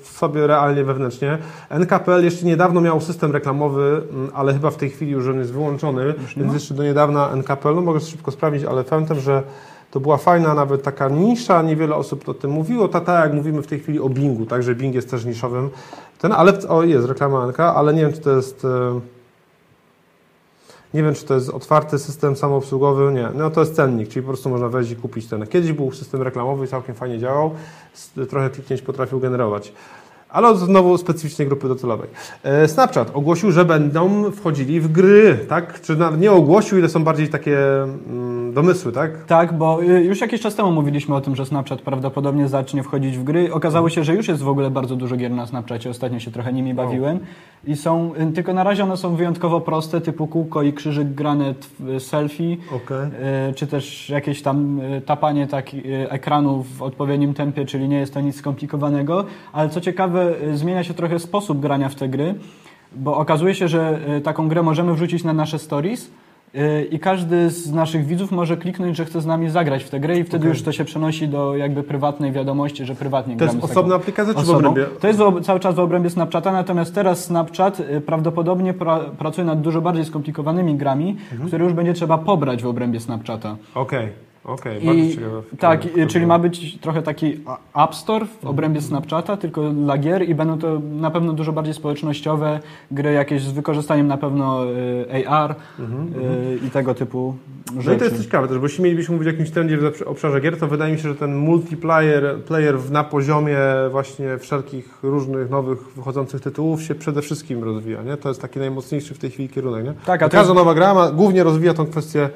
sobie 0.02 0.46
realnie 0.46 0.85
wewnętrznie. 0.85 1.38
NKPL 1.70 2.24
jeszcze 2.24 2.46
niedawno 2.46 2.80
miał 2.80 3.00
system 3.00 3.32
reklamowy, 3.32 4.02
ale 4.35 4.52
chyba 4.52 4.70
w 4.70 4.76
tej 4.76 4.90
chwili 4.90 5.12
już 5.12 5.28
on 5.28 5.38
jest 5.38 5.52
wyłączony. 5.52 6.14
nie 6.37 6.42
Więc 6.42 6.54
jeszcze 6.54 6.74
do 6.74 6.82
niedawna 6.82 7.30
NKPL, 7.30 7.74
no 7.74 7.80
mogę 7.80 8.00
szybko 8.00 8.30
sprawdzić, 8.30 8.64
ale 8.64 8.85
pamiętam, 8.85 9.20
że 9.20 9.42
to 9.90 10.00
była 10.00 10.16
fajna 10.16 10.54
nawet 10.54 10.82
taka 10.82 11.09
nisza, 11.09 11.62
niewiele 11.62 11.94
osób 11.94 12.28
o 12.28 12.35
tym 12.35 12.50
mówiło. 12.50 12.88
Ta, 12.88 13.00
ta 13.00 13.20
jak 13.20 13.32
mówimy 13.32 13.62
w 13.62 13.66
tej 13.66 13.80
chwili 13.80 14.00
o 14.00 14.09
Bingu, 14.09 14.46
także 14.46 14.74
Bing 14.74 14.94
jest 14.94 15.11
też 15.11 15.24
niszowym. 15.24 15.70
Ten, 16.18 16.32
ale 16.32 16.68
o, 16.68 16.82
jest 16.82 17.09
reklama 17.09 17.46
NK, 17.46 17.61
ale 17.61 17.94
nie 17.94 18.00
wiem, 18.00 18.12
czy 18.12 18.20
to 18.20 18.30
jest. 18.30 18.64
e, 18.64 19.15
Nie 20.94 21.03
wiem, 21.03 21.14
czy 21.14 21.25
to 21.25 21.35
jest 21.35 21.51
otwarty 21.51 21.99
system 21.99 22.37
samoobsługowy. 22.37 23.12
Nie, 23.12 23.29
no 23.35 23.51
to 23.51 23.61
jest 23.61 23.75
cennik, 23.75 24.09
czyli 24.09 24.22
po 24.22 24.29
prostu 24.29 24.49
można 24.49 24.68
wejść 24.68 24.90
i 24.90 24.96
kupić 24.96 25.27
ten. 25.27 25.46
Kiedyś 25.46 25.72
był 25.72 25.92
system 25.92 26.22
reklamowy 26.22 26.64
i 26.64 26.68
całkiem 26.68 26.94
fajnie 26.94 27.18
działał. 27.18 27.55
Trochę 28.29 28.51
kliknięć 28.51 28.83
potrafił 28.83 29.20
generować. 29.20 29.72
Ale 30.37 30.49
od 30.49 30.59
znowu 30.59 30.99
specyficznej 30.99 31.49
grupy 31.49 31.68
docelowej. 31.68 32.09
E, 32.42 32.68
Snapchat 32.68 33.11
ogłosił, 33.14 33.53
że 33.53 33.64
będą 33.64 34.31
wchodzili 34.31 34.81
w 34.81 34.92
gry, 34.92 35.38
tak? 35.49 35.81
Czy 35.81 35.96
nie 36.18 36.33
ogłosił, 36.33 36.79
ile 36.79 36.88
są 36.88 37.05
bardziej 37.05 37.29
takie 37.29 37.59
mm, 37.83 38.53
domysły, 38.55 38.92
tak? 38.92 39.25
Tak, 39.25 39.59
bo 39.59 39.83
y, 39.83 39.87
już 40.05 40.20
jakiś 40.20 40.40
czas 40.40 40.55
temu 40.55 40.72
mówiliśmy 40.72 41.14
o 41.14 41.20
tym, 41.20 41.37
że 41.37 41.46
Snapchat 41.46 41.83
prawdopodobnie 41.83 42.49
zacznie 42.49 42.83
wchodzić 42.83 43.18
w 43.18 43.25
gry. 43.25 43.53
Okazało 43.53 43.88
się, 43.90 44.05
że 44.05 44.14
już 44.14 44.29
jest 44.29 44.42
w 44.42 44.49
ogóle 44.49 44.70
bardzo 44.70 44.96
dużo 44.96 45.16
gier 45.16 45.31
na 45.31 45.46
Snapchacie. 45.46 45.90
Ostatnio 45.90 46.18
się 46.20 46.31
trochę 46.31 46.53
nimi 46.53 46.75
bawiłem. 46.75 47.18
I 47.66 47.77
są, 47.77 48.12
y, 48.31 48.33
tylko 48.33 48.55
na 48.55 48.64
razie 48.64 48.83
one 48.83 48.96
są 48.96 49.16
wyjątkowo 49.16 49.61
proste, 49.61 50.01
typu 50.01 50.27
kółko 50.27 50.62
i 50.62 50.72
krzyżyk 50.72 51.09
grane 51.14 51.55
t- 51.55 52.01
selfie. 52.01 52.57
Okej. 52.77 53.07
y, 53.51 53.55
Czy 53.55 53.66
też 53.66 54.11
jakieś 54.11 54.42
tam 54.42 54.81
y, 54.81 55.01
tapanie 55.01 55.46
tak, 55.46 55.75
y, 55.75 56.07
ekranu 56.11 56.64
w 56.79 56.83
odpowiednim 56.83 57.35
tempie, 57.35 57.64
czyli 57.64 57.88
nie 57.88 57.99
jest 57.99 58.14
to 58.14 58.20
nic 58.20 58.37
skomplikowanego. 58.37 59.25
Ale 59.53 59.68
co 59.68 59.81
ciekawe, 59.81 60.25
zmienia 60.54 60.84
się 60.84 60.94
trochę 60.94 61.18
sposób 61.18 61.60
grania 61.60 61.88
w 61.88 61.94
te 61.94 62.08
gry, 62.08 62.34
bo 62.96 63.16
okazuje 63.16 63.54
się, 63.54 63.68
że 63.68 63.98
y, 64.16 64.20
taką 64.20 64.48
grę 64.48 64.62
możemy 64.62 64.94
wrzucić 64.94 65.24
na 65.24 65.32
nasze 65.32 65.58
stories 65.58 66.10
y, 66.54 66.88
i 66.90 66.98
każdy 66.98 67.50
z 67.50 67.72
naszych 67.72 68.06
widzów 68.06 68.32
może 68.32 68.56
kliknąć, 68.56 68.96
że 68.96 69.04
chce 69.04 69.20
z 69.20 69.26
nami 69.26 69.50
zagrać 69.50 69.84
w 69.84 69.90
tę 69.90 70.00
grę 70.00 70.18
i 70.18 70.24
wtedy 70.24 70.36
Okej. 70.42 70.48
już 70.48 70.62
to 70.62 70.72
się 70.72 70.84
przenosi 70.84 71.28
do 71.28 71.56
jakby 71.56 71.82
prywatnej 71.82 72.32
wiadomości, 72.32 72.84
że 72.84 72.94
prywatnie 72.94 73.34
To 73.34 73.38
gramy 73.38 73.52
jest 73.52 73.58
z 73.58 73.68
taką 73.68 73.72
osobna 73.80 73.94
aplikacja, 73.94 74.34
czy 74.34 74.40
w 74.40 74.42
osobą. 74.42 74.58
obrębie? 74.68 74.86
To 75.00 75.06
jest 75.08 75.18
w 75.20 75.40
cały 75.40 75.60
czas 75.60 75.74
w 75.74 75.78
obrębie 75.78 76.10
Snapchata, 76.10 76.52
natomiast 76.52 76.94
teraz 76.94 77.24
Snapchat 77.24 77.80
y, 77.80 78.00
prawdopodobnie 78.00 78.74
pra, 78.74 78.98
pracuje 78.98 79.44
nad 79.44 79.60
dużo 79.60 79.80
bardziej 79.80 80.04
skomplikowanymi 80.04 80.74
grami, 80.74 81.16
Mhm. 81.32 81.48
które 81.48 81.64
już 81.64 81.72
będzie 81.72 81.92
trzeba 81.94 82.18
pobrać 82.18 82.62
w 82.62 82.66
obrębie 82.66 83.00
Snapchata. 83.00 83.56
Okej, 83.74 84.08
okej, 84.46 84.80
bardzo 84.80 85.00
I, 85.02 85.11
ciekawe. 85.14 85.42
tak, 85.59 85.80
czyli 86.09 86.26
ma 86.26 86.38
być 86.38 86.78
trochę 86.78 87.02
taki 87.02 87.40
App 87.85 87.94
Store 87.94 88.26
w 88.26 88.46
obrębie 88.46 88.80
Snapchata, 88.80 89.37
tylko 89.37 89.70
dla 89.70 89.98
gier 89.98 90.28
i 90.28 90.35
będą 90.35 90.59
to 90.59 90.80
na 91.00 91.11
pewno 91.11 91.32
dużo 91.32 91.52
bardziej 91.52 91.74
społecznościowe 91.74 92.61
gry 92.90 93.12
jakieś 93.12 93.42
z 93.42 93.52
wykorzystaniem 93.52 94.06
na 94.06 94.16
pewno 94.16 94.64
y, 95.14 95.28
AR 95.28 95.50
y, 95.52 96.66
i 96.66 96.70
tego 96.70 96.94
typu 96.94 97.35
No 97.74 97.80
i 97.80 97.85
rzeczy. 97.85 97.98
to 97.98 98.04
jest 98.04 98.22
ciekawe 98.24 98.48
też, 98.48 98.59
bo 98.59 98.62
jeśli 98.66 98.85
mielibyśmy 98.85 99.12
mówić 99.14 99.28
o 99.28 99.30
jakimś 99.30 99.50
trendzie 99.50 99.76
w 99.78 100.02
obszarze 100.02 100.40
gier, 100.40 100.59
to 100.59 100.66
wydaje 100.66 100.92
mi 100.92 100.98
się, 101.00 101.09
że 101.09 101.14
ten 101.14 101.37
multiplayer 101.37 102.37
player 102.44 102.90
na 102.90 103.04
poziomie 103.04 103.59
właśnie 103.90 104.38
wszelkich 104.38 104.98
różnych 105.02 105.50
nowych 105.50 105.78
wychodzących 105.96 106.40
tytułów 106.40 106.82
się 106.82 106.94
przede 106.94 107.22
wszystkim 107.22 107.64
rozwija, 107.64 108.02
nie? 108.02 108.16
To 108.16 108.28
jest 108.28 108.42
taki 108.42 108.59
najmocniejszy 108.59 109.14
w 109.14 109.18
tej 109.18 109.30
chwili 109.30 109.48
kierunek, 109.48 109.85
nie? 109.85 109.92
Tak, 110.06 110.22
a 110.22 110.28
to 110.28 110.32
Każda 110.32 110.52
jest- 110.52 110.54
nowa 110.59 110.74
gra 110.74 110.94
ma, 110.94 111.11
głównie 111.11 111.44
rozwija 111.44 111.74
tą 111.74 111.87
kwestię, 111.87 112.28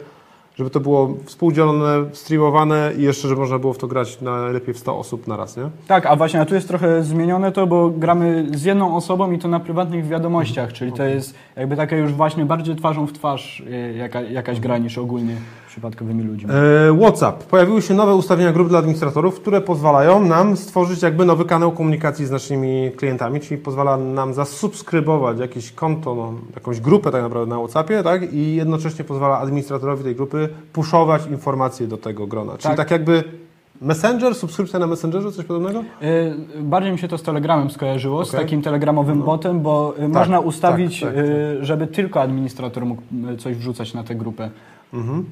żeby 0.56 0.70
to 0.70 0.80
było 0.80 1.14
współdzielone, 1.24 2.04
streamowane 2.12 2.92
i 2.98 3.02
jeszcze, 3.02 3.28
żeby 3.28 3.40
można 3.40 3.58
było 3.58 3.72
w 3.72 3.78
to 3.78 3.86
grać 3.86 4.20
najlepiej 4.20 4.74
w 4.74 4.78
100 4.78 4.98
osób 4.98 5.26
na 5.26 5.36
raz, 5.36 5.56
nie? 5.56 5.70
Tak, 5.86 6.06
a 6.06 6.16
właśnie, 6.16 6.40
a 6.40 6.46
tu 6.46 6.54
jest 6.54 6.68
trochę 6.68 7.02
zmienione 7.02 7.52
to, 7.52 7.66
bo 7.66 7.90
gramy 7.90 8.46
z 8.54 8.64
jedną 8.64 8.96
osobą 8.96 9.32
i 9.32 9.38
to 9.38 9.48
na 9.48 9.60
prywatnych 9.60 10.08
wiadomościach, 10.08 10.72
czyli 10.72 10.92
to 10.92 11.04
jest 11.04 11.34
jakby 11.56 11.76
takie 11.76 11.96
już 11.96 12.12
właśnie 12.12 12.44
bardziej 12.44 12.76
twarzą 12.76 13.06
w 13.06 13.12
twarz 13.12 13.60
y, 13.60 13.94
jaka, 13.96 14.20
jakaś 14.20 14.60
gra 14.60 14.78
niż 14.78 14.98
ogólnie 14.98 15.36
przypadkowymi 15.80 16.24
ludźmi. 16.24 16.50
E, 16.50 16.98
WhatsApp. 17.00 17.44
Pojawiły 17.44 17.82
się 17.82 17.94
nowe 17.94 18.14
ustawienia 18.14 18.52
grup 18.52 18.68
dla 18.68 18.78
administratorów, 18.78 19.40
które 19.40 19.60
pozwalają 19.60 20.24
nam 20.24 20.56
stworzyć 20.56 21.02
jakby 21.02 21.24
nowy 21.24 21.44
kanał 21.44 21.72
komunikacji 21.72 22.26
z 22.26 22.30
naszymi 22.30 22.90
klientami, 22.96 23.40
czyli 23.40 23.60
pozwala 23.60 23.96
nam 23.96 24.34
zasubskrybować 24.34 25.38
jakieś 25.38 25.72
konto, 25.72 26.14
no, 26.14 26.32
jakąś 26.54 26.80
grupę 26.80 27.10
tak 27.10 27.22
naprawdę 27.22 27.54
na 27.54 27.58
WhatsAppie, 27.60 28.02
tak? 28.02 28.32
I 28.32 28.54
jednocześnie 28.54 29.04
pozwala 29.04 29.38
administratorowi 29.38 30.04
tej 30.04 30.14
grupy 30.16 30.48
puszować 30.72 31.26
informacje 31.26 31.86
do 31.86 31.96
tego 31.96 32.26
grona. 32.26 32.52
Czyli 32.52 32.62
Tak. 32.62 32.76
tak 32.76 32.90
jakby 32.90 33.24
Messenger, 33.80 34.34
subskrypcja 34.34 34.78
na 34.78 34.86
Messengerze, 34.86 35.32
coś 35.32 35.44
podobnego? 35.44 35.84
Y, 36.02 36.62
Bardziej 36.62 36.92
mi 36.92 36.98
się 36.98 37.08
to 37.08 37.18
z 37.18 37.22
Telegramem 37.22 37.70
skojarzyło, 37.70 38.24
z 38.24 38.28
Okej. 38.28 38.40
takim 38.40 38.62
telegramowym 38.62 39.22
botem, 39.22 39.60
bo 39.60 39.94
y, 39.98 40.08
można 40.08 40.40
ustawić, 40.40 41.00
tak, 41.00 41.14
tak, 41.14 41.24
żeby 41.60 41.86
tylko 41.86 42.20
administrator 42.20 42.86
mógł 42.86 43.02
coś 43.38 43.56
wrzucać 43.56 43.94
na 43.94 44.04
tę 44.04 44.14
grupę. 44.14 44.50
Mhm. 44.94 45.24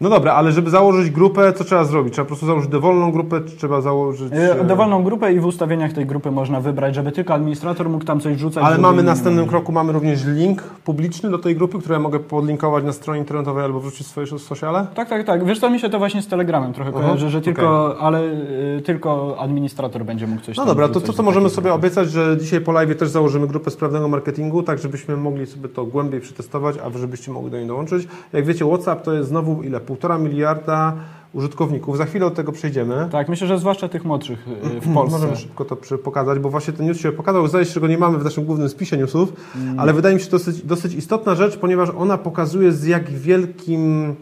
No 0.00 0.10
dobra, 0.10 0.32
ale 0.32 0.52
żeby 0.52 0.70
założyć 0.70 1.10
grupę, 1.10 1.52
co 1.52 1.64
trzeba 1.64 1.84
zrobić? 1.84 2.12
Trzeba 2.12 2.24
po 2.24 2.28
prostu 2.28 2.46
założyć 2.46 2.70
dowolną 2.70 3.12
grupę, 3.12 3.40
czy 3.40 3.56
trzeba 3.56 3.80
założyć... 3.80 4.32
E, 4.32 4.60
e, 4.60 4.64
Dowolną 4.64 5.04
grupę 5.04 5.32
i 5.32 5.40
w 5.40 5.46
ustawieniach 5.46 5.92
tej 5.92 6.06
grupy 6.06 6.30
można 6.30 6.60
wybrać, 6.60 6.94
żeby 6.94 7.12
tylko 7.12 7.34
administrator 7.34 7.88
mógł 7.88 8.04
tam 8.04 8.20
coś 8.20 8.38
rzucać. 8.38 8.64
Ale 8.64 8.78
mamy 8.78 8.96
nie 8.96 9.02
następnym 9.02 9.46
kroku 9.46 9.72
mamy 9.72 9.92
również 9.92 10.24
link 10.24 10.62
publiczny 10.62 11.30
do 11.30 11.38
tej 11.38 11.56
grupy, 11.56 11.78
który 11.78 11.92
ja 11.92 11.98
mogę 11.98 12.18
podlinkować 12.18 12.84
na 12.84 12.92
stronie 12.92 13.20
internetowej 13.20 13.64
albo 13.64 13.80
wrzucić 13.80 14.06
w 14.06 14.10
swoje 14.10 14.26
sociale? 14.26 14.86
Tak, 14.94 15.08
tak, 15.08 15.26
tak. 15.26 15.44
Wiesz, 15.44 15.60
to 15.60 15.70
mi 15.70 15.80
się 15.80 15.88
to 15.88 15.98
właśnie 15.98 16.22
z 16.22 16.28
Telegramem 16.28 16.72
trochę 16.72 16.90
Aha, 16.94 17.00
kojarzy, 17.00 17.30
że 17.30 17.40
tylko, 17.40 17.96
ale 17.98 18.22
y, 18.78 18.82
tylko 18.84 19.36
administrator 19.38 20.04
będzie 20.04 20.26
mógł 20.26 20.42
coś 20.42 20.56
No 20.56 20.66
dobra, 20.66 20.88
to 20.88 21.00
to, 21.00 21.12
co 21.12 21.22
możemy 21.22 21.50
sobie 21.50 21.74
obiecać, 21.74 22.10
że 22.10 22.36
dzisiaj 22.40 22.60
po 22.60 22.72
live 22.72 22.96
też 22.96 23.08
założymy 23.08 23.46
grupę 23.46 23.70
sprawnego 23.70 24.08
marketingu, 24.08 24.62
tak 24.62 24.78
żebyśmy 24.78 25.16
mogli 25.16 25.46
sobie 25.46 25.68
to 25.68 25.84
głębiej 25.84 26.20
przetestować, 26.20 26.76
a 26.84 26.98
żebyście 26.98 27.32
mogli 27.32 27.50
do 27.50 27.56
niej 27.56 27.66
dołączyć. 27.66 28.08
Jak 28.32 28.44
wiecie, 28.44 28.64
WhatsApp 28.64 29.02
to 29.02 29.12
jest 29.12 29.28
znowu 29.28 29.62
ile? 29.62 29.80
Półtora 29.90 30.18
miliarda 30.18 30.92
użytkowników. 31.32 31.96
Za 31.96 32.04
chwilę 32.04 32.30
do 32.30 32.36
tego 32.36 32.52
przejdziemy. 32.52 33.08
Tak, 33.12 33.28
myślę, 33.28 33.46
że 33.46 33.58
zwłaszcza 33.58 33.88
tych 33.88 34.04
młodszych 34.04 34.48
y, 34.76 34.80
w 34.80 34.94
Polsce. 34.94 35.18
Możemy 35.18 35.36
szybko 35.36 35.64
to 35.64 35.76
pokazać, 36.04 36.38
bo 36.38 36.50
właśnie 36.50 36.72
ten 36.72 36.86
news 36.86 36.98
się 36.98 37.12
pokazał. 37.12 37.48
Zdaje 37.48 37.64
się, 37.64 37.72
że 37.72 37.80
go 37.80 37.86
nie 37.86 37.98
mamy 37.98 38.18
w 38.18 38.24
naszym 38.24 38.44
głównym 38.44 38.68
spisie 38.68 38.96
newsów, 38.96 39.32
Mm. 39.56 39.80
ale 39.80 39.92
wydaje 39.92 40.14
mi 40.14 40.20
się 40.20 40.26
to 40.26 40.32
dosyć, 40.32 40.62
dosyć 40.62 40.94
istotna 40.94 41.34
rzecz, 41.34 41.56
ponieważ 41.56 41.90
ona 41.98 42.18
pokazuje 42.18 42.72
z 42.72 42.86
jak 42.86 43.10
wielkim 43.10 44.14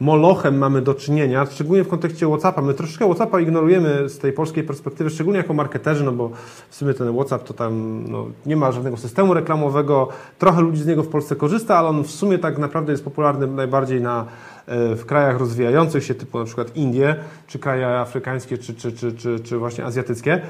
molochem 0.00 0.58
mamy 0.58 0.82
do 0.82 0.94
czynienia, 0.94 1.46
szczególnie 1.46 1.84
w 1.84 1.88
kontekście 1.88 2.26
WhatsAppa. 2.26 2.62
My 2.62 2.74
troszeczkę 2.74 3.06
WhatsAppa 3.06 3.40
ignorujemy 3.40 4.08
z 4.08 4.18
tej 4.18 4.32
polskiej 4.32 4.64
perspektywy, 4.64 5.10
szczególnie 5.10 5.38
jako 5.38 5.54
marketerzy, 5.54 6.04
no 6.04 6.12
bo 6.12 6.30
w 6.68 6.74
sumie 6.74 6.94
ten 6.94 7.14
WhatsApp 7.14 7.44
to 7.44 7.54
tam 7.54 8.04
no, 8.08 8.26
nie 8.46 8.56
ma 8.56 8.72
żadnego 8.72 8.96
systemu 8.96 9.34
reklamowego, 9.34 10.08
trochę 10.38 10.60
ludzi 10.60 10.82
z 10.82 10.86
niego 10.86 11.02
w 11.02 11.08
Polsce 11.08 11.36
korzysta, 11.36 11.78
ale 11.78 11.88
on 11.88 12.04
w 12.04 12.10
sumie 12.10 12.38
tak 12.38 12.58
naprawdę 12.58 12.92
jest 12.92 13.04
popularny 13.04 13.46
najbardziej 13.46 14.00
na, 14.00 14.24
w 14.66 15.02
krajach 15.06 15.38
rozwijających 15.38 16.04
się, 16.04 16.14
typu 16.14 16.38
na 16.38 16.44
przykład 16.44 16.76
Indie, 16.76 17.16
czy 17.46 17.58
kraje 17.58 17.86
afrykańskie, 17.86 18.58
czy, 18.58 18.74
czy, 18.74 18.92
czy, 18.92 19.12
czy, 19.12 19.40
czy 19.40 19.58
właśnie 19.58 19.84
azjatyckie. 19.84 20.40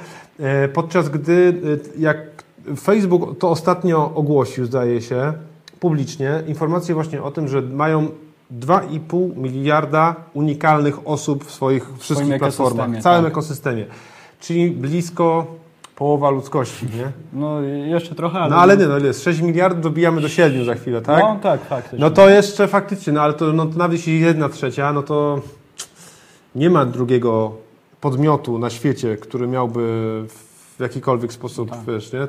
E, 0.40 0.68
Podczas 0.68 1.08
gdy 1.08 1.54
e, 1.96 2.00
jak 2.00 2.18
Facebook 2.80 3.38
to 3.38 3.50
ostatnio 3.50 4.14
ogłosił, 4.14 4.64
zdaje 4.64 5.02
się, 5.02 5.32
publicznie 5.80 6.42
informację 6.46 6.94
właśnie 6.94 7.22
o 7.22 7.30
tym, 7.30 7.48
że 7.48 7.62
mają 7.62 8.08
2,5 8.60 9.36
miliarda 9.36 10.16
unikalnych 10.34 11.08
osób 11.08 11.44
w 11.44 11.50
swoich 11.50 11.98
wszystkich 11.98 12.38
platformach, 12.38 12.90
w 12.90 13.02
całym 13.02 13.22
tak. 13.24 13.32
ekosystemie. 13.32 13.86
Czyli 14.40 14.70
blisko 14.70 15.46
połowa 15.96 16.30
ludzkości, 16.30 16.86
nie? 16.86 17.12
No 17.32 17.62
jeszcze 17.62 18.14
trochę, 18.14 18.38
ale... 18.38 18.50
No 18.50 18.56
ale 18.56 18.76
nie, 18.76 18.86
no 18.86 18.98
ile 18.98 19.06
jest? 19.06 19.24
6 19.24 19.40
miliardów 19.40 19.82
dobijamy 19.82 20.20
do 20.20 20.28
7 20.28 20.64
za 20.64 20.74
chwilę, 20.74 21.02
tak? 21.02 21.20
No 21.20 21.38
tak, 21.42 21.64
faktycznie. 21.64 21.98
No 21.98 22.10
to 22.10 22.28
jeszcze 22.28 22.68
faktycznie, 22.68 23.12
no 23.12 23.20
ale 23.20 23.34
to, 23.34 23.52
no 23.52 23.66
to 23.66 23.78
nawet 23.78 23.92
jeśli 23.92 24.20
jedna 24.20 24.48
trzecia, 24.48 24.92
no 24.92 25.02
to 25.02 25.40
nie 26.54 26.70
ma 26.70 26.84
drugiego 26.84 27.52
podmiotu 28.00 28.58
na 28.58 28.70
świecie, 28.70 29.16
który 29.16 29.46
miałby 29.46 29.80
w 30.78 30.80
jakikolwiek 30.80 31.32
sposób, 31.32 31.70
Tak. 31.70 31.78
wiesz, 31.86 32.12
nie, 32.12 32.28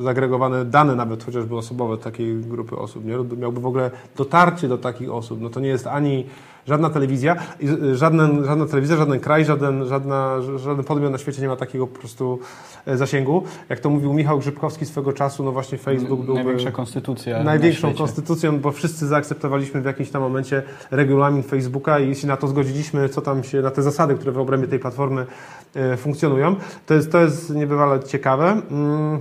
zagregowane 0.00 0.64
dane 0.64 0.96
nawet 0.96 1.24
chociażby 1.24 1.56
osobowe 1.56 1.98
takiej 1.98 2.36
grupy 2.36 2.76
osób, 2.76 3.04
nie, 3.04 3.16
miałby 3.36 3.60
w 3.60 3.66
ogóle 3.66 3.90
dotarcie 4.16 4.68
do 4.68 4.78
takich 4.78 5.12
osób, 5.12 5.40
no 5.40 5.50
to 5.50 5.60
nie 5.60 5.68
jest 5.68 5.86
ani 5.86 6.26
żadna 6.66 6.90
telewizja, 6.90 7.36
z- 7.62 7.96
żaden, 7.98 8.44
żadna 8.44 8.66
telewizja, 8.66 8.96
żaden 8.96 9.20
kraj, 9.20 9.44
żaden, 9.44 9.86
żadna, 9.86 10.36
żaden 10.56 10.84
podmiot 10.84 11.12
na 11.12 11.18
świecie 11.18 11.42
nie 11.42 11.48
ma 11.48 11.56
takiego 11.56 11.86
po 11.86 11.98
prostu 11.98 12.38
e, 12.86 12.96
zasięgu. 12.96 13.42
Jak 13.68 13.80
to 13.80 13.90
mówił 13.90 14.12
Michał 14.12 14.38
Grzybkowski 14.38 14.86
swego 14.86 15.12
czasu, 15.12 15.44
no 15.44 15.52
właśnie 15.52 15.78
Facebook 15.78 16.20
byłby... 16.20 16.44
Największa 16.44 16.70
konstytucja 16.70 17.42
Największą 17.42 17.88
na 17.90 17.94
konstytucją, 17.94 18.60
bo 18.60 18.72
wszyscy 18.72 19.06
zaakceptowaliśmy 19.06 19.80
w 19.80 19.84
jakimś 19.84 20.10
tam 20.10 20.22
momencie 20.22 20.62
regulamin 20.90 21.42
Facebooka 21.42 21.98
i 21.98 22.08
jeśli 22.08 22.28
na 22.28 22.36
to 22.36 22.48
zgodziliśmy, 22.48 23.08
co 23.08 23.20
tam 23.20 23.44
się, 23.44 23.62
na 23.62 23.70
te 23.70 23.82
zasady, 23.82 24.14
które 24.14 24.32
w 24.32 24.38
obrębie 24.38 24.68
tej 24.68 24.78
platformy 24.78 25.26
e, 25.74 25.96
funkcjonują, 25.96 26.56
to 26.86 26.94
jest, 26.94 27.12
to 27.12 27.20
jest 27.20 27.50
niebywale 27.50 28.00
ciekawe. 28.00 28.62
Mm. 28.70 29.20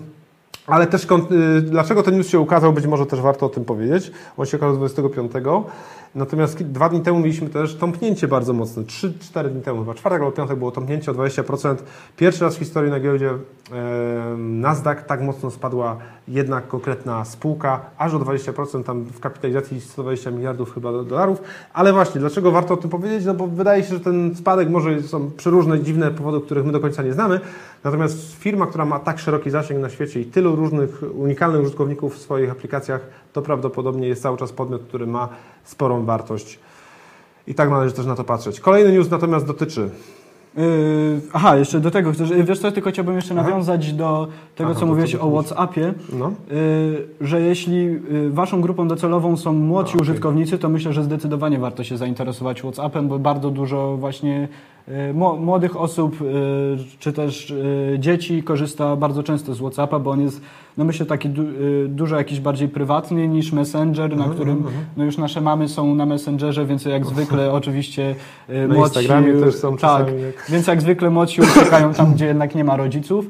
Ale 0.70 0.88
też 0.88 1.04
y, 1.04 1.62
dlaczego 1.62 2.04
ten 2.04 2.16
news 2.16 2.30
się 2.30 2.40
ukazał, 2.40 2.74
być 2.74 2.86
może 2.86 3.06
też 3.06 3.22
warto 3.22 3.46
o 3.46 3.50
tym 3.50 3.66
powiedzieć. 3.66 4.12
On 4.38 4.46
się 4.46 4.58
ukazał 4.58 4.78
25. 4.78 5.32
Natomiast 6.16 6.64
dwa 6.64 6.90
dni 6.90 7.02
temu 7.02 7.20
mieliśmy 7.20 7.50
też 7.50 7.76
tąpnięcie 7.76 8.28
bardzo 8.28 8.54
mocne. 8.54 8.84
3-4 8.84 9.50
dni 9.50 9.62
temu, 9.62 9.80
chyba 9.80 9.94
czwartek 9.94 10.22
albo 10.22 10.32
piątek 10.32 10.58
było 10.58 10.72
tąpnięcie 10.72 11.12
o 11.12 11.14
20%. 11.14 11.76
Pierwszy 12.18 12.44
raz 12.44 12.56
w 12.56 12.60
historii 12.60 12.92
na 12.92 13.00
giełdzie 13.00 13.30
Nasdaq 14.38 15.04
tak 15.08 15.22
mocno 15.22 15.52
spadła 15.52 15.98
jedna 16.28 16.62
konkretna 16.62 17.26
spółka, 17.26 17.82
aż 17.98 18.14
o 18.14 18.20
20%, 18.20 18.84
tam 18.84 19.04
w 19.04 19.20
kapitalizacji 19.20 19.82
120 19.82 20.32
miliardów 20.32 20.74
chyba 20.74 20.92
do- 20.92 21.04
dolarów. 21.04 21.42
Ale 21.74 21.94
właśnie, 21.94 22.22
dlaczego 22.22 22.52
warto 22.52 22.74
o 22.74 22.78
tym 22.78 22.90
powiedzieć? 22.90 23.26
No 23.26 23.34
bo 23.34 23.48
wydaje 23.48 23.84
się, 23.84 23.90
że 23.90 24.00
ten 24.00 24.36
spadek 24.36 24.70
może 24.70 25.04
są 25.04 25.32
przeróżne, 25.38 25.80
dziwne 25.80 26.12
powody, 26.12 26.46
których 26.46 26.66
my 26.66 26.72
do 26.72 26.80
końca 26.80 27.04
nie 27.04 27.14
znamy. 27.14 27.40
Natomiast 27.84 28.36
firma, 28.36 28.68
która 28.68 28.86
ma 28.86 29.00
tak 29.00 29.20
szeroki 29.20 29.50
zasięg 29.50 29.82
na 29.82 29.90
świecie 29.90 30.22
i 30.22 30.26
tylu 30.26 30.56
różnych 30.56 31.02
unikalnych 31.16 31.62
użytkowników 31.62 32.16
w 32.16 32.20
swoich 32.20 32.52
aplikacjach, 32.52 33.02
to 33.34 33.42
prawdopodobnie 33.42 34.08
jest 34.08 34.22
cały 34.22 34.38
czas 34.38 34.52
podmiot, 34.52 34.84
który 34.84 35.08
ma 35.08 35.30
sporą 35.64 35.99
wartość. 36.06 36.60
I 37.48 37.54
tak 37.56 37.70
należy 37.70 37.94
też 37.96 38.06
na 38.06 38.16
to 38.16 38.24
patrzeć. 38.24 38.60
Kolejny 38.60 38.92
news 38.94 39.10
natomiast 39.10 39.46
dotyczy. 39.46 39.90
Yy, 40.58 41.22
aha, 41.34 41.58
jeszcze 41.58 41.80
do 41.80 41.92
tego 41.92 42.12
chcesz. 42.12 42.30
Wiesz 42.44 42.60
co, 42.60 42.72
tylko 42.72 42.90
chciałbym 42.90 43.16
jeszcze 43.16 43.34
Aha. 43.40 43.44
nawiązać 43.44 43.94
do 43.94 44.28
tego, 44.56 44.70
Aha, 44.70 44.80
co 44.80 44.86
mówiłeś 44.86 45.16
o 45.16 45.26
mówisz? 45.30 45.46
WhatsAppie, 45.48 45.94
No. 46.14 46.32
yy, 46.52 47.08
że 47.22 47.42
jeśli 47.42 47.84
yy, 47.84 48.30
waszą 48.30 48.62
grupą 48.62 48.88
docelową 48.88 49.38
są 49.38 49.54
młodsi 49.54 49.92
A, 49.94 49.96
okej. 49.96 50.02
użytkownicy, 50.02 50.58
to 50.58 50.70
myślę, 50.70 50.94
że 50.94 51.04
zdecydowanie 51.04 51.60
warto 51.60 51.84
się 51.84 51.98
zainteresować 51.98 52.62
WhatsAppem, 52.62 53.08
bo 53.08 53.20
bardzo 53.20 53.50
dużo 53.50 53.98
właśnie 53.98 54.40
yy, 54.40 54.48
młodych 55.40 55.78
osób, 55.78 56.22
yy, 56.22 56.28
czy 57.00 57.14
też 57.14 57.50
yy, 57.92 58.00
dzieci 58.00 58.44
korzysta 58.44 58.96
bardzo 58.96 59.24
często 59.24 59.54
z 59.54 59.58
WhatsAppa, 59.58 60.00
bo 60.00 60.12
on 60.12 60.22
jest, 60.22 60.42
no 60.78 60.86
myślę, 60.86 61.06
taki 61.06 61.30
du, 61.30 61.44
dużo 61.88 62.16
jakiś 62.16 62.40
bardziej 62.40 62.70
prywatny 62.70 63.28
niż 63.28 63.52
Messenger, 63.52 64.10
na 64.10 64.16
Mhm, 64.16 64.34
którym 64.36 64.58
mhm. 64.58 64.76
no 64.98 65.06
już 65.06 65.18
nasze 65.18 65.42
mamy 65.42 65.68
są 65.68 65.96
na 65.96 66.06
Messengerze, 66.06 66.66
więc 66.66 66.86
jak 66.86 67.06
zwykle 67.06 67.52
oczywiście 67.60 68.16
yy, 68.50 68.68
Na 68.68 68.74
młodsi... 68.74 69.00
Instagramie 69.00 69.34
też 69.34 69.56
są 69.56 69.78
tak. 69.78 70.08
Jak... 70.08 70.46
więc 70.50 70.68
jak 70.68 70.82
zwykle 70.82 71.10
młodsi 71.10 71.42
uciekają 71.42 71.94
tam, 71.94 72.14
gdzie 72.14 72.26
jednak 72.26 72.56
nie 72.56 72.64
ma 72.64 72.78
rodziców. 72.78 73.26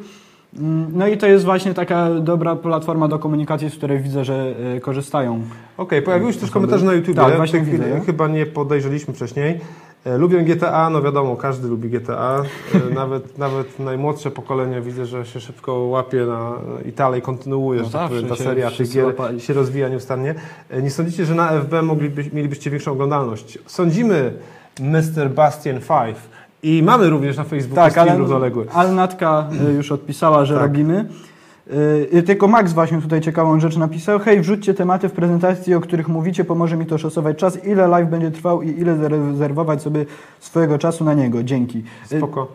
Mm, 0.58 0.92
No 0.94 1.08
i 1.08 1.18
to 1.18 1.28
jest 1.28 1.46
właśnie 1.46 1.74
taka 1.74 2.10
dobra 2.14 2.56
platforma 2.56 3.08
do 3.08 3.20
komunikacji, 3.20 3.70
z 3.70 3.76
której 3.76 4.00
widzę, 4.00 4.26
że 4.26 4.54
e, 4.76 4.80
korzystają. 4.80 5.42
Okej, 5.78 6.02
pojawiły 6.02 6.34
się 6.34 6.40
też 6.40 6.52
komentarze 6.52 6.86
na 6.86 6.94
YouTube. 6.94 7.16
Tak, 7.16 7.36
właśnie 7.36 7.62
widzę, 7.62 7.90
nie? 7.90 8.00
chyba 8.02 8.28
nie 8.28 8.46
podejrzeliśmy 8.46 9.14
wcześniej. 9.14 9.60
E, 10.06 10.18
Lubię 10.18 10.42
GTA, 10.42 10.90
no 10.90 11.02
wiadomo, 11.02 11.36
każdy 11.36 11.68
lubi 11.68 11.90
GTA. 11.90 12.44
E, 12.76 12.94
Nawet, 12.96 13.38
nawet 13.38 13.80
najmłodsze 13.80 14.32
pokolenie 14.32 14.82
widzę, 14.82 15.06
że 15.06 15.26
się 15.26 15.40
szybko 15.40 15.74
łapie 15.74 16.26
na, 16.26 16.52
i 16.86 16.92
dalej 16.92 17.22
kontynuuje, 17.22 17.80
No 17.80 17.86
że 17.86 17.92
tak 17.92 18.10
powiem, 18.10 18.26
ta 18.28 18.36
seria 18.36 18.72
tych 18.72 18.92
gier 18.92 19.06
łapali. 19.06 19.42
się 19.42 19.54
rozwija 19.54 19.90
nieustannie. 19.90 20.36
E, 20.70 20.82
Nie 20.82 20.92
sądzicie, 20.92 21.26
że 21.26 21.36
na 21.36 21.50
FB 21.62 21.74
mogliby, 21.84 22.24
mielibyście 22.34 22.70
większą 22.70 22.92
oglądalność? 22.92 23.60
Sądzimy 23.66 24.34
Mr. 24.82 25.30
Bastian 25.36 25.76
5 25.76 26.18
i 26.63 26.84
mamy 26.84 27.10
również 27.10 27.38
na 27.38 27.43
Facebooku 27.43 27.76
Tak, 27.76 27.98
ale, 27.98 28.17
równoległy. 28.17 28.65
ale 28.74 28.91
Natka 28.91 29.48
e, 29.69 29.72
już 29.72 29.91
odpisała, 29.91 30.45
że 30.45 30.54
Tak. 30.54 30.63
robimy. 30.63 31.06
E, 32.14 32.22
Tylko 32.24 32.48
Max 32.48 32.74
właśnie 32.74 33.02
tutaj 33.02 33.22
ciekawą 33.22 33.60
rzecz 33.60 33.78
napisał. 33.78 34.20
Hej, 34.20 34.42
wrzućcie 34.42 34.74
tematy 34.74 35.10
w 35.10 35.12
prezentacji, 35.12 35.74
o 35.74 35.80
których 35.82 36.08
mówicie, 36.08 36.44
pomoże 36.46 36.78
mi 36.78 36.86
to 36.86 36.98
szacować 36.98 37.38
czas, 37.38 37.66
ile 37.66 37.88
live 37.88 38.10
będzie 38.10 38.32
trwał 38.32 38.62
i 38.62 38.70
ile 38.70 38.96
zarezerwować 38.98 39.82
sobie 39.82 40.06
swojego 40.40 40.78
czasu 40.78 41.04
na 41.06 41.14
niego. 41.14 41.44
Dzięki. 41.44 41.84
E, 42.12 42.18
Spoko. 42.18 42.48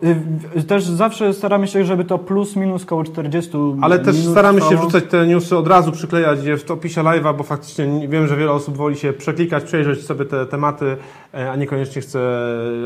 e, 0.55 0.61
Też 0.63 0.83
zawsze 0.85 1.33
staramy 1.33 1.67
się, 1.67 1.85
żeby 1.85 2.05
to 2.05 2.17
plus 2.17 2.55
minus 2.55 2.85
koło 2.85 3.03
40 3.03 3.51
Ale 3.81 3.99
też 3.99 4.15
staramy 4.15 4.61
się 4.61 4.77
wrzucać 4.77 5.03
te 5.09 5.27
newsy 5.27 5.57
od 5.57 5.67
razu, 5.67 5.91
przyklejać 5.91 6.43
je 6.43 6.57
w 6.57 6.71
opisie 6.71 7.01
live'a, 7.01 7.37
bo 7.37 7.43
faktycznie 7.43 7.87
nie- 7.87 8.07
wiem, 8.07 8.27
że 8.27 8.35
wiele 8.37 8.51
osób 8.51 8.77
woli 8.77 8.95
się 8.95 9.13
przeklikać, 9.13 9.63
przejrzeć 9.63 10.05
sobie 10.05 10.25
te 10.25 10.45
tematy, 10.45 10.97
e, 11.33 11.51
a 11.51 11.55
niekoniecznie 11.55 12.01
chce 12.01 12.19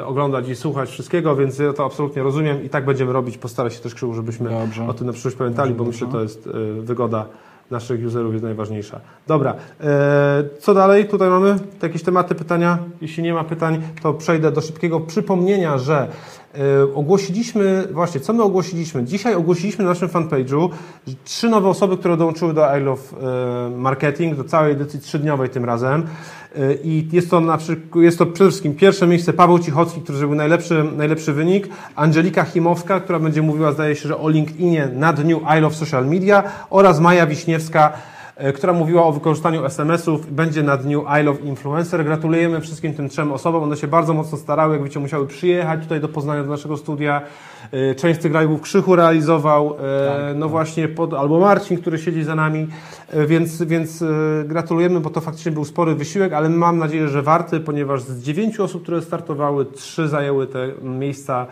oglądać 0.05 0.49
i 0.49 0.55
słuchać 0.55 0.89
wszystkiego, 0.89 1.35
więc 1.35 1.59
ja 1.59 1.73
to 1.73 1.85
absolutnie 1.85 2.23
rozumiem 2.23 2.63
i 2.63 2.69
tak 2.69 2.85
będziemy 2.85 3.13
robić. 3.13 3.37
Postarę 3.37 3.71
się 3.71 3.79
też 3.79 3.95
Krzył, 3.95 4.13
żebyśmy 4.13 4.49
Dobrze. 4.49 4.87
o 4.87 4.93
tym 4.93 5.07
na 5.07 5.13
przyszłość 5.13 5.37
pamiętali, 5.37 5.73
bo 5.73 5.83
Dobrze, 5.83 6.05
myślę, 6.05 6.18
że. 6.18 6.18
To 6.19 6.23
jest 6.23 6.47
e, 6.47 6.81
wygoda 6.81 7.25
naszych 7.71 8.05
userów 8.05 8.33
jest 8.33 8.43
najważniejsza. 8.43 8.99
Dobra, 9.27 9.55
e, 9.81 10.43
co 10.59 10.73
dalej? 10.73 11.07
Tutaj 11.07 11.29
mamy 11.29 11.55
jakieś 11.81 12.03
tematy, 12.03 12.35
pytania? 12.35 12.77
Jeśli 13.01 13.23
nie 13.23 13.33
ma 13.33 13.43
pytań, 13.43 13.81
to 14.01 14.13
przejdę 14.13 14.51
do 14.51 14.61
szybkiego 14.61 14.99
przypomnienia, 14.99 15.77
że 15.77 16.07
e, 16.55 16.93
ogłosiliśmy, 16.95 17.87
właśnie, 17.91 18.21
co 18.21 18.33
my 18.33 18.43
ogłosiliśmy? 18.43 19.03
Dzisiaj 19.03 19.35
ogłosiliśmy 19.35 19.83
na 19.83 19.89
naszym 19.89 20.09
fanpage'u 20.09 20.69
trzy 21.23 21.49
nowe 21.49 21.69
osoby, 21.69 21.97
które 21.97 22.17
dołączyły 22.17 22.53
do 22.53 22.77
I 22.77 22.81
Love 22.81 23.01
Marketing, 23.75 24.35
do 24.35 24.43
całej 24.43 24.71
edycji 24.71 24.99
trzydniowej 24.99 25.49
tym 25.49 25.65
razem. 25.65 26.03
E, 26.55 26.73
I 26.83 27.07
jest 27.11 27.29
to, 27.29 27.41
na 27.41 27.57
przykład, 27.57 28.03
jest 28.03 28.17
to 28.17 28.25
przede 28.25 28.49
wszystkim 28.49 28.75
pierwsze 28.75 29.07
miejsce 29.07 29.33
Paweł 29.33 29.59
Cichocki, 29.59 30.01
który 30.01 30.17
zrobił 30.17 30.35
najlepszy, 30.35 30.85
najlepszy 30.97 31.33
wynik, 31.33 31.67
Angelika 31.95 32.43
Chimowska, 32.43 32.99
która 32.99 33.19
będzie 33.19 33.41
mówiła, 33.41 33.71
zdaje 33.71 33.95
się, 33.95 34.07
że 34.07 34.17
o 34.17 34.29
LinkedInie 34.29 34.89
na 34.93 35.13
dniu 35.13 35.41
I 35.57 35.61
Love 35.61 35.75
Social 35.75 36.07
Media 36.07 36.43
oraz 36.69 36.99
Maja 36.99 37.27
Wiśniewska, 37.27 37.93
która 38.55 38.73
mówiła 38.73 39.03
o 39.03 39.11
wykorzystaniu 39.11 39.65
SMS-ów. 39.65 40.31
Będzie 40.33 40.63
na 40.63 40.77
dniu 40.77 41.05
I 41.21 41.23
Love 41.23 41.39
Influencer. 41.41 42.05
Gratulujemy 42.05 42.61
wszystkim 42.61 42.93
tym 42.93 43.09
trzem 43.09 43.31
osobom. 43.31 43.63
One 43.63 43.77
się 43.77 43.87
bardzo 43.87 44.13
mocno 44.13 44.37
starały. 44.37 44.73
Jak 44.75 44.83
wiecie, 44.83 44.99
musiały 44.99 45.27
przyjechać 45.27 45.81
tutaj 45.83 45.99
do 46.01 46.07
Poznania, 46.09 46.43
do 46.43 46.49
naszego 46.49 46.77
studia. 46.77 47.21
E, 47.71 47.95
Część 47.95 48.19
z 48.19 48.23
tych 48.23 48.31
live'ów 48.33 48.59
Krzychu 48.59 48.95
realizował. 48.95 49.75
e, 49.79 50.33
No 50.35 50.49
właśnie, 50.49 50.87
pod, 50.87 51.13
albo 51.13 51.39
Marcin, 51.39 51.77
który 51.77 51.97
siedzi 51.99 52.23
za 52.23 52.35
nami. 52.35 52.67
E, 53.09 53.25
Więc, 53.27 53.63
więc 53.63 54.01
e, 54.01 54.05
gratulujemy, 54.45 54.99
bo 54.99 55.09
to 55.09 55.21
faktycznie 55.21 55.51
był 55.51 55.65
spory 55.65 55.95
wysiłek, 55.95 56.33
ale 56.33 56.49
mam 56.49 56.77
nadzieję, 56.77 57.07
że 57.07 57.21
warty, 57.21 57.59
ponieważ 57.59 58.01
z 58.01 58.23
dziewięciu 58.23 58.63
osób, 58.63 58.83
które 58.83 59.01
startowały, 59.01 59.65
trzy 59.65 60.07
zajęły 60.07 60.47
te 60.47 60.67
miejsca 60.81 61.47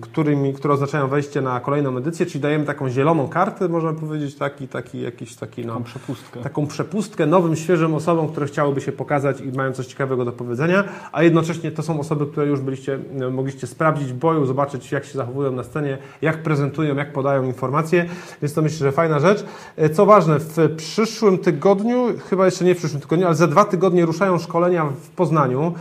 którymi, 0.00 0.54
które 0.54 0.74
oznaczają 0.74 1.08
wejście 1.08 1.40
na 1.40 1.60
kolejną 1.60 1.96
edycję, 1.96 2.26
czyli 2.26 2.40
dajemy 2.40 2.64
taką 2.64 2.88
zieloną 2.90 3.28
kartę, 3.28 3.68
można 3.68 3.92
powiedzieć, 3.92 4.34
taki, 4.34 4.68
taki, 4.68 5.00
jakiś 5.00 5.36
taki, 5.36 5.66
no, 5.66 5.74
Mam 5.74 5.84
przepustkę. 5.84 6.40
taką 6.40 6.66
przepustkę 6.66 7.26
nowym, 7.26 7.56
świeżym 7.56 7.94
osobom, 7.94 8.28
które 8.28 8.46
chciałyby 8.46 8.80
się 8.80 8.92
pokazać 8.92 9.40
i 9.40 9.52
mają 9.52 9.72
coś 9.72 9.86
ciekawego 9.86 10.24
do 10.24 10.32
powiedzenia, 10.32 10.84
a 11.12 11.22
jednocześnie 11.22 11.72
to 11.72 11.82
są 11.82 12.00
osoby, 12.00 12.26
które 12.26 12.46
już 12.46 12.60
byliście, 12.60 12.98
e, 13.20 13.30
mogliście 13.30 13.66
sprawdzić 13.66 14.12
w 14.12 14.16
boju, 14.16 14.46
zobaczyć 14.46 14.92
jak 14.92 15.04
się 15.04 15.12
zachowują 15.12 15.52
na 15.52 15.62
scenie, 15.62 15.98
jak 16.22 16.42
prezentują, 16.42 16.96
jak 16.96 17.12
podają 17.12 17.42
informacje, 17.44 18.06
więc 18.42 18.54
to 18.54 18.62
myślę, 18.62 18.78
że 18.78 18.92
fajna 18.92 19.18
rzecz. 19.20 19.44
E, 19.76 19.90
Co 19.90 20.06
ważne, 20.06 20.38
w 20.40 20.74
przyszłym 20.76 21.38
tygodniu, 21.38 22.06
chyba 22.30 22.44
jeszcze 22.44 22.64
nie 22.64 22.74
w 22.74 22.78
przyszłym 22.78 23.00
tygodniu, 23.00 23.26
ale 23.26 23.34
za 23.34 23.46
dwa 23.46 23.64
tygodnie 23.64 24.06
ruszają 24.06 24.38
szkolenia 24.38 24.84
w 24.84 25.08
Poznaniu, 25.08 25.74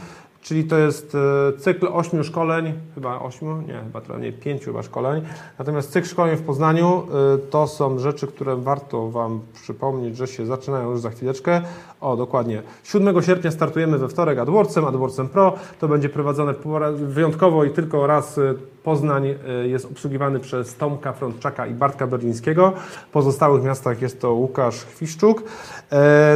Czyli 0.43 0.63
to 0.63 0.77
jest 0.77 1.15
e, 1.15 1.57
cykl 1.57 1.87
ośmiu 1.93 2.23
szkoleń, 2.23 2.73
chyba 2.95 3.19
ośmiu, 3.19 3.61
nie, 3.61 3.79
chyba 3.83 4.01
trochę 4.01 4.31
pięciu 4.31 4.65
chyba 4.65 4.83
szkoleń. 4.83 5.21
Natomiast 5.59 5.91
cykl 5.91 6.07
szkoleń 6.07 6.37
w 6.37 6.41
Poznaniu 6.41 7.03
e, 7.35 7.37
to 7.37 7.67
są 7.67 7.99
rzeczy, 7.99 8.27
które 8.27 8.55
warto 8.55 9.09
Wam 9.09 9.39
przypomnieć, 9.53 10.17
że 10.17 10.27
się 10.27 10.45
zaczynają 10.45 10.91
już 10.91 10.99
za 10.99 11.09
chwileczkę. 11.09 11.61
O, 12.01 12.17
dokładnie. 12.17 12.61
7 12.83 13.21
sierpnia 13.21 13.51
startujemy 13.51 13.97
we 13.97 14.07
wtorek 14.07 14.39
AdWordsem, 14.39 14.85
AdWordsem 14.85 15.29
Pro. 15.29 15.53
To 15.79 15.87
będzie 15.87 16.09
prowadzone 16.09 16.53
wyjątkowo 16.95 17.63
i 17.63 17.69
tylko 17.69 18.07
raz 18.07 18.37
e, 18.37 18.53
Poznań 18.83 19.35
jest 19.63 19.85
obsługiwany 19.85 20.39
przez 20.39 20.75
Tomka 20.75 21.13
Frontczaka 21.13 21.67
i 21.67 21.73
Bartka 21.73 22.07
Berlińskiego. 22.07 22.73
W 23.07 23.11
pozostałych 23.11 23.63
miastach 23.63 24.01
jest 24.01 24.21
to 24.21 24.33
Łukasz 24.33 24.75
Chwiszczuk. 24.75 25.43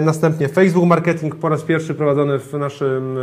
Następnie 0.02 0.48
Facebook 0.48 0.86
Marketing 0.86 1.36
po 1.36 1.50
raz 1.50 1.64
pierwszy 1.64 1.94
prowadzony 1.94 2.40
w, 2.40 2.54
naszym, 2.54 3.14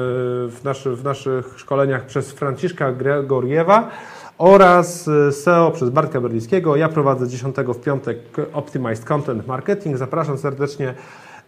w, 0.51 0.61
naszy, 0.75 0.97
w 0.97 1.05
naszych 1.05 1.55
szkoleniach 1.59 2.07
przez 2.07 2.33
Franciszka 2.33 2.93
Gregoriewa 2.93 3.91
oraz 4.39 5.09
e, 5.09 5.33
SEO 5.33 5.71
przez 5.71 5.91
Bartka 5.91 6.21
Berlińskiego. 6.21 6.77
Ja 6.77 6.89
prowadzę 6.89 7.29
10 7.29 7.57
w 7.57 7.81
piątek 7.81 8.19
Optimized 8.53 9.05
Content 9.05 9.47
Marketing. 9.47 9.97
Zapraszam 9.97 10.39
serdecznie. 10.39 10.95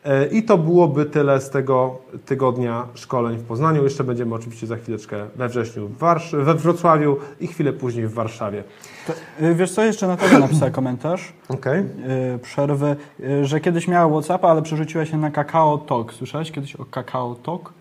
E, 0.05 0.27
I 0.27 0.43
to 0.43 0.59
byłoby 0.59 1.05
tyle 1.05 1.41
z 1.41 1.51
tego 1.51 1.99
tygodnia 2.27 2.87
szkoleń 2.95 3.37
w 3.39 3.43
Poznaniu. 3.45 3.85
Jeszcze 3.85 4.05
będziemy 4.05 4.35
oczywiście 4.35 4.67
za 4.67 4.77
chwileczkę 4.77 5.27
we 5.37 5.49
wrześniu 5.49 5.89
w 5.89 5.99
Warsz- 5.99 6.45
we 6.45 6.55
Wrocławiu 6.55 7.17
i 7.41 7.47
chwilę 7.47 7.73
później 7.73 8.07
w 8.07 8.15
Warszawie. 8.15 8.65
To, 9.07 9.13
y, 9.47 9.55
wiesz 9.55 9.73
co, 9.73 9.85
jeszcze 9.85 10.07
Natalia 10.07 10.39
napisała 10.39 10.71
komentarz, 10.71 11.33
Okej. 11.49 11.81
y, 11.81 12.39
przerwę, 12.43 12.97
y, 13.21 13.45
że 13.45 13.61
kiedyś 13.61 13.89
miała 13.89 14.13
Whatsappa, 14.13 14.49
ale 14.49 14.63
przerzuciła 14.63 15.05
się 15.07 15.19
na 15.19 15.31
Kakao 15.31 15.79
Talk. 15.79 16.13
Słyszałeś 16.15 16.53
kiedyś 16.53 16.77
o 16.77 16.85
Kakao 16.85 17.35
Talk? 17.35 17.73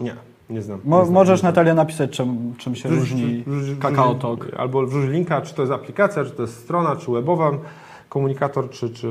Nie, 0.00 0.14
nie 0.50 0.62
znam. 0.62 0.80
Mo, 0.84 0.98
nie 0.98 1.04
znam, 1.04 1.14
możesz 1.14 1.32
nie 1.38 1.40
znam. 1.40 1.50
Natalia 1.52 1.74
napisać, 1.74 2.10
czym, 2.10 2.54
czym 2.58 2.74
się 2.74 2.88
Wrzuć- 2.88 3.00
różni 3.00 3.44
wrzuć- 3.46 3.78
Kakao 3.78 4.14
Talk. 4.14 4.46
Albo 4.56 4.86
wrzuć 4.86 5.10
linka, 5.10 5.40
czy 5.40 5.54
to 5.54 5.62
jest 5.62 5.72
aplikacja, 5.72 6.24
czy 6.24 6.30
to 6.30 6.42
jest 6.42 6.56
strona, 6.60 6.96
czy 6.96 7.10
webowa, 7.12 7.50
komunikator, 8.08 8.70
czy, 8.70 8.90
czy 8.90 9.06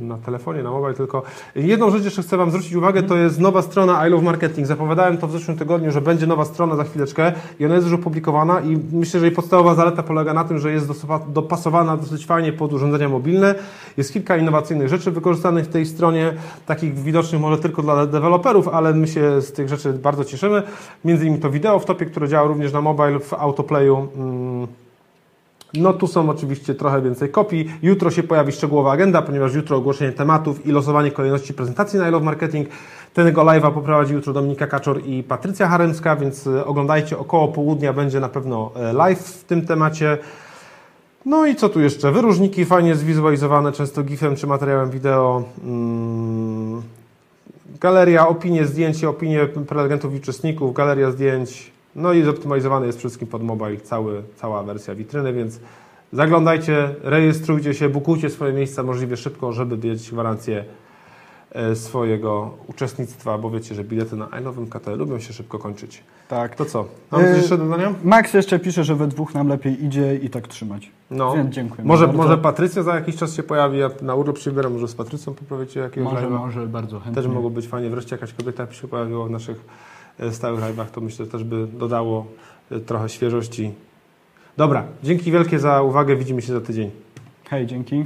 na 0.00 0.18
telefonie, 0.18 0.62
na 0.62 0.70
mobile 0.70 0.94
tylko. 0.94 1.22
Jedną 1.54 1.90
rzecz 1.90 2.04
jeszcze 2.04 2.22
chcę 2.22 2.36
Wam 2.36 2.50
zwrócić 2.50 2.74
uwagę, 2.74 3.02
to 3.02 3.16
jest 3.16 3.40
nowa 3.40 3.62
strona 3.62 4.06
I 4.06 4.10
Love 4.10 4.24
Marketing. 4.24 4.66
Zapowiadałem 4.66 5.16
to 5.16 5.26
w 5.26 5.32
zeszłym 5.32 5.58
tygodniu, 5.58 5.90
że 5.90 6.00
będzie 6.00 6.26
nowa 6.26 6.44
strona 6.44 6.76
za 6.76 6.84
chwileczkę 6.84 7.32
i 7.60 7.64
ona 7.64 7.74
jest 7.74 7.86
już 7.86 8.00
opublikowana 8.00 8.60
i 8.60 8.78
myślę, 8.92 9.20
że 9.20 9.26
jej 9.26 9.34
podstawowa 9.34 9.74
zaleta 9.74 10.02
polega 10.02 10.34
na 10.34 10.44
tym, 10.44 10.58
że 10.58 10.72
jest 10.72 10.92
dopasowana 11.28 11.96
dosyć 11.96 12.26
fajnie 12.26 12.52
pod 12.52 12.72
urządzenia 12.72 13.08
mobilne. 13.08 13.54
Jest 13.96 14.12
kilka 14.12 14.36
innowacyjnych 14.36 14.88
rzeczy 14.88 15.10
wykorzystanych 15.10 15.64
w 15.64 15.68
tej 15.68 15.86
stronie, 15.86 16.32
takich 16.66 16.94
widocznych 16.94 17.40
może 17.40 17.58
tylko 17.58 17.82
dla 17.82 18.06
deweloperów, 18.06 18.68
ale 18.68 18.94
my 18.94 19.08
się 19.08 19.42
z 19.42 19.52
tych 19.52 19.68
rzeczy 19.68 19.92
bardzo 19.92 20.24
cieszymy. 20.24 20.62
Między 21.04 21.24
innymi 21.24 21.42
to 21.42 21.50
wideo 21.50 21.78
w 21.78 21.84
topie, 21.84 22.06
które 22.06 22.28
działa 22.28 22.48
również 22.48 22.72
na 22.72 22.80
mobile 22.80 23.20
w 23.20 23.34
autoplayu. 23.34 24.08
Mm, 24.16 24.83
no 25.76 25.92
tu 25.92 26.06
są 26.06 26.30
oczywiście 26.30 26.74
trochę 26.74 27.02
więcej 27.02 27.28
kopii. 27.28 27.70
Jutro 27.82 28.10
się 28.10 28.22
pojawi 28.22 28.52
szczegółowa 28.52 28.92
agenda, 28.92 29.22
ponieważ 29.22 29.54
jutro 29.54 29.76
ogłoszenie 29.76 30.12
tematów 30.12 30.66
i 30.66 30.72
losowanie 30.72 31.10
kolejności 31.10 31.54
prezentacji 31.54 31.98
na 31.98 32.08
I 32.08 32.10
Love 32.10 32.24
Marketing. 32.24 32.68
Tego 33.14 33.42
live'a 33.42 33.72
poprowadzi 33.72 34.14
jutro 34.14 34.32
Dominika 34.32 34.66
Kaczor 34.66 35.00
i 35.06 35.22
Patrycja 35.22 35.68
Haremska, 35.68 36.16
więc 36.16 36.46
e, 36.46 36.64
oglądajcie. 36.64 37.18
Około 37.18 37.48
południa 37.48 37.92
będzie 37.92 38.20
na 38.20 38.28
pewno 38.28 38.70
e, 38.76 38.92
live 38.92 39.20
w 39.20 39.44
tym 39.44 39.66
temacie. 39.66 40.18
No 41.26 41.46
i 41.46 41.56
co 41.56 41.68
tu 41.68 41.80
jeszcze? 41.80 42.12
Wyróżniki 42.12 42.64
fajnie 42.64 42.94
zwizualizowane, 42.94 43.72
często 43.72 44.02
GIF-em 44.02 44.36
czy 44.36 44.46
materiałem 44.46 44.90
wideo. 44.90 45.42
Mm, 45.64 46.82
Galeria, 47.80 48.28
opinie, 48.28 48.66
zdjęcie, 48.66 49.08
opinie 49.08 49.46
prelegentów 49.68 50.14
i 50.14 50.16
uczestników, 50.16 50.74
galeria 50.74 51.10
zdjęć. 51.10 51.72
No 51.96 52.12
i 52.12 52.22
zoptymalizowany 52.22 52.86
jest 52.86 52.98
wszystkim 52.98 53.28
pod 53.28 53.42
mobile 53.42 53.76
cały, 53.76 54.22
cała 54.36 54.62
wersja 54.62 54.94
witryny, 54.94 55.32
więc 55.32 55.60
zaglądajcie, 56.12 56.94
rejestrujcie 57.02 57.74
się, 57.74 57.88
bukujcie 57.88 58.30
swoje 58.30 58.52
miejsca 58.52 58.82
możliwie 58.82 59.16
szybko, 59.16 59.52
żeby 59.52 59.88
mieć 59.88 60.10
gwarancję 60.10 60.64
e, 61.52 61.76
swojego 61.76 62.50
uczestnictwa, 62.66 63.38
bo 63.38 63.50
wiecie, 63.50 63.74
że 63.74 63.84
bilety 63.84 64.16
na 64.16 64.28
iNowym 64.40 64.66
KT 64.66 64.86
lubią 64.86 65.18
się 65.18 65.32
szybko 65.32 65.58
kończyć. 65.58 66.02
Tak. 66.28 66.56
To 66.56 66.64
co? 66.64 66.84
Mam 67.10 67.20
coś 67.20 67.36
jeszcze 67.36 67.58
do 67.58 67.64
dodania? 67.64 67.94
Max 68.04 68.34
jeszcze 68.34 68.58
pisze, 68.58 68.84
że 68.84 68.94
we 68.94 69.06
dwóch 69.06 69.34
nam 69.34 69.48
lepiej 69.48 69.84
idzie 69.84 70.16
i 70.16 70.30
tak 70.30 70.48
trzymać. 70.48 70.90
No. 71.10 71.34
Więc 71.36 71.54
dziękuję. 71.54 71.84
Może, 71.84 72.06
bardzo. 72.06 72.22
może 72.22 72.38
Patrycja 72.38 72.82
za 72.82 72.94
jakiś 72.94 73.16
czas 73.16 73.34
się 73.34 73.42
pojawi, 73.42 73.78
ja 73.78 73.90
na 74.02 74.14
urlop 74.14 74.38
się 74.38 74.50
wybieram, 74.50 74.72
może 74.72 74.88
z 74.88 74.94
Patrycją 74.94 75.34
poprawicie 75.34 75.80
jakiegoś 75.80 76.12
Może, 76.12 76.26
live'a. 76.26 76.38
może, 76.38 76.66
bardzo 76.66 77.00
chętnie. 77.00 77.22
Też 77.22 77.32
mogło 77.32 77.50
być 77.50 77.68
fajnie, 77.68 77.90
wreszcie 77.90 78.16
jakaś 78.16 78.32
kobieta 78.32 78.66
by 78.66 78.74
się 78.74 78.88
pojawiła 78.88 79.26
w 79.26 79.30
naszych 79.30 79.64
stałych 80.30 80.60
live'ach, 80.60 80.86
to 80.86 81.00
myślę, 81.00 81.24
że 81.24 81.30
też 81.30 81.44
by 81.44 81.66
dodało 81.66 82.26
e, 82.70 82.80
trochę 82.80 83.08
świeżości. 83.08 83.72
Dobra, 84.56 84.84
dzięki 85.02 85.32
wielkie 85.32 85.58
za 85.58 85.82
uwagę, 85.82 86.16
widzimy 86.16 86.42
się 86.42 86.52
za 86.52 86.60
tydzień. 86.60 86.90
Hej, 87.50 87.66
dzięki. 87.66 88.04